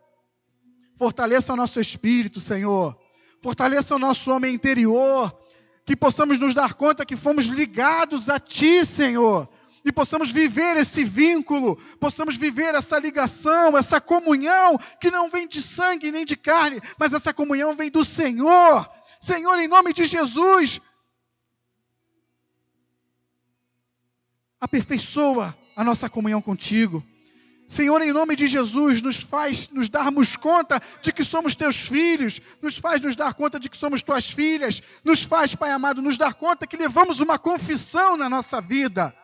Fortaleça 1.01 1.53
o 1.53 1.55
nosso 1.55 1.79
espírito, 1.79 2.39
Senhor. 2.39 2.95
Fortaleça 3.41 3.95
o 3.95 3.97
nosso 3.97 4.29
homem 4.29 4.53
interior. 4.53 5.35
Que 5.83 5.95
possamos 5.95 6.37
nos 6.37 6.53
dar 6.53 6.75
conta 6.75 7.07
que 7.07 7.15
fomos 7.15 7.47
ligados 7.47 8.29
a 8.29 8.39
Ti, 8.39 8.85
Senhor. 8.85 9.49
E 9.83 9.91
possamos 9.91 10.29
viver 10.29 10.77
esse 10.77 11.03
vínculo, 11.03 11.75
possamos 11.99 12.35
viver 12.37 12.75
essa 12.75 12.99
ligação, 12.99 13.75
essa 13.75 13.99
comunhão, 13.99 14.77
que 14.99 15.09
não 15.09 15.27
vem 15.27 15.47
de 15.47 15.63
sangue 15.63 16.11
nem 16.11 16.23
de 16.23 16.37
carne, 16.37 16.79
mas 16.99 17.13
essa 17.13 17.33
comunhão 17.33 17.75
vem 17.75 17.89
do 17.89 18.05
Senhor. 18.05 18.87
Senhor, 19.19 19.57
em 19.57 19.67
nome 19.67 19.93
de 19.93 20.05
Jesus, 20.05 20.79
aperfeiçoa 24.59 25.57
a 25.75 25.83
nossa 25.83 26.07
comunhão 26.07 26.43
contigo. 26.43 27.03
Senhor, 27.71 28.01
em 28.01 28.11
nome 28.11 28.35
de 28.35 28.47
Jesus, 28.47 29.01
nos 29.01 29.15
faz 29.15 29.69
nos 29.69 29.87
darmos 29.87 30.35
conta 30.35 30.81
de 31.01 31.13
que 31.13 31.23
somos 31.23 31.55
teus 31.55 31.77
filhos, 31.77 32.41
nos 32.61 32.77
faz 32.77 32.99
nos 32.99 33.15
dar 33.15 33.33
conta 33.33 33.57
de 33.57 33.69
que 33.69 33.77
somos 33.77 34.03
tuas 34.03 34.29
filhas, 34.29 34.83
nos 35.05 35.23
faz, 35.23 35.55
Pai 35.55 35.71
amado, 35.71 36.01
nos 36.01 36.17
dar 36.17 36.33
conta 36.33 36.67
que 36.67 36.75
levamos 36.75 37.21
uma 37.21 37.39
confissão 37.39 38.17
na 38.17 38.29
nossa 38.29 38.59
vida. 38.59 39.15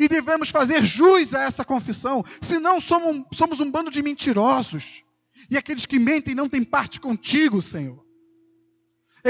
E 0.00 0.08
devemos 0.08 0.48
fazer 0.48 0.82
jus 0.82 1.32
a 1.32 1.42
essa 1.42 1.64
confissão, 1.64 2.24
senão 2.40 2.80
somos, 2.80 3.24
somos 3.32 3.60
um 3.60 3.70
bando 3.70 3.88
de 3.88 4.02
mentirosos. 4.02 5.04
E 5.48 5.56
aqueles 5.56 5.86
que 5.86 6.00
mentem 6.00 6.34
não 6.34 6.48
têm 6.48 6.64
parte 6.64 6.98
contigo, 6.98 7.62
Senhor. 7.62 8.04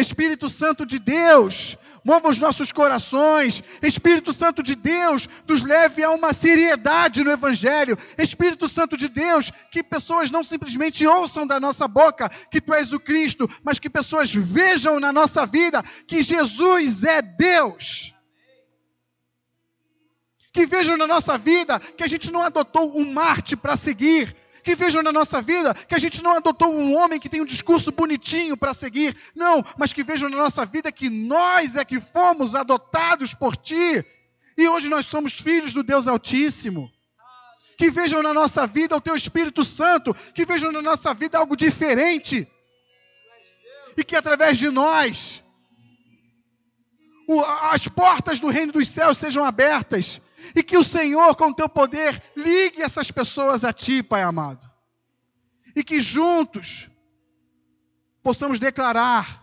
Espírito 0.00 0.48
Santo 0.48 0.84
de 0.84 0.98
Deus, 0.98 1.78
mova 2.04 2.28
os 2.28 2.38
nossos 2.38 2.70
corações. 2.70 3.64
Espírito 3.82 4.32
Santo 4.32 4.62
de 4.62 4.74
Deus, 4.74 5.28
nos 5.48 5.62
leve 5.62 6.04
a 6.04 6.10
uma 6.10 6.32
seriedade 6.32 7.24
no 7.24 7.30
Evangelho. 7.32 7.98
Espírito 8.16 8.68
Santo 8.68 8.96
de 8.96 9.08
Deus, 9.08 9.50
que 9.70 9.82
pessoas 9.82 10.30
não 10.30 10.44
simplesmente 10.44 11.06
ouçam 11.06 11.46
da 11.46 11.58
nossa 11.58 11.88
boca 11.88 12.28
que 12.50 12.60
Tu 12.60 12.74
és 12.74 12.92
o 12.92 13.00
Cristo, 13.00 13.48
mas 13.64 13.78
que 13.78 13.90
pessoas 13.90 14.32
vejam 14.32 15.00
na 15.00 15.12
nossa 15.12 15.44
vida 15.46 15.82
que 16.06 16.22
Jesus 16.22 17.02
é 17.02 17.22
Deus. 17.22 18.14
Que 20.52 20.64
vejam 20.64 20.96
na 20.96 21.06
nossa 21.06 21.36
vida 21.36 21.80
que 21.80 22.04
a 22.04 22.08
gente 22.08 22.30
não 22.30 22.42
adotou 22.42 22.96
um 22.98 23.12
Marte 23.12 23.56
para 23.56 23.76
seguir, 23.76 24.34
que 24.66 24.74
vejam 24.74 25.00
na 25.00 25.12
nossa 25.12 25.40
vida 25.40 25.72
que 25.72 25.94
a 25.94 25.98
gente 25.98 26.20
não 26.20 26.32
adotou 26.32 26.74
um 26.74 26.96
homem 26.96 27.20
que 27.20 27.28
tem 27.28 27.40
um 27.40 27.44
discurso 27.44 27.92
bonitinho 27.92 28.56
para 28.56 28.74
seguir, 28.74 29.16
não, 29.32 29.64
mas 29.78 29.92
que 29.92 30.02
vejam 30.02 30.28
na 30.28 30.36
nossa 30.36 30.66
vida 30.66 30.90
que 30.90 31.08
nós 31.08 31.76
é 31.76 31.84
que 31.84 32.00
fomos 32.00 32.52
adotados 32.52 33.32
por 33.32 33.56
Ti, 33.56 34.04
e 34.58 34.68
hoje 34.68 34.88
nós 34.88 35.06
somos 35.06 35.34
filhos 35.34 35.72
do 35.72 35.84
Deus 35.84 36.08
Altíssimo. 36.08 36.90
Que 37.78 37.92
vejam 37.92 38.20
na 38.24 38.34
nossa 38.34 38.66
vida 38.66 38.96
o 38.96 39.00
Teu 39.00 39.14
Espírito 39.14 39.62
Santo, 39.62 40.12
que 40.34 40.44
vejam 40.44 40.72
na 40.72 40.82
nossa 40.82 41.14
vida 41.14 41.38
algo 41.38 41.56
diferente, 41.56 42.48
e 43.96 44.02
que 44.02 44.16
através 44.16 44.58
de 44.58 44.68
nós, 44.68 45.44
as 47.70 47.86
portas 47.86 48.40
do 48.40 48.48
reino 48.48 48.72
dos 48.72 48.88
céus 48.88 49.16
sejam 49.16 49.44
abertas 49.44 50.20
e 50.54 50.62
que 50.62 50.76
o 50.76 50.84
Senhor, 50.84 51.34
com 51.36 51.48
o 51.48 51.54
teu 51.54 51.68
poder, 51.68 52.22
ligue 52.36 52.82
essas 52.82 53.10
pessoas 53.10 53.64
a 53.64 53.72
ti, 53.72 54.02
Pai 54.02 54.22
amado. 54.22 54.64
E 55.74 55.82
que 55.82 56.00
juntos 56.00 56.90
possamos 58.22 58.58
declarar: 58.58 59.42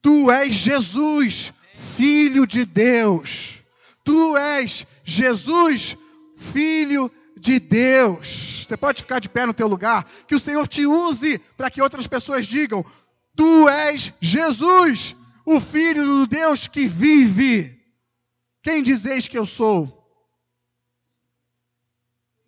Tu 0.00 0.30
és 0.30 0.54
Jesus, 0.54 1.52
Filho 1.96 2.46
de 2.46 2.64
Deus. 2.64 3.62
Tu 4.04 4.36
és 4.36 4.86
Jesus, 5.04 5.96
Filho 6.36 7.10
de 7.36 7.58
Deus. 7.58 8.64
Você 8.66 8.76
pode 8.76 9.02
ficar 9.02 9.20
de 9.20 9.28
pé 9.28 9.46
no 9.46 9.54
teu 9.54 9.68
lugar. 9.68 10.06
Que 10.26 10.34
o 10.34 10.40
Senhor 10.40 10.66
te 10.66 10.86
use 10.86 11.38
para 11.56 11.70
que 11.70 11.82
outras 11.82 12.06
pessoas 12.06 12.46
digam: 12.46 12.84
Tu 13.34 13.68
és 13.68 14.12
Jesus, 14.20 15.14
o 15.44 15.60
Filho 15.60 16.04
do 16.04 16.26
Deus 16.26 16.66
que 16.66 16.86
vive. 16.86 17.75
Quem 18.66 18.82
dizeis 18.82 19.28
que 19.28 19.38
eu 19.38 19.46
sou? 19.46 19.95